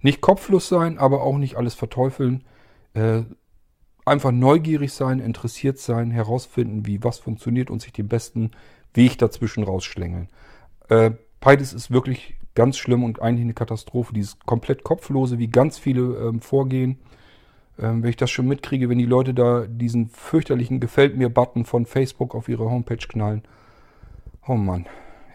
Nicht 0.00 0.20
kopflos 0.20 0.68
sein, 0.68 0.98
aber 0.98 1.22
auch 1.22 1.38
nicht 1.38 1.56
alles 1.56 1.74
verteufeln. 1.74 2.44
Äh, 2.94 3.22
einfach 4.04 4.30
neugierig 4.30 4.92
sein, 4.92 5.18
interessiert 5.18 5.78
sein, 5.78 6.10
herausfinden, 6.10 6.86
wie 6.86 7.02
was 7.02 7.18
funktioniert 7.18 7.70
und 7.70 7.82
sich 7.82 7.92
den 7.92 8.08
besten 8.08 8.52
Weg 8.94 9.18
dazwischen 9.18 9.64
rausschlängeln. 9.64 10.28
Äh, 10.88 11.12
beides 11.40 11.72
ist 11.72 11.90
wirklich 11.90 12.37
ganz 12.58 12.76
schlimm 12.76 13.04
und 13.04 13.22
eigentlich 13.22 13.44
eine 13.44 13.54
Katastrophe. 13.54 14.12
Dieses 14.12 14.36
komplett 14.40 14.82
kopflose, 14.82 15.38
wie 15.38 15.46
ganz 15.46 15.78
viele 15.78 16.16
ähm, 16.16 16.40
vorgehen. 16.40 16.98
Ähm, 17.78 18.02
wenn 18.02 18.10
ich 18.10 18.16
das 18.16 18.32
schon 18.32 18.48
mitkriege, 18.48 18.88
wenn 18.88 18.98
die 18.98 19.06
Leute 19.06 19.32
da 19.32 19.64
diesen 19.68 20.08
fürchterlichen 20.08 20.80
Gefällt 20.80 21.16
mir-Button 21.16 21.64
von 21.64 21.86
Facebook 21.86 22.34
auf 22.34 22.48
ihre 22.48 22.68
Homepage 22.68 22.96
knallen. 22.96 23.42
Oh 24.48 24.56
Mann. 24.56 24.86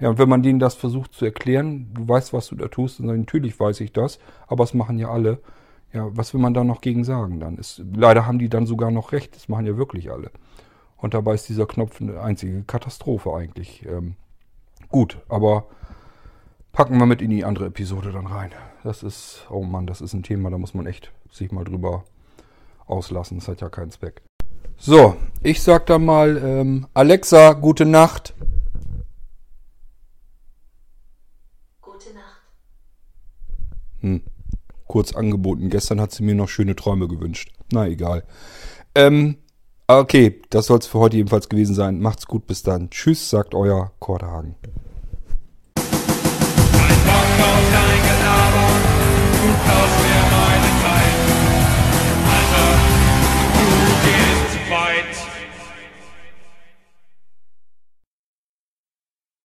Ja, 0.02 0.10
und 0.10 0.18
wenn 0.18 0.28
man 0.28 0.44
denen 0.44 0.60
das 0.60 0.76
versucht 0.76 1.14
zu 1.14 1.24
erklären, 1.24 1.94
du 1.94 2.06
weißt, 2.06 2.34
was 2.34 2.48
du 2.48 2.56
da 2.58 2.68
tust, 2.68 3.00
dann 3.00 3.06
natürlich 3.06 3.58
weiß 3.58 3.80
ich 3.80 3.94
das, 3.94 4.20
aber 4.48 4.66
es 4.66 4.74
machen 4.74 5.00
ja 5.00 5.10
alle. 5.10 5.40
Ja, 5.94 6.10
was 6.12 6.34
will 6.34 6.42
man 6.42 6.54
da 6.54 6.66
noch 6.66 6.82
gegen 6.82 7.06
sagen 7.06 7.40
dann? 7.40 7.58
Ist, 7.58 7.82
leider 7.96 8.26
haben 8.26 8.40
die 8.40 8.50
dann 8.50 8.66
sogar 8.66 8.92
noch 8.92 9.14
recht, 9.14 9.34
das 9.34 9.48
machen 9.48 9.66
ja 9.66 9.78
wirklich 9.78 10.12
alle. 10.12 10.30
Und 10.98 11.14
dabei 11.14 11.36
ist 11.36 11.48
dieser 11.48 11.68
Knopf 11.68 12.02
eine 12.02 12.20
einzige 12.20 12.64
Katastrophe 12.64 13.34
eigentlich. 13.34 13.86
Ähm, 13.86 14.16
gut, 14.90 15.20
aber 15.30 15.68
packen 16.74 16.98
wir 16.98 17.06
mit 17.06 17.22
in 17.22 17.30
die 17.30 17.46
andere 17.46 17.68
Episode 17.68 18.12
dann 18.12 18.28
rein. 18.28 18.52
Das 18.84 19.04
ist, 19.04 19.46
oh 19.50 19.64
Mann, 19.64 19.88
das 19.88 20.02
ist 20.02 20.14
ein 20.14 20.24
Thema, 20.24 20.50
da 20.50 20.58
muss 20.58 20.74
man 20.74 20.86
echt 20.86 21.14
sich 21.32 21.52
mal 21.52 21.64
drüber 21.64 22.04
auslassen. 22.86 23.40
Das 23.40 23.48
hat 23.48 23.62
ja 23.62 23.70
keinen 23.70 23.92
Zweck. 23.92 24.22
So, 24.76 25.16
ich 25.44 25.62
sag 25.62 25.86
da 25.86 26.00
mal, 26.00 26.36
ähm, 26.38 26.88
Alexa, 26.94 27.54
gute 27.54 27.86
Nacht. 27.86 28.34
Gute 31.80 32.14
Nacht. 32.14 32.42
Hm. 34.02 34.24
Kurz 34.88 35.14
angeboten. 35.16 35.70
Gestern 35.70 36.02
hat 36.02 36.12
sie 36.12 36.24
mir 36.24 36.36
noch 36.36 36.50
schöne 36.50 36.76
Träume 36.76 37.08
gewünscht. 37.08 37.54
Na 37.72 37.88
egal. 37.88 38.24
Ähm, 38.96 39.38
okay, 39.88 40.42
das 40.50 40.66
soll 40.66 40.80
es 40.80 40.88
für 40.88 41.00
heute 41.00 41.18
jedenfalls 41.18 41.50
gewesen 41.50 41.76
sein. 41.76 42.02
Macht's 42.02 42.26
gut, 42.26 42.48
bis 42.48 42.64
dann. 42.64 42.90
Tschüss, 42.90 43.30
sagt 43.30 43.54
euer 43.54 43.92
Korthagen. 44.00 44.56